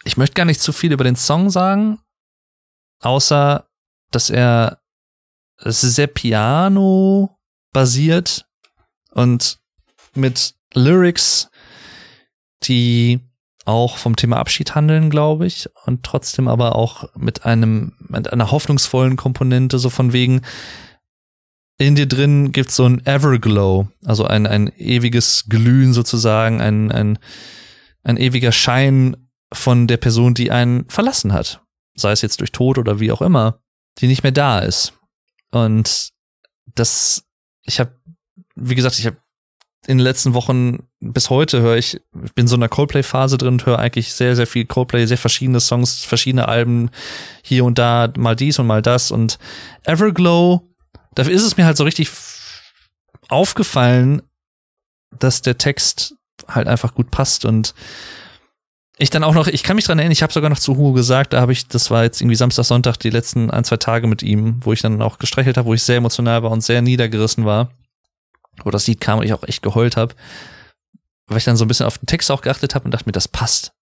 [0.03, 1.99] ich möchte gar nicht zu viel über den Song sagen,
[3.01, 3.67] außer
[4.11, 4.81] dass er
[5.57, 7.37] es sehr Piano
[7.71, 8.47] basiert
[9.11, 9.59] und
[10.13, 11.49] mit Lyrics,
[12.63, 13.21] die
[13.65, 18.51] auch vom Thema Abschied handeln, glaube ich, und trotzdem aber auch mit einem, mit einer
[18.51, 20.41] hoffnungsvollen Komponente, so von wegen,
[21.77, 27.19] in dir drin gibt's so ein Everglow, also ein, ein ewiges Glühen sozusagen, ein, ein,
[28.03, 29.17] ein ewiger Schein
[29.51, 31.61] von der Person, die einen verlassen hat.
[31.95, 33.59] Sei es jetzt durch Tod oder wie auch immer,
[33.99, 34.93] die nicht mehr da ist.
[35.51, 36.09] Und
[36.75, 37.25] das,
[37.63, 37.95] ich habe,
[38.55, 39.17] wie gesagt, ich habe
[39.85, 43.55] in den letzten Wochen bis heute höre ich, ich bin so in einer Coldplay-Phase drin
[43.55, 46.89] und höre eigentlich sehr, sehr viel Coldplay, sehr verschiedene Songs, verschiedene Alben,
[47.41, 49.11] hier und da, mal dies und mal das.
[49.11, 49.39] Und
[49.83, 50.61] Everglow,
[51.15, 52.09] dafür ist es mir halt so richtig
[53.27, 54.21] aufgefallen,
[55.19, 56.15] dass der Text
[56.47, 57.73] halt einfach gut passt und
[58.97, 60.93] ich dann auch noch, ich kann mich dran erinnern, ich habe sogar noch zu Hugo
[60.93, 64.07] gesagt, da habe ich, das war jetzt irgendwie Samstag, Sonntag, die letzten ein, zwei Tage
[64.07, 66.81] mit ihm, wo ich dann auch gestreichelt habe, wo ich sehr emotional war und sehr
[66.81, 67.69] niedergerissen war
[68.63, 70.15] wo das Lied kam und ich auch echt geheult habe,
[71.27, 73.13] weil ich dann so ein bisschen auf den Text auch geachtet habe und dachte mir,
[73.13, 73.73] das passt.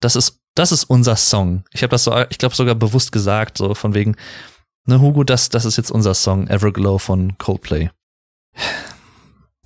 [0.00, 1.64] Das ist, das ist unser Song.
[1.72, 4.16] Ich habe das so, ich glaube sogar bewusst gesagt, so von wegen,
[4.86, 7.90] ne Hugo, das, das ist jetzt unser Song, Everglow von Coldplay.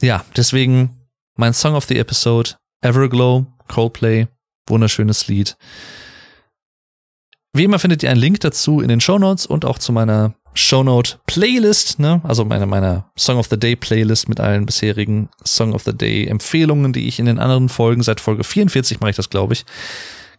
[0.00, 4.28] Ja, deswegen mein Song of the Episode, Everglow, Coldplay,
[4.68, 5.56] wunderschönes Lied.
[7.52, 10.34] Wie immer findet ihr einen Link dazu in den Show Notes und auch zu meiner
[10.54, 12.20] Shownote Playlist, ne?
[12.24, 16.26] Also meine, meine Song of the Day Playlist mit allen bisherigen Song of the Day
[16.26, 19.64] Empfehlungen, die ich in den anderen Folgen, seit Folge 44 mache ich das, glaube ich,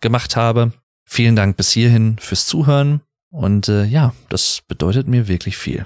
[0.01, 0.73] gemacht habe.
[1.05, 3.01] Vielen Dank bis hierhin fürs Zuhören
[3.31, 5.85] und äh, ja, das bedeutet mir wirklich viel.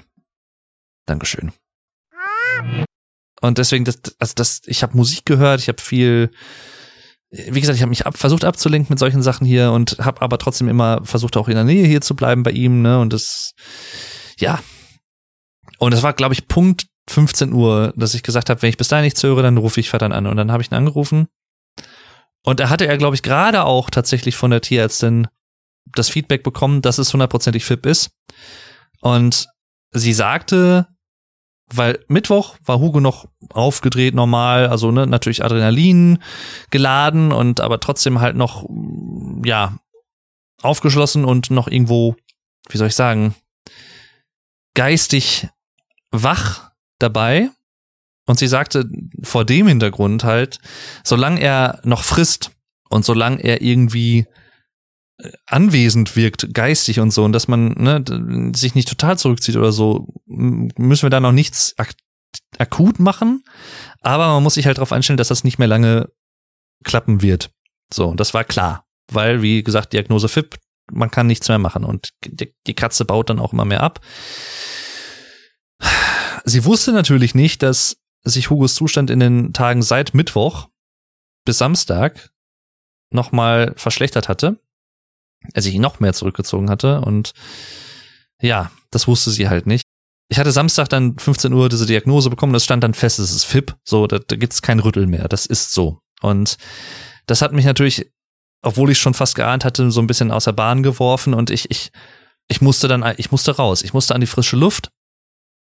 [1.06, 1.52] Dankeschön.
[3.40, 6.30] Und deswegen, das, also das, ich habe Musik gehört, ich habe viel
[7.48, 10.38] wie gesagt, ich habe mich ab, versucht abzulenken mit solchen Sachen hier und habe aber
[10.38, 13.00] trotzdem immer versucht auch in der Nähe hier zu bleiben bei ihm, ne?
[13.00, 13.52] Und das
[14.38, 14.60] ja.
[15.78, 18.88] Und es war, glaube ich, Punkt 15 Uhr, dass ich gesagt habe, wenn ich bis
[18.88, 20.26] dahin nichts höre, dann rufe ich Vater an.
[20.26, 21.28] Und dann habe ich ihn angerufen.
[22.42, 25.28] Und da hatte er, glaube ich, gerade auch tatsächlich von der Tierärztin
[25.92, 28.10] das Feedback bekommen, dass es hundertprozentig FIP ist.
[29.00, 29.48] Und
[29.92, 30.88] sie sagte,
[31.72, 36.22] weil Mittwoch war Hugo noch aufgedreht normal, also ne, natürlich Adrenalin
[36.70, 38.68] geladen und aber trotzdem halt noch,
[39.44, 39.78] ja,
[40.62, 42.16] aufgeschlossen und noch irgendwo,
[42.68, 43.34] wie soll ich sagen,
[44.74, 45.48] geistig
[46.10, 47.50] wach dabei.
[48.28, 48.88] Und sie sagte
[49.22, 50.58] vor dem Hintergrund halt,
[51.04, 52.50] solange er noch frisst
[52.88, 54.26] und solange er irgendwie
[55.46, 60.06] anwesend wirkt, geistig und so, und dass man ne, sich nicht total zurückzieht oder so,
[60.26, 61.94] müssen wir da noch nichts ak
[62.58, 63.44] akut machen.
[64.00, 66.10] Aber man muss sich halt darauf einstellen, dass das nicht mehr lange
[66.84, 67.50] klappen wird.
[67.92, 68.84] So, das war klar.
[69.10, 70.58] Weil, wie gesagt, Diagnose FIP,
[70.92, 71.84] man kann nichts mehr machen.
[71.84, 74.00] Und die Katze baut dann auch immer mehr ab.
[76.44, 80.68] Sie wusste natürlich nicht, dass sich Hugos Zustand in den Tagen seit Mittwoch
[81.44, 82.30] bis Samstag
[83.10, 84.58] nochmal verschlechtert hatte.
[85.52, 87.32] Er sich noch mehr zurückgezogen hatte und
[88.40, 89.84] ja, das wusste sie halt nicht.
[90.28, 93.44] Ich hatte Samstag dann 15 Uhr diese Diagnose bekommen, das stand dann fest, es ist
[93.44, 96.00] FIP, so, da, da gibt's kein Rütteln mehr, das ist so.
[96.20, 96.56] Und
[97.26, 98.10] das hat mich natürlich,
[98.62, 101.70] obwohl ich schon fast geahnt hatte, so ein bisschen aus der Bahn geworfen und ich,
[101.70, 101.92] ich,
[102.48, 104.90] ich musste dann, ich musste raus, ich musste an die frische Luft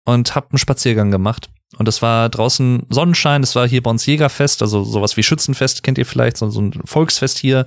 [0.06, 1.50] und habe einen Spaziergang gemacht.
[1.78, 5.84] Und es war draußen Sonnenschein, es war hier bei uns Jägerfest, also sowas wie Schützenfest
[5.84, 7.66] kennt ihr vielleicht, so, so ein Volksfest hier,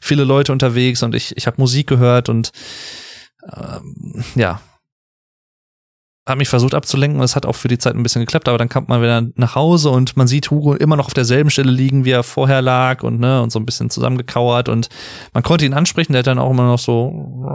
[0.00, 2.50] viele Leute unterwegs und ich, ich habe Musik gehört und
[3.52, 4.60] ähm, ja,
[6.26, 8.58] habe mich versucht abzulenken und es hat auch für die Zeit ein bisschen geklappt, aber
[8.58, 11.70] dann kommt man wieder nach Hause und man sieht Hugo immer noch auf derselben Stelle
[11.70, 14.88] liegen, wie er vorher lag und ne und so ein bisschen zusammengekauert und
[15.32, 17.46] man konnte ihn ansprechen, der hat dann auch immer noch so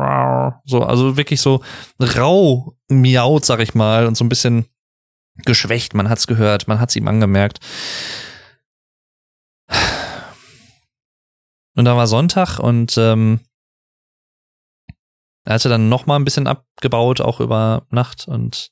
[0.65, 1.61] so also wirklich so
[1.99, 4.65] rau miaut, sag ich mal und so ein bisschen
[5.45, 7.59] geschwächt, man hat's gehört, man hat's ihm angemerkt.
[11.75, 13.39] Und da war Sonntag und ähm,
[15.45, 18.71] er hatte dann noch mal ein bisschen abgebaut, auch über Nacht und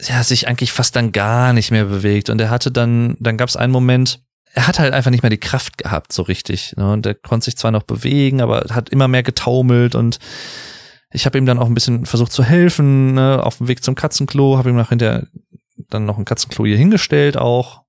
[0.00, 2.30] ja, sich eigentlich fast dann gar nicht mehr bewegt.
[2.30, 4.20] Und er hatte dann, dann gab es einen Moment,
[4.52, 6.74] er hat halt einfach nicht mehr die Kraft gehabt, so richtig.
[6.76, 6.92] Ne?
[6.92, 10.18] Und er konnte sich zwar noch bewegen, aber hat immer mehr getaumelt und
[11.14, 13.40] ich habe ihm dann auch ein bisschen versucht zu helfen, ne?
[13.42, 15.26] auf dem Weg zum Katzenklo, habe ihm nach hinter
[15.88, 17.82] dann noch ein Katzenklo hier hingestellt auch,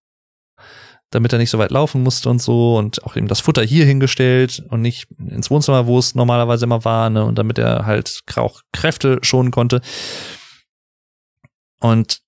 [1.10, 3.86] damit er nicht so weit laufen musste und so und auch eben das Futter hier
[3.86, 8.22] hingestellt und nicht ins Wohnzimmer, wo es normalerweise immer war, ne, und damit er halt
[8.36, 9.82] auch Kräfte schonen konnte.
[11.80, 12.22] Und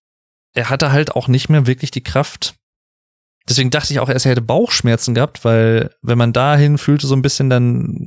[0.54, 2.56] er hatte halt auch nicht mehr wirklich die Kraft.
[3.48, 7.16] Deswegen dachte ich auch erst, er hätte Bauchschmerzen gehabt, weil wenn man dahin fühlte so
[7.16, 8.07] ein bisschen, dann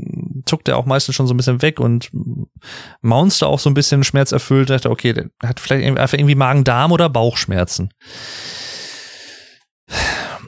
[0.50, 2.10] zuckt er auch meistens schon so ein bisschen weg und
[3.00, 4.68] maunste auch so ein bisschen schmerzerfüllt.
[4.68, 7.90] Dachte, okay, der hat vielleicht einfach irgendwie Magen-Darm oder Bauchschmerzen.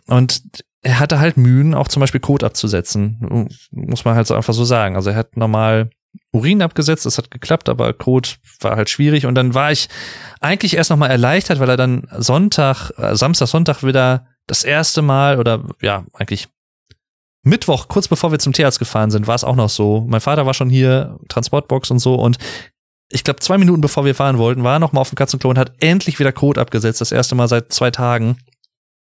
[0.09, 0.43] Und
[0.83, 3.49] er hatte halt Mühen, auch zum Beispiel Kot abzusetzen.
[3.71, 4.97] Muss man halt so einfach so sagen.
[4.97, 5.91] Also er hat normal
[6.33, 9.27] Urin abgesetzt, das hat geklappt, aber Kot war halt schwierig.
[9.27, 9.89] Und dann war ich
[10.41, 15.39] eigentlich erst nochmal erleichtert, weil er dann Sonntag, äh, Samstag, Sonntag wieder das erste Mal
[15.39, 16.49] oder ja, eigentlich
[17.45, 20.05] Mittwoch, kurz bevor wir zum Tierarzt gefahren sind, war es auch noch so.
[20.09, 22.39] Mein Vater war schon hier, Transportbox und so und
[23.13, 25.51] ich glaube, zwei Minuten bevor wir fahren wollten, war er noch mal auf dem Katzenklo
[25.51, 28.39] und hat endlich wieder Kot abgesetzt, das erste Mal seit zwei Tagen.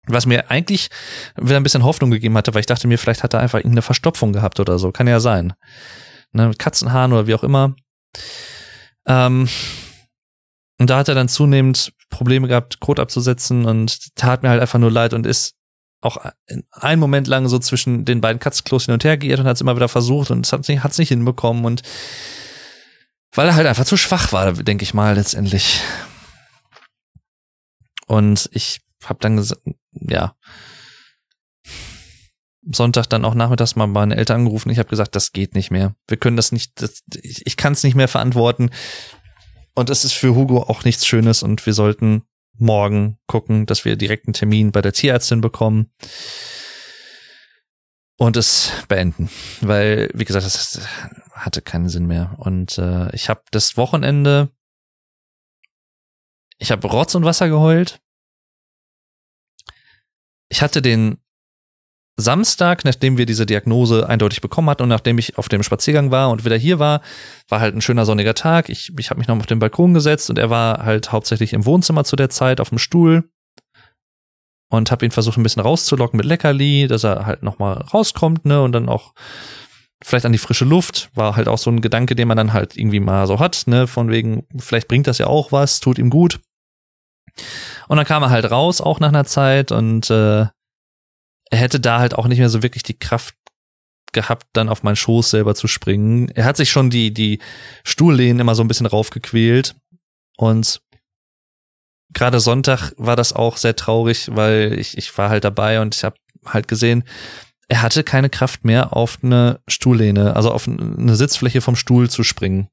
[0.06, 0.88] Was mir eigentlich
[1.36, 3.82] wieder ein bisschen Hoffnung gegeben hatte, weil ich dachte mir, vielleicht hat er einfach irgendeine
[3.82, 4.90] Verstopfung gehabt oder so.
[4.90, 5.52] Kann ja sein.
[6.32, 7.74] Ne, Katzenhaaren oder wie auch immer.
[9.06, 9.48] Ähm,
[10.78, 14.78] und da hat er dann zunehmend Probleme gehabt, Kot abzusetzen und tat mir halt einfach
[14.78, 15.57] nur leid und ist
[16.00, 16.18] auch
[16.72, 19.60] einen Moment lang so zwischen den beiden Katzenklos hin und her geirrt und hat es
[19.60, 21.82] immer wieder versucht und es hat nicht, hat's nicht hinbekommen und
[23.32, 25.82] weil er halt einfach zu schwach war, denke ich mal, letztendlich.
[28.06, 29.60] Und ich habe dann gesagt,
[29.92, 30.34] ja,
[32.70, 34.70] Sonntag dann auch nachmittags mal meine Eltern angerufen.
[34.70, 35.94] Ich habe gesagt, das geht nicht mehr.
[36.06, 38.70] Wir können das nicht, das, ich, ich kann es nicht mehr verantworten.
[39.74, 42.22] Und es ist für Hugo auch nichts Schönes und wir sollten
[42.60, 45.90] morgen gucken, dass wir direkt einen Termin bei der Tierärztin bekommen
[48.16, 49.30] und es beenden,
[49.60, 50.80] weil wie gesagt, das
[51.32, 54.50] hatte keinen Sinn mehr und äh, ich habe das Wochenende
[56.58, 58.00] ich habe Rotz und Wasser geheult.
[60.48, 61.18] Ich hatte den
[62.20, 66.30] Samstag, nachdem wir diese Diagnose eindeutig bekommen hatten und nachdem ich auf dem Spaziergang war
[66.30, 67.00] und wieder hier war,
[67.48, 68.68] war halt ein schöner sonniger Tag.
[68.68, 71.64] Ich, ich habe mich noch auf den Balkon gesetzt und er war halt hauptsächlich im
[71.64, 73.30] Wohnzimmer zu der Zeit auf dem Stuhl
[74.68, 78.44] und habe ihn versucht ein bisschen rauszulocken mit Leckerli, dass er halt noch mal rauskommt,
[78.44, 79.14] ne, und dann auch
[80.02, 82.76] vielleicht an die frische Luft, war halt auch so ein Gedanke, den man dann halt
[82.76, 86.10] irgendwie mal so hat, ne, von wegen vielleicht bringt das ja auch was, tut ihm
[86.10, 86.40] gut.
[87.86, 90.46] Und dann kam er halt raus auch nach einer Zeit und äh,
[91.50, 93.34] hätte da halt auch nicht mehr so wirklich die Kraft
[94.12, 96.28] gehabt, dann auf meinen Schoß selber zu springen.
[96.30, 97.40] Er hat sich schon die, die
[97.84, 99.76] Stuhllehnen immer so ein bisschen raufgequält.
[100.36, 100.80] Und
[102.12, 106.04] gerade Sonntag war das auch sehr traurig, weil ich, ich war halt dabei und ich
[106.04, 106.16] habe
[106.46, 107.04] halt gesehen,
[107.68, 112.24] er hatte keine Kraft mehr, auf eine Stuhllehne, also auf eine Sitzfläche vom Stuhl zu
[112.24, 112.68] springen.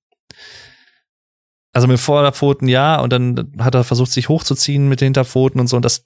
[1.74, 5.68] Also mit Vorderpfoten ja, und dann hat er versucht, sich hochzuziehen mit den Hinterpfoten und
[5.68, 5.76] so.
[5.76, 6.06] Und das,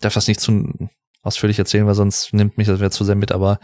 [0.00, 0.88] darf das nicht zu
[1.22, 3.58] ausführlich erzählen, weil sonst nimmt mich das wieder zu sehr mit, aber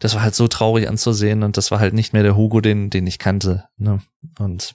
[0.00, 2.90] das war halt so traurig anzusehen und das war halt nicht mehr der Hugo, den,
[2.90, 3.64] den ich kannte.
[3.76, 4.00] Ne?
[4.38, 4.74] Und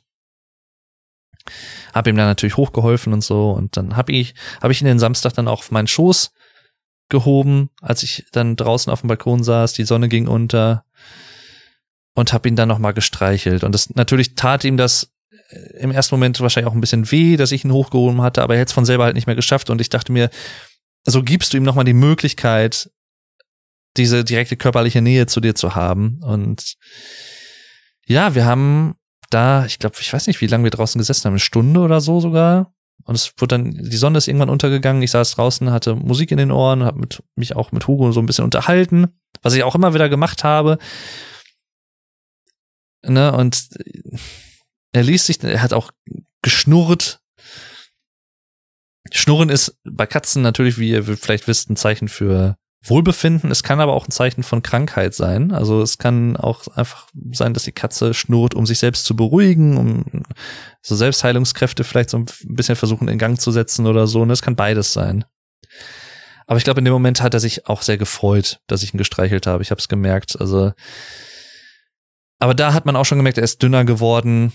[1.93, 4.99] hab ihm dann natürlich hochgeholfen und so und dann hab ich, hab ich ihn den
[4.99, 6.31] Samstag dann auch auf meinen Schoß
[7.09, 10.85] gehoben, als ich dann draußen auf dem Balkon saß, die Sonne ging unter
[12.13, 15.11] und hab ihn dann nochmal gestreichelt und das natürlich tat ihm das
[15.79, 18.59] im ersten Moment wahrscheinlich auch ein bisschen weh, dass ich ihn hochgehoben hatte, aber er
[18.59, 20.29] hätte es von selber halt nicht mehr geschafft und ich dachte mir,
[21.05, 22.91] so gibst du ihm nochmal die Möglichkeit,
[23.97, 26.19] diese direkte körperliche Nähe zu dir zu haben.
[26.23, 26.75] Und
[28.05, 28.95] ja, wir haben
[29.29, 32.01] da, ich glaube, ich weiß nicht, wie lange wir draußen gesessen haben, eine Stunde oder
[32.01, 32.73] so sogar.
[33.05, 35.01] Und es wurde dann, die Sonne ist irgendwann untergegangen.
[35.01, 38.25] Ich saß draußen, hatte Musik in den Ohren, habe mich auch mit Hugo so ein
[38.25, 39.07] bisschen unterhalten,
[39.41, 40.77] was ich auch immer wieder gemacht habe.
[43.01, 43.69] Ne, und
[44.91, 45.91] er ließ sich, er hat auch
[46.41, 47.18] geschnurrt,
[49.11, 53.51] Schnurren ist bei Katzen natürlich, wie ihr vielleicht wisst, ein Zeichen für Wohlbefinden.
[53.51, 55.51] Es kann aber auch ein Zeichen von Krankheit sein.
[55.51, 59.77] Also es kann auch einfach sein, dass die Katze schnurrt, um sich selbst zu beruhigen,
[59.77, 60.23] um
[60.81, 64.21] so Selbstheilungskräfte vielleicht so ein bisschen versuchen in Gang zu setzen oder so.
[64.21, 65.25] Und es kann beides sein.
[66.47, 68.97] Aber ich glaube, in dem Moment hat er sich auch sehr gefreut, dass ich ihn
[68.97, 69.61] gestreichelt habe.
[69.61, 70.39] Ich habe es gemerkt.
[70.39, 70.71] Also,
[72.39, 74.53] aber da hat man auch schon gemerkt, er ist dünner geworden.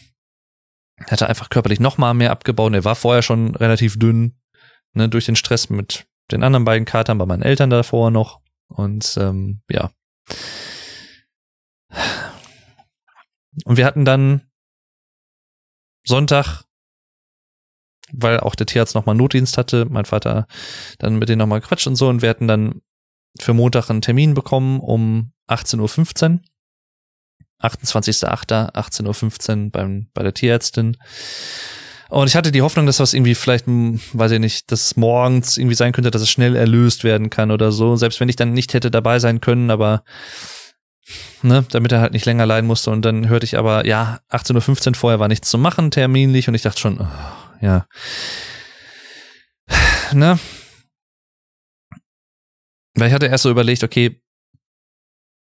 [0.97, 2.73] Er hatte einfach körperlich noch mal mehr abgebaut.
[2.75, 4.39] Er war vorher schon relativ dünn
[4.93, 8.41] ne, durch den Stress mit den anderen beiden Katern bei meinen Eltern davor noch.
[8.69, 9.91] Und ähm, ja.
[13.65, 14.43] Und wir hatten dann
[16.07, 16.65] Sonntag,
[18.13, 20.47] weil auch der Tierarzt nochmal Notdienst hatte, mein Vater
[20.99, 22.83] dann mit denen nochmal quatscht und so, und wir hatten dann
[23.41, 26.41] für Montag einen Termin bekommen um 18.15 Uhr.
[27.65, 28.73] 28.08.
[28.75, 30.97] 18.15 Uhr beim, bei der Tierärztin.
[32.11, 35.57] Und ich hatte die Hoffnung, dass das irgendwie vielleicht, hm, weiß ich nicht, dass morgens
[35.57, 37.97] irgendwie sein könnte, dass es schnell erlöst werden kann oder so.
[37.97, 40.05] Selbst wenn ich dann nicht hätte dabei sein können, aber
[41.43, 42.91] ne, damit er halt nicht länger leiden musste.
[42.91, 46.49] Und dann hörte ich aber, ja, 18.15 Uhr vorher war nichts zu machen, terminlich.
[46.49, 47.07] Und ich dachte schon, oh,
[47.61, 47.87] ja.
[50.13, 50.39] Ne?
[52.95, 54.21] weil ich hatte erst so überlegt, okay,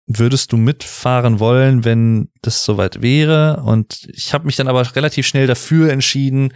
[0.07, 3.61] würdest du mitfahren wollen, wenn das soweit wäre?
[3.63, 6.53] Und ich habe mich dann aber relativ schnell dafür entschieden,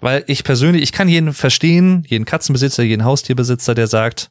[0.00, 4.30] weil ich persönlich, ich kann jeden verstehen, jeden Katzenbesitzer, jeden Haustierbesitzer, der sagt,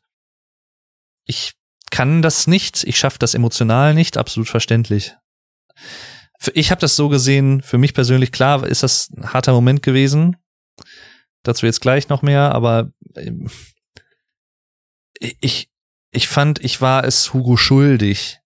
[1.26, 1.53] ich
[1.89, 5.15] kann das nicht, ich schaffe das emotional nicht, absolut verständlich.
[6.53, 10.38] Ich habe das so gesehen, für mich persönlich, klar, ist das ein harter Moment gewesen.
[11.43, 13.49] Dazu jetzt gleich noch mehr, aber ähm,
[15.19, 15.69] ich,
[16.12, 18.40] ich fand, ich war es Hugo schuldig,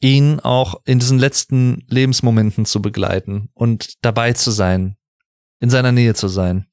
[0.00, 4.96] ihn auch in diesen letzten Lebensmomenten zu begleiten und dabei zu sein,
[5.60, 6.66] in seiner Nähe zu sein.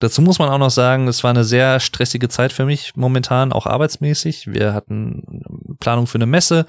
[0.00, 3.52] Dazu muss man auch noch sagen, es war eine sehr stressige Zeit für mich momentan,
[3.52, 4.52] auch arbeitsmäßig.
[4.52, 6.66] Wir hatten Planung für eine Messe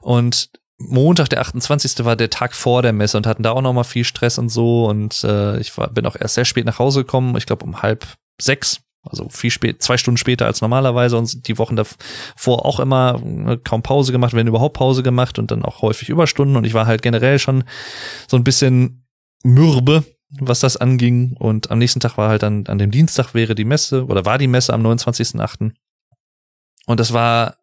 [0.00, 2.04] und Montag, der 28.
[2.04, 4.48] war der Tag vor der Messe und hatten da auch noch mal viel Stress und
[4.48, 7.64] so und äh, ich war, bin auch erst sehr spät nach Hause gekommen, ich glaube
[7.64, 8.06] um halb
[8.40, 13.18] sechs also viel spät, zwei Stunden später als normalerweise und die Wochen davor auch immer
[13.18, 16.74] ne, kaum Pause gemacht, wenn überhaupt Pause gemacht und dann auch häufig Überstunden und ich
[16.74, 17.64] war halt generell schon
[18.28, 19.04] so ein bisschen
[19.42, 23.54] mürbe, was das anging und am nächsten Tag war halt dann, an dem Dienstag wäre
[23.54, 25.72] die Messe oder war die Messe am 29.8.
[26.86, 27.56] Und das war,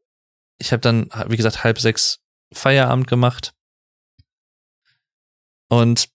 [0.60, 2.20] ich habe dann, wie gesagt, halb sechs
[2.53, 3.53] Feierabend gemacht
[5.70, 6.10] und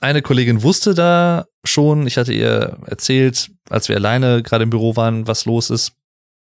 [0.00, 4.96] eine Kollegin wusste da schon, ich hatte ihr erzählt, als wir alleine gerade im Büro
[4.96, 5.92] waren, was los ist.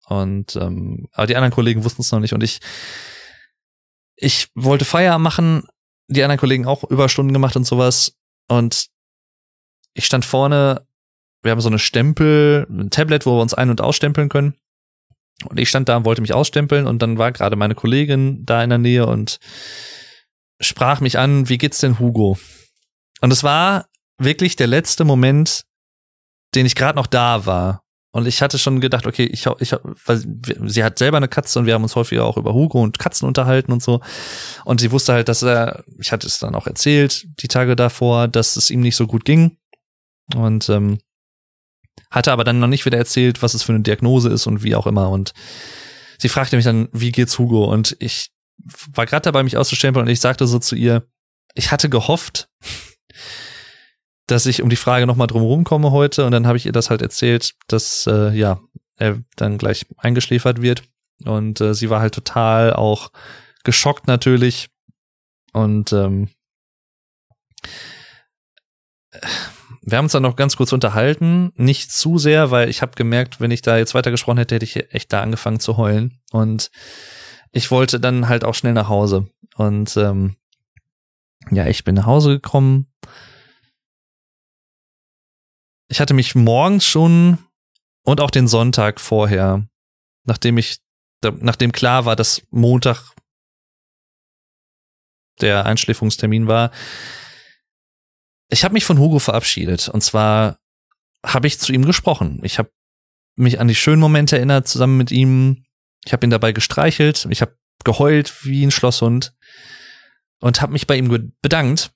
[0.06, 2.34] Und ähm, aber die anderen Kollegen wussten es noch nicht.
[2.34, 2.60] Und ich,
[4.16, 5.66] ich wollte Feierabend machen,
[6.08, 8.16] die anderen Kollegen auch Überstunden gemacht und sowas.
[8.48, 8.88] Und
[9.94, 10.86] ich stand vorne,
[11.42, 14.54] wir haben so eine Stempel, ein Tablet, wo wir uns ein- und ausstempeln können.
[15.48, 18.62] Und ich stand da und wollte mich ausstempeln und dann war gerade meine Kollegin da
[18.62, 19.40] in der Nähe und
[20.60, 22.38] sprach mich an, wie geht's denn Hugo?
[23.20, 23.88] Und es war
[24.18, 25.64] wirklich der letzte Moment,
[26.54, 27.82] den ich gerade noch da war.
[28.12, 30.24] Und ich hatte schon gedacht, okay, ich, ich, weil
[30.66, 33.26] sie hat selber eine Katze und wir haben uns häufiger auch über Hugo und Katzen
[33.26, 34.00] unterhalten und so.
[34.64, 38.28] Und sie wusste halt, dass er, ich hatte es dann auch erzählt, die Tage davor,
[38.28, 39.58] dass es ihm nicht so gut ging.
[40.32, 40.98] Und ähm,
[42.08, 44.76] hatte aber dann noch nicht wieder erzählt, was es für eine Diagnose ist und wie
[44.76, 45.10] auch immer.
[45.10, 45.32] Und
[46.18, 47.64] sie fragte mich dann, wie geht's Hugo?
[47.64, 48.30] Und ich
[48.92, 51.04] war gerade dabei, mich auszustempeln und ich sagte so zu ihr,
[51.54, 52.48] ich hatte gehofft,
[54.26, 56.24] dass ich um die Frage nochmal drum komme heute.
[56.24, 58.60] Und dann habe ich ihr das halt erzählt, dass äh, ja,
[58.96, 60.82] er dann gleich eingeschläfert wird.
[61.24, 63.10] Und äh, sie war halt total auch
[63.64, 64.68] geschockt natürlich.
[65.52, 66.28] Und ähm,
[69.82, 73.40] wir haben uns dann noch ganz kurz unterhalten, nicht zu sehr, weil ich habe gemerkt,
[73.40, 76.20] wenn ich da jetzt weitergesprochen hätte, hätte ich echt da angefangen zu heulen.
[76.32, 76.70] Und
[77.52, 79.28] ich wollte dann halt auch schnell nach Hause.
[79.56, 80.36] Und ähm,
[81.50, 82.88] ja, ich bin nach Hause gekommen,
[85.88, 87.38] ich hatte mich morgens schon
[88.04, 89.66] und auch den Sonntag vorher,
[90.24, 90.78] nachdem ich,
[91.22, 93.12] nachdem klar war, dass Montag
[95.40, 96.70] der Einschläfungstermin war,
[98.50, 99.88] ich habe mich von Hugo verabschiedet.
[99.88, 100.58] Und zwar
[101.24, 102.40] habe ich zu ihm gesprochen.
[102.42, 102.70] Ich habe
[103.36, 105.64] mich an die schönen Momente erinnert, zusammen mit ihm.
[106.04, 107.26] Ich habe ihn dabei gestreichelt.
[107.30, 109.34] Ich habe geheult wie ein Schlosshund
[110.40, 111.92] und habe mich bei ihm bedankt.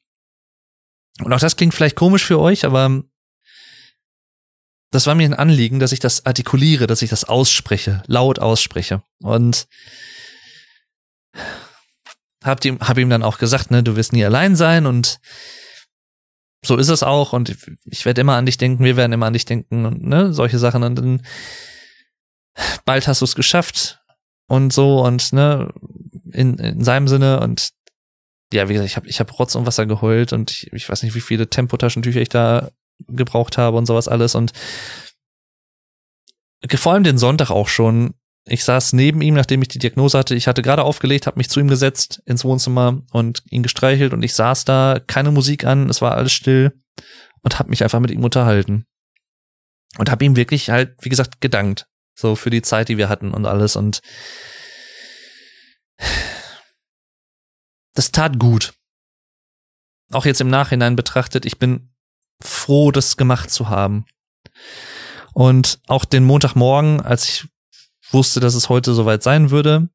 [1.21, 3.03] Und auch das klingt vielleicht komisch für euch, aber
[4.91, 9.03] das war mir ein Anliegen, dass ich das artikuliere, dass ich das ausspreche, laut ausspreche.
[9.21, 9.67] Und
[12.43, 15.21] hab ihm, hab ihm dann auch gesagt, ne, du wirst nie allein sein und
[16.65, 19.33] so ist es auch und ich, werde immer an dich denken, wir werden immer an
[19.33, 21.23] dich denken und ne, solche Sachen und dann
[22.85, 24.01] bald hast du es geschafft
[24.49, 25.73] und so und ne,
[26.33, 27.71] in, in seinem Sinne und
[28.53, 31.03] ja, wie gesagt, ich habe ich hab Rotz und Wasser geheult und ich, ich weiß
[31.03, 32.71] nicht, wie viele Tempotaschentücher ich da
[33.07, 34.53] gebraucht habe und sowas alles und
[36.75, 38.15] vor allem den Sonntag auch schon.
[38.51, 40.35] Ich saß neben ihm, nachdem ich die Diagnose hatte.
[40.35, 44.23] Ich hatte gerade aufgelegt, habe mich zu ihm gesetzt ins Wohnzimmer und ihn gestreichelt und
[44.23, 46.73] ich saß da, keine Musik an, es war alles still
[47.43, 48.87] und habe mich einfach mit ihm unterhalten
[49.99, 53.33] und habe ihm wirklich halt, wie gesagt, gedankt, so für die Zeit, die wir hatten
[53.33, 54.01] und alles und
[57.95, 58.75] das tat gut.
[60.11, 61.93] Auch jetzt im Nachhinein betrachtet, ich bin
[62.43, 64.05] froh, das gemacht zu haben.
[65.35, 67.49] Und auch den Montagmorgen, als ich
[68.11, 69.89] wusste, dass es heute soweit sein würde,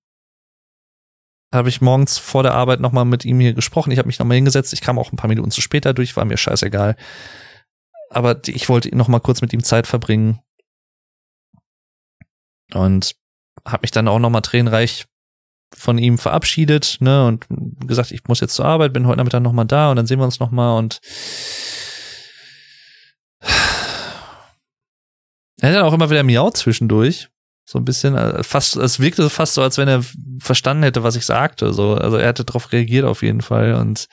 [1.53, 3.91] habe ich morgens vor der Arbeit nochmal mit ihm hier gesprochen.
[3.91, 4.73] Ich habe mich nochmal hingesetzt.
[4.73, 6.95] Ich kam auch ein paar Minuten zu später durch, war mir scheißegal.
[8.09, 10.39] Aber ich wollte nochmal kurz mit ihm Zeit verbringen.
[12.73, 13.15] Und
[13.65, 15.05] habe mich dann auch nochmal tränenreich
[15.75, 17.45] von ihm verabschiedet, ne, und
[17.87, 20.25] gesagt, ich muss jetzt zur Arbeit, bin heute Nachmittag nochmal da und dann sehen wir
[20.25, 21.01] uns nochmal und
[25.63, 27.29] Er hat dann auch immer wieder miaut zwischendurch.
[27.63, 30.03] So ein bisschen, äh, fast, es wirkte fast so, als wenn er
[30.39, 31.71] verstanden hätte, was ich sagte.
[31.71, 34.09] So, also er hatte darauf reagiert auf jeden Fall und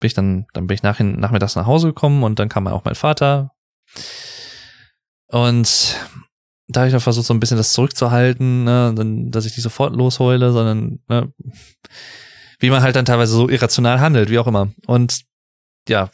[0.00, 2.84] bin ich dann, dann bin ich nach, nachmittags nach Hause gekommen und dann kam auch
[2.86, 3.50] mein Vater.
[5.26, 5.96] Und
[6.68, 9.64] da habe ich auch versucht, so ein bisschen das zurückzuhalten, ne, dann, dass ich nicht
[9.64, 11.30] sofort losheule, sondern ne,
[12.58, 14.72] wie man halt dann teilweise so irrational handelt, wie auch immer.
[14.86, 15.24] Und
[15.90, 16.08] ja,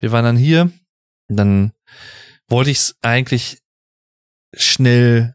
[0.00, 0.70] wir waren dann hier,
[1.28, 1.72] dann
[2.48, 3.62] wollte ich es eigentlich
[4.54, 5.34] schnell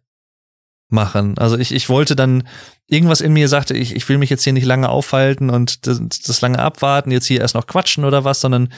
[0.89, 1.37] machen.
[1.37, 2.47] Also ich, ich wollte dann,
[2.87, 6.01] irgendwas in mir sagte, ich, ich will mich jetzt hier nicht lange aufhalten und das,
[6.25, 8.69] das lange abwarten, jetzt hier erst noch quatschen oder was, sondern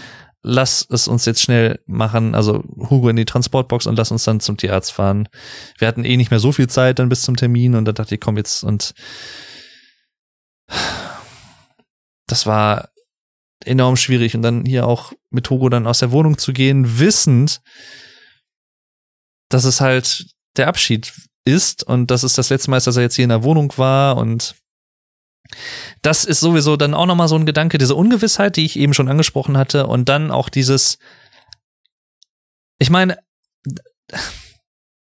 [0.44, 4.40] lass es uns jetzt schnell machen, also Hugo in die Transportbox und lass uns dann
[4.40, 5.28] zum Tierarzt fahren.
[5.78, 8.16] Wir hatten eh nicht mehr so viel Zeit dann bis zum Termin und da dachte
[8.16, 8.94] ich, komm jetzt und
[12.28, 12.90] das war
[13.68, 17.62] enorm schwierig und dann hier auch mit Hugo dann aus der Wohnung zu gehen, wissend,
[19.50, 20.28] dass es halt
[20.58, 21.14] der Abschied
[21.46, 24.18] ist und das ist das letzte Mal, dass er jetzt hier in der Wohnung war
[24.18, 24.56] und
[26.02, 29.10] das ist sowieso dann auch nochmal so ein Gedanke, diese Ungewissheit, die ich eben schon
[29.10, 30.98] angesprochen hatte und dann auch dieses,
[32.80, 33.18] ich meine,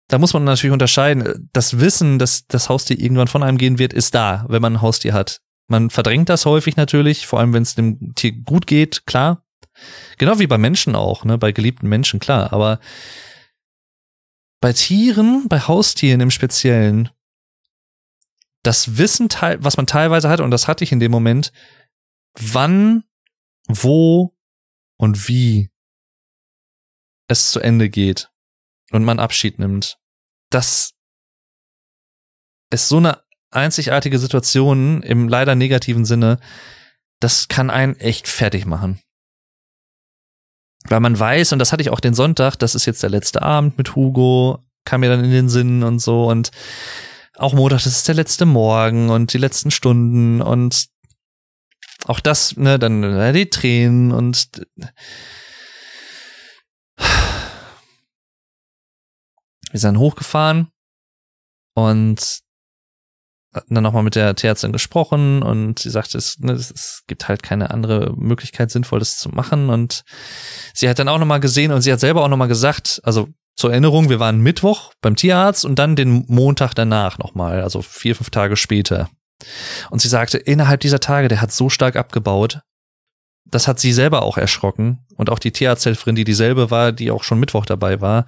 [0.07, 1.49] da muss man natürlich unterscheiden.
[1.53, 4.81] Das Wissen, dass das Haustier irgendwann von einem gehen wird, ist da, wenn man ein
[4.81, 5.41] Haustier hat.
[5.67, 9.43] Man verdrängt das häufig natürlich, vor allem wenn es dem Tier gut geht, klar.
[10.17, 12.53] Genau wie bei Menschen auch, ne, bei geliebten Menschen, klar.
[12.53, 12.79] Aber
[14.61, 17.09] bei Tieren, bei Haustieren im Speziellen,
[18.63, 19.29] das Wissen,
[19.59, 21.51] was man teilweise hat, und das hatte ich in dem Moment,
[22.33, 23.03] wann,
[23.67, 24.35] wo
[24.97, 25.69] und wie
[27.27, 28.31] es zu Ende geht
[28.91, 29.99] und man Abschied nimmt,
[30.49, 30.95] das
[32.71, 36.39] ist so eine einzigartige Situation im leider negativen Sinne,
[37.19, 38.99] das kann einen echt fertig machen.
[40.85, 43.41] Weil man weiß, und das hatte ich auch den Sonntag, das ist jetzt der letzte
[43.41, 46.51] Abend mit Hugo, kam mir dann in den Sinn und so und
[47.35, 50.87] auch Montag, das ist der letzte Morgen und die letzten Stunden und
[52.05, 54.49] auch das, ne, dann äh, die Tränen und
[59.71, 60.71] wir sind hochgefahren
[61.73, 62.46] und
[63.69, 67.71] dann nochmal mit der Tierärztin gesprochen und sie sagte, es, ne, es gibt halt keine
[67.71, 69.69] andere Möglichkeit, sinnvoll das zu machen.
[69.69, 70.03] Und
[70.73, 73.71] sie hat dann auch nochmal gesehen und sie hat selber auch nochmal gesagt, also zur
[73.71, 78.29] Erinnerung, wir waren Mittwoch beim Tierarzt und dann den Montag danach nochmal, also vier, fünf
[78.29, 79.09] Tage später.
[79.89, 82.61] Und sie sagte, innerhalb dieser Tage, der hat so stark abgebaut,
[83.49, 87.23] das hat sie selber auch erschrocken und auch die Tierarzthelferin, die dieselbe war, die auch
[87.23, 88.25] schon Mittwoch dabei war.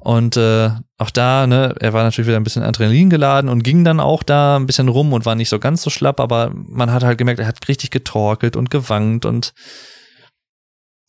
[0.00, 3.84] Und äh, auch da, ne, er war natürlich wieder ein bisschen Adrenalin geladen und ging
[3.84, 6.92] dann auch da ein bisschen rum und war nicht so ganz so schlapp, aber man
[6.92, 9.54] hat halt gemerkt, er hat richtig getorkelt und gewankt und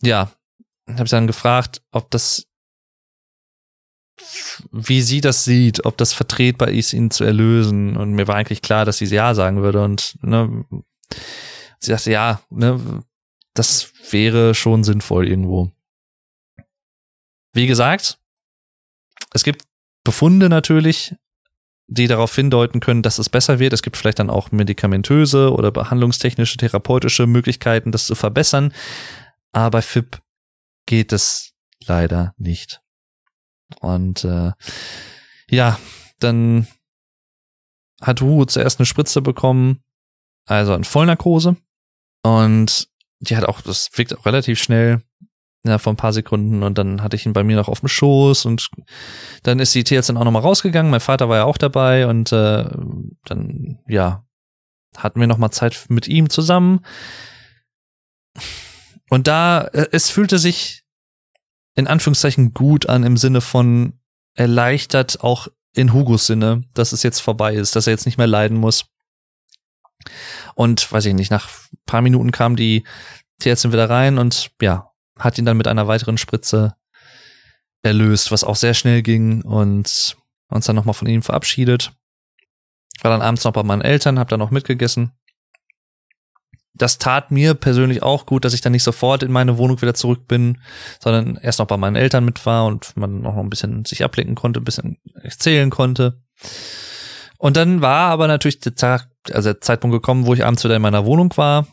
[0.01, 0.31] ja,
[0.87, 2.49] habe ich dann gefragt, ob das
[4.71, 7.97] wie sie das sieht, ob das vertretbar ist, ihn zu erlösen.
[7.97, 9.83] Und mir war eigentlich klar, dass sie ja sagen würde.
[9.83, 10.65] Und ne,
[11.79, 13.03] sie sagte, ja, ne,
[13.53, 15.71] das wäre schon sinnvoll irgendwo.
[17.53, 18.18] Wie gesagt,
[19.33, 19.63] es gibt
[20.03, 21.15] Befunde natürlich,
[21.87, 23.73] die darauf hindeuten können, dass es besser wird.
[23.73, 28.73] Es gibt vielleicht dann auch medikamentöse oder behandlungstechnische, therapeutische Möglichkeiten, das zu verbessern.
[29.51, 30.21] Aber FIP
[30.85, 31.53] geht es
[31.85, 32.81] leider nicht.
[33.79, 34.51] Und äh,
[35.49, 35.79] ja,
[36.19, 36.67] dann
[38.01, 39.83] hat Wu zuerst eine Spritze bekommen,
[40.45, 41.57] also eine Vollnarkose.
[42.23, 42.87] Und
[43.19, 45.01] die hat auch, das wirkt auch relativ schnell,
[45.65, 46.63] ja, vor ein paar Sekunden.
[46.63, 48.69] Und dann hatte ich ihn bei mir noch auf dem Schoß und
[49.43, 50.91] dann ist die Tierärztin auch nochmal rausgegangen.
[50.91, 52.65] Mein Vater war ja auch dabei und äh,
[53.25, 54.25] dann, ja,
[54.97, 56.81] hatten wir nochmal Zeit mit ihm zusammen.
[59.09, 60.83] Und da, äh, es fühlte sich
[61.75, 63.93] in Anführungszeichen gut an im Sinne von
[64.35, 68.27] erleichtert auch in Hugos Sinne, dass es jetzt vorbei ist, dass er jetzt nicht mehr
[68.27, 68.85] leiden muss.
[70.55, 71.49] Und weiß ich nicht, nach
[71.85, 72.85] paar Minuten kam die
[73.39, 74.88] Tierärztin wieder rein und ja,
[75.19, 76.75] hat ihn dann mit einer weiteren Spritze
[77.81, 80.17] erlöst, was auch sehr schnell ging und
[80.49, 81.93] uns dann nochmal von ihm verabschiedet.
[83.01, 85.13] War dann abends noch bei meinen Eltern, hab dann noch mitgegessen
[86.79, 89.93] das tat mir persönlich auch gut, dass ich dann nicht sofort in meine Wohnung wieder
[89.93, 90.59] zurück bin,
[90.99, 94.35] sondern erst noch bei meinen Eltern mit war und man noch ein bisschen sich ablenken
[94.35, 96.21] konnte, ein bisschen erzählen konnte.
[97.37, 100.75] Und dann war aber natürlich der Tag, also der Zeitpunkt gekommen, wo ich abends wieder
[100.75, 101.67] in meiner Wohnung war.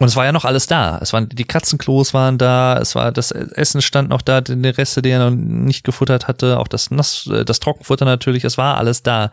[0.00, 0.98] Und es war ja noch alles da.
[1.02, 5.02] Es waren, die Katzenklos waren da, es war, das Essen stand noch da, die Reste,
[5.02, 8.78] die er noch nicht gefuttert hatte, auch das Nass, äh, das Trockenfutter natürlich, es war
[8.78, 9.30] alles da.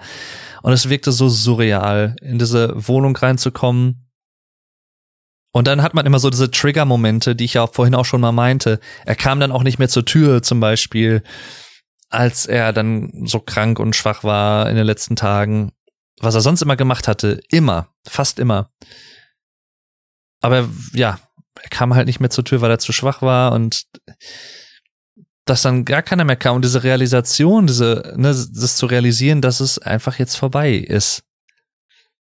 [0.63, 4.09] Und es wirkte so surreal, in diese Wohnung reinzukommen
[5.53, 8.33] Und dann hat man immer so diese Trigger-Momente, die ich ja vorhin auch schon mal
[8.33, 8.81] meinte.
[9.05, 11.23] Er kam dann auch nicht mehr zur Tür zum Beispiel,
[12.09, 15.71] als er dann so krank und schwach war in den letzten Tagen.
[16.19, 18.69] Was er sonst immer gemacht hatte, immer, fast immer.
[20.41, 21.19] Aber ja,
[21.61, 23.83] er kam halt nicht mehr zur Tür, weil er zu schwach war und
[25.45, 29.59] dass dann gar keiner mehr kam und diese Realisation, diese, ne, das zu realisieren, dass
[29.59, 31.23] es einfach jetzt vorbei ist.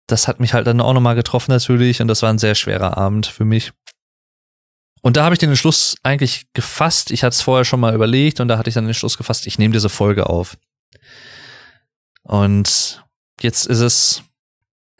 [0.07, 2.97] Das hat mich halt dann auch nochmal getroffen natürlich und das war ein sehr schwerer
[2.97, 3.71] Abend für mich.
[5.01, 7.11] Und da habe ich den Entschluss eigentlich gefasst.
[7.11, 9.47] Ich hatte es vorher schon mal überlegt und da hatte ich dann den Entschluss gefasst,
[9.47, 10.57] ich nehme diese Folge auf.
[12.23, 13.03] Und
[13.41, 14.23] jetzt ist es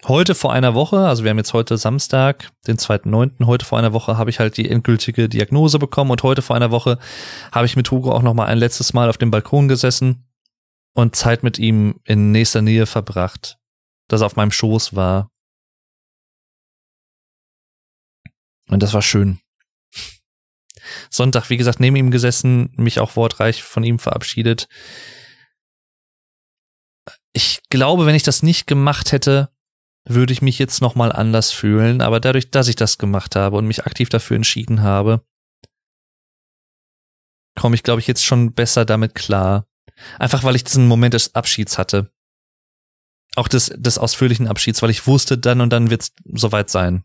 [0.07, 3.93] heute vor einer Woche, also wir haben jetzt heute Samstag, den 2.9., heute vor einer
[3.93, 6.97] Woche habe ich halt die endgültige Diagnose bekommen und heute vor einer Woche
[7.51, 10.27] habe ich mit Hugo auch noch mal ein letztes Mal auf dem Balkon gesessen
[10.93, 13.57] und Zeit mit ihm in nächster Nähe verbracht,
[14.07, 15.29] dass er auf meinem Schoß war.
[18.67, 19.39] Und das war schön.
[21.09, 24.67] Sonntag, wie gesagt, neben ihm gesessen, mich auch wortreich von ihm verabschiedet.
[27.33, 29.50] Ich glaube, wenn ich das nicht gemacht hätte,
[30.05, 33.67] würde ich mich jetzt nochmal anders fühlen, aber dadurch, dass ich das gemacht habe und
[33.67, 35.23] mich aktiv dafür entschieden habe,
[37.55, 39.67] komme ich, glaube ich, jetzt schon besser damit klar.
[40.17, 42.11] Einfach weil ich diesen Moment des Abschieds hatte.
[43.35, 47.03] Auch des, des ausführlichen Abschieds, weil ich wusste, dann und dann wird es soweit sein.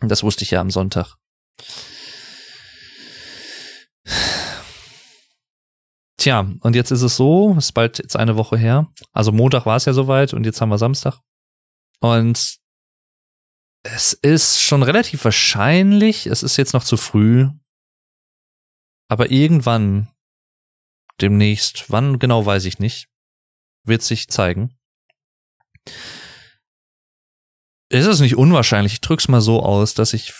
[0.00, 1.16] Und das wusste ich ja am Sonntag.
[6.16, 8.92] Tja, und jetzt ist es so, ist bald jetzt eine Woche her.
[9.12, 11.20] Also Montag war es ja soweit und jetzt haben wir Samstag.
[12.00, 12.58] Und
[13.82, 17.48] es ist schon relativ wahrscheinlich, es ist jetzt noch zu früh,
[19.08, 20.08] aber irgendwann,
[21.20, 23.08] demnächst, wann genau weiß ich nicht,
[23.84, 24.78] wird sich zeigen.
[27.90, 30.32] Es ist nicht unwahrscheinlich, ich drück's mal so aus, dass ich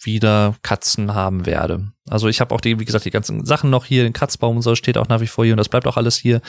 [0.00, 1.92] wieder Katzen haben werde.
[2.08, 4.62] Also ich habe auch die, wie gesagt, die ganzen Sachen noch hier, den Kratzbaum und
[4.62, 6.40] so steht auch nach wie vor hier und das bleibt auch alles hier.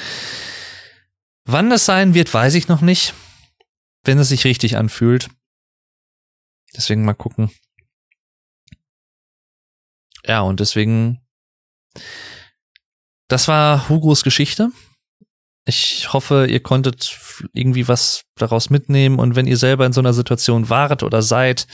[1.46, 3.14] Wann es sein wird, weiß ich noch nicht
[4.04, 5.30] wenn es sich richtig anfühlt.
[6.76, 7.52] Deswegen mal gucken.
[10.26, 11.22] Ja, und deswegen,
[13.28, 14.70] das war Hugos Geschichte.
[15.66, 17.20] Ich hoffe, ihr konntet
[17.54, 21.68] irgendwie was daraus mitnehmen und wenn ihr selber in so einer Situation wart oder seid,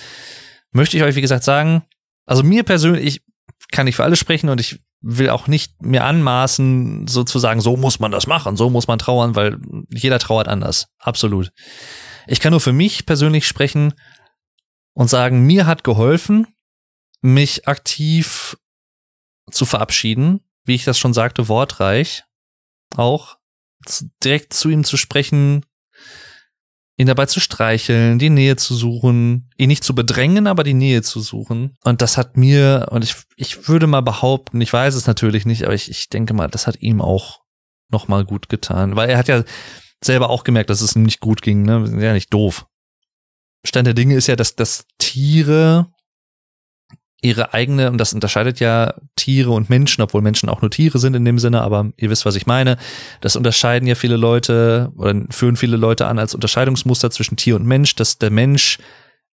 [0.71, 1.83] möchte ich euch, wie gesagt, sagen,
[2.25, 3.23] also mir persönlich,
[3.71, 7.99] kann ich für alle sprechen und ich will auch nicht mir anmaßen, sozusagen, so muss
[7.99, 10.87] man das machen, so muss man trauern, weil jeder trauert anders.
[10.99, 11.51] Absolut.
[12.29, 13.93] Ich kann nur für mich persönlich sprechen
[14.93, 16.47] und sagen, mir hat geholfen,
[17.21, 18.55] mich aktiv
[19.51, 22.23] zu verabschieden, wie ich das schon sagte, wortreich,
[22.95, 23.37] auch
[24.23, 25.65] direkt zu ihm zu sprechen,
[26.97, 31.01] ihn dabei zu streicheln, die Nähe zu suchen, ihn nicht zu bedrängen, aber die Nähe
[31.01, 31.77] zu suchen.
[31.83, 35.63] Und das hat mir, und ich, ich würde mal behaupten, ich weiß es natürlich nicht,
[35.63, 37.41] aber ich, ich denke mal, das hat ihm auch
[37.89, 39.43] nochmal gut getan, weil er hat ja
[40.03, 42.01] selber auch gemerkt, dass es ihm nicht gut ging, ne?
[42.01, 42.65] Ja, nicht doof.
[43.65, 45.91] Stand der Dinge ist ja, dass, dass Tiere
[47.21, 51.15] ihre eigene, und das unterscheidet ja Tiere und Menschen, obwohl Menschen auch nur Tiere sind
[51.15, 52.77] in dem Sinne, aber ihr wisst, was ich meine.
[53.19, 57.65] Das unterscheiden ja viele Leute oder führen viele Leute an als Unterscheidungsmuster zwischen Tier und
[57.65, 58.77] Mensch, dass der Mensch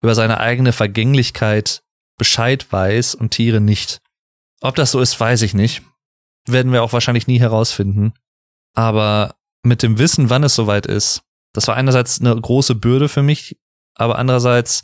[0.02, 1.82] über seine eigene Vergänglichkeit
[2.18, 4.00] Bescheid weiß und Tiere nicht.
[4.60, 5.82] Ob das so ist, weiß ich nicht.
[6.46, 8.14] Werden wir auch wahrscheinlich nie herausfinden.
[8.74, 9.36] Aber
[9.66, 11.22] mit dem Wissen, wann es soweit ist,
[11.52, 13.58] das war einerseits eine große Bürde für mich,
[13.94, 14.82] aber andererseits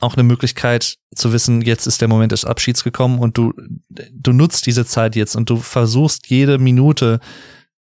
[0.00, 3.52] auch eine Möglichkeit zu wissen, jetzt ist der Moment des Abschieds gekommen und du,
[3.88, 7.20] du nutzt diese Zeit jetzt und du versuchst jede Minute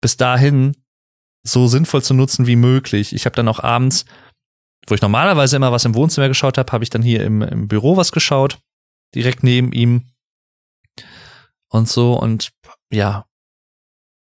[0.01, 0.77] bis dahin
[1.43, 3.13] so sinnvoll zu nutzen wie möglich.
[3.13, 4.05] Ich habe dann auch abends,
[4.87, 7.69] wo ich normalerweise immer was im Wohnzimmer geschaut habe, habe ich dann hier im, im
[7.69, 8.61] Büro was geschaut,
[9.15, 10.11] direkt neben ihm
[11.69, 12.53] und so und
[12.93, 13.27] ja,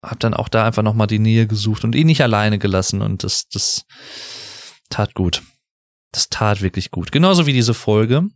[0.04, 3.24] habe dann auch da einfach nochmal die Nähe gesucht und ihn nicht alleine gelassen und
[3.24, 3.84] das, das
[4.90, 5.44] tat gut.
[6.12, 7.12] Das tat wirklich gut.
[7.12, 8.28] Genauso wie diese Folge.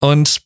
[0.00, 0.42] Und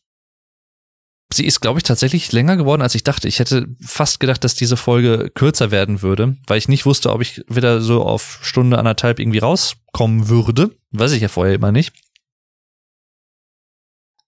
[1.31, 3.27] sie ist, glaube ich, tatsächlich länger geworden, als ich dachte.
[3.27, 7.21] Ich hätte fast gedacht, dass diese Folge kürzer werden würde, weil ich nicht wusste, ob
[7.21, 10.75] ich wieder so auf Stunde anderthalb irgendwie rauskommen würde.
[10.91, 11.93] Weiß ich ja vorher immer nicht.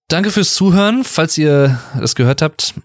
[0.10, 1.04] Danke fürs Zuhören.
[1.04, 2.76] Falls ihr das gehört habt,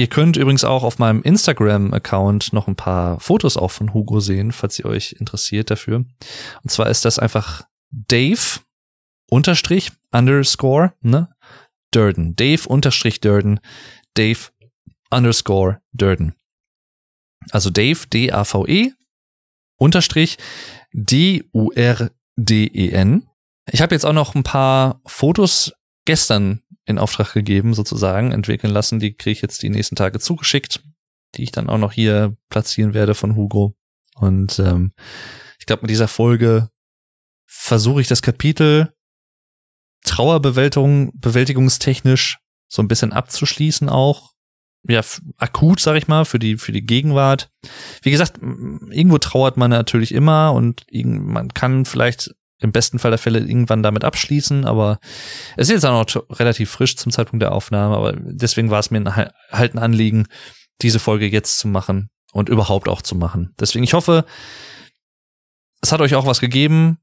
[0.00, 4.50] Ihr könnt übrigens auch auf meinem Instagram-Account noch ein paar Fotos auch von Hugo sehen,
[4.50, 6.06] falls ihr euch interessiert dafür.
[6.62, 8.60] Und zwar ist das einfach Dave
[9.28, 11.28] unterstrich underscore, ne?
[11.90, 12.34] Durden.
[12.34, 13.60] Dave unterstrich Durden.
[14.14, 14.38] Dave
[15.10, 16.34] underscore Durden.
[17.50, 18.92] Also Dave, D-A-V-E,
[19.76, 20.38] unterstrich
[20.94, 22.08] D-U-R-D-E-N.
[23.70, 25.74] Ich habe jetzt auch noch ein paar Fotos
[26.06, 29.00] gestern in Auftrag gegeben, sozusagen, entwickeln lassen.
[29.00, 30.82] Die kriege ich jetzt die nächsten Tage zugeschickt,
[31.36, 33.74] die ich dann auch noch hier platzieren werde von Hugo.
[34.16, 34.92] Und ähm,
[35.58, 36.70] ich glaube, mit dieser Folge
[37.46, 38.92] versuche ich das Kapitel
[40.04, 42.38] Trauerbewältigung, bewältigungstechnisch
[42.68, 44.32] so ein bisschen abzuschließen auch.
[44.88, 45.02] Ja,
[45.36, 47.50] akut, sag ich mal, für die, für die Gegenwart.
[48.00, 53.18] Wie gesagt, irgendwo trauert man natürlich immer und man kann vielleicht im besten Fall der
[53.18, 55.00] Fälle irgendwann damit abschließen, aber
[55.56, 58.90] es ist jetzt auch noch relativ frisch zum Zeitpunkt der Aufnahme, aber deswegen war es
[58.90, 59.04] mir
[59.50, 60.26] halt ein Anliegen,
[60.82, 63.54] diese Folge jetzt zu machen und überhaupt auch zu machen.
[63.58, 64.24] Deswegen, ich hoffe,
[65.80, 66.98] es hat euch auch was gegeben.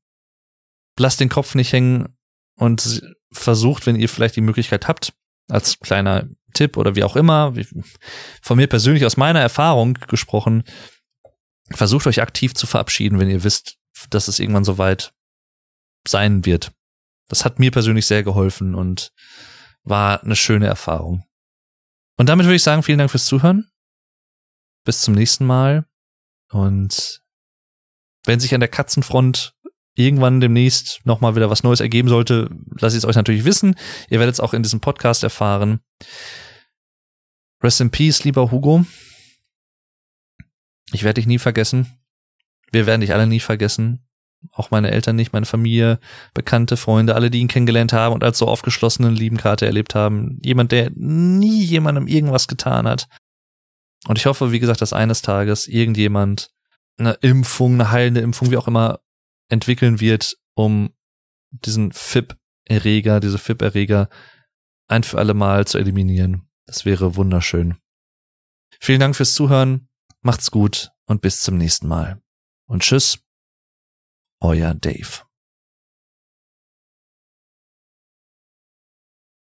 [1.00, 2.18] Lasst den Kopf nicht hängen
[2.56, 3.02] und
[3.32, 5.14] versucht, wenn ihr vielleicht die Möglichkeit habt,
[5.50, 7.54] als kleiner Tipp oder wie auch immer,
[8.42, 10.64] von mir persönlich aus meiner Erfahrung gesprochen,
[11.72, 13.78] versucht euch aktiv zu verabschieden, wenn ihr wisst,
[14.10, 15.14] dass es irgendwann soweit
[16.10, 16.72] sein wird.
[17.28, 19.12] Das hat mir persönlich sehr geholfen und
[19.84, 21.24] war eine schöne Erfahrung.
[22.18, 23.70] Und damit würde ich sagen, vielen Dank fürs Zuhören.
[24.84, 25.86] Bis zum nächsten Mal.
[26.52, 27.22] Und
[28.26, 29.54] wenn sich an der Katzenfront
[29.96, 33.76] irgendwann demnächst nochmal wieder was Neues ergeben sollte, lasse ich es euch natürlich wissen.
[34.10, 35.82] Ihr werdet es auch in diesem Podcast erfahren.
[37.62, 38.86] Rest in Peace, lieber Hugo.
[40.92, 42.00] Ich werde dich nie vergessen.
[42.72, 44.07] Wir werden dich alle nie vergessen.
[44.54, 46.00] Auch meine Eltern nicht, meine Familie,
[46.34, 50.40] Bekannte, Freunde, alle, die ihn kennengelernt haben und als so aufgeschlossenen lieben Karte erlebt haben.
[50.44, 53.08] Jemand, der nie jemandem irgendwas getan hat.
[54.08, 56.52] Und ich hoffe, wie gesagt, dass eines Tages irgendjemand
[56.98, 59.00] eine Impfung, eine heilende Impfung, wie auch immer,
[59.50, 60.94] entwickeln wird, um
[61.52, 64.10] diesen FIP-Erreger, diese FIP-Erreger
[64.88, 66.50] ein für alle Mal zu eliminieren.
[66.66, 67.78] Das wäre wunderschön.
[68.80, 69.90] Vielen Dank fürs Zuhören,
[70.22, 72.22] macht's gut und bis zum nächsten Mal.
[72.68, 73.20] Und tschüss,
[74.42, 75.27] euer Dave.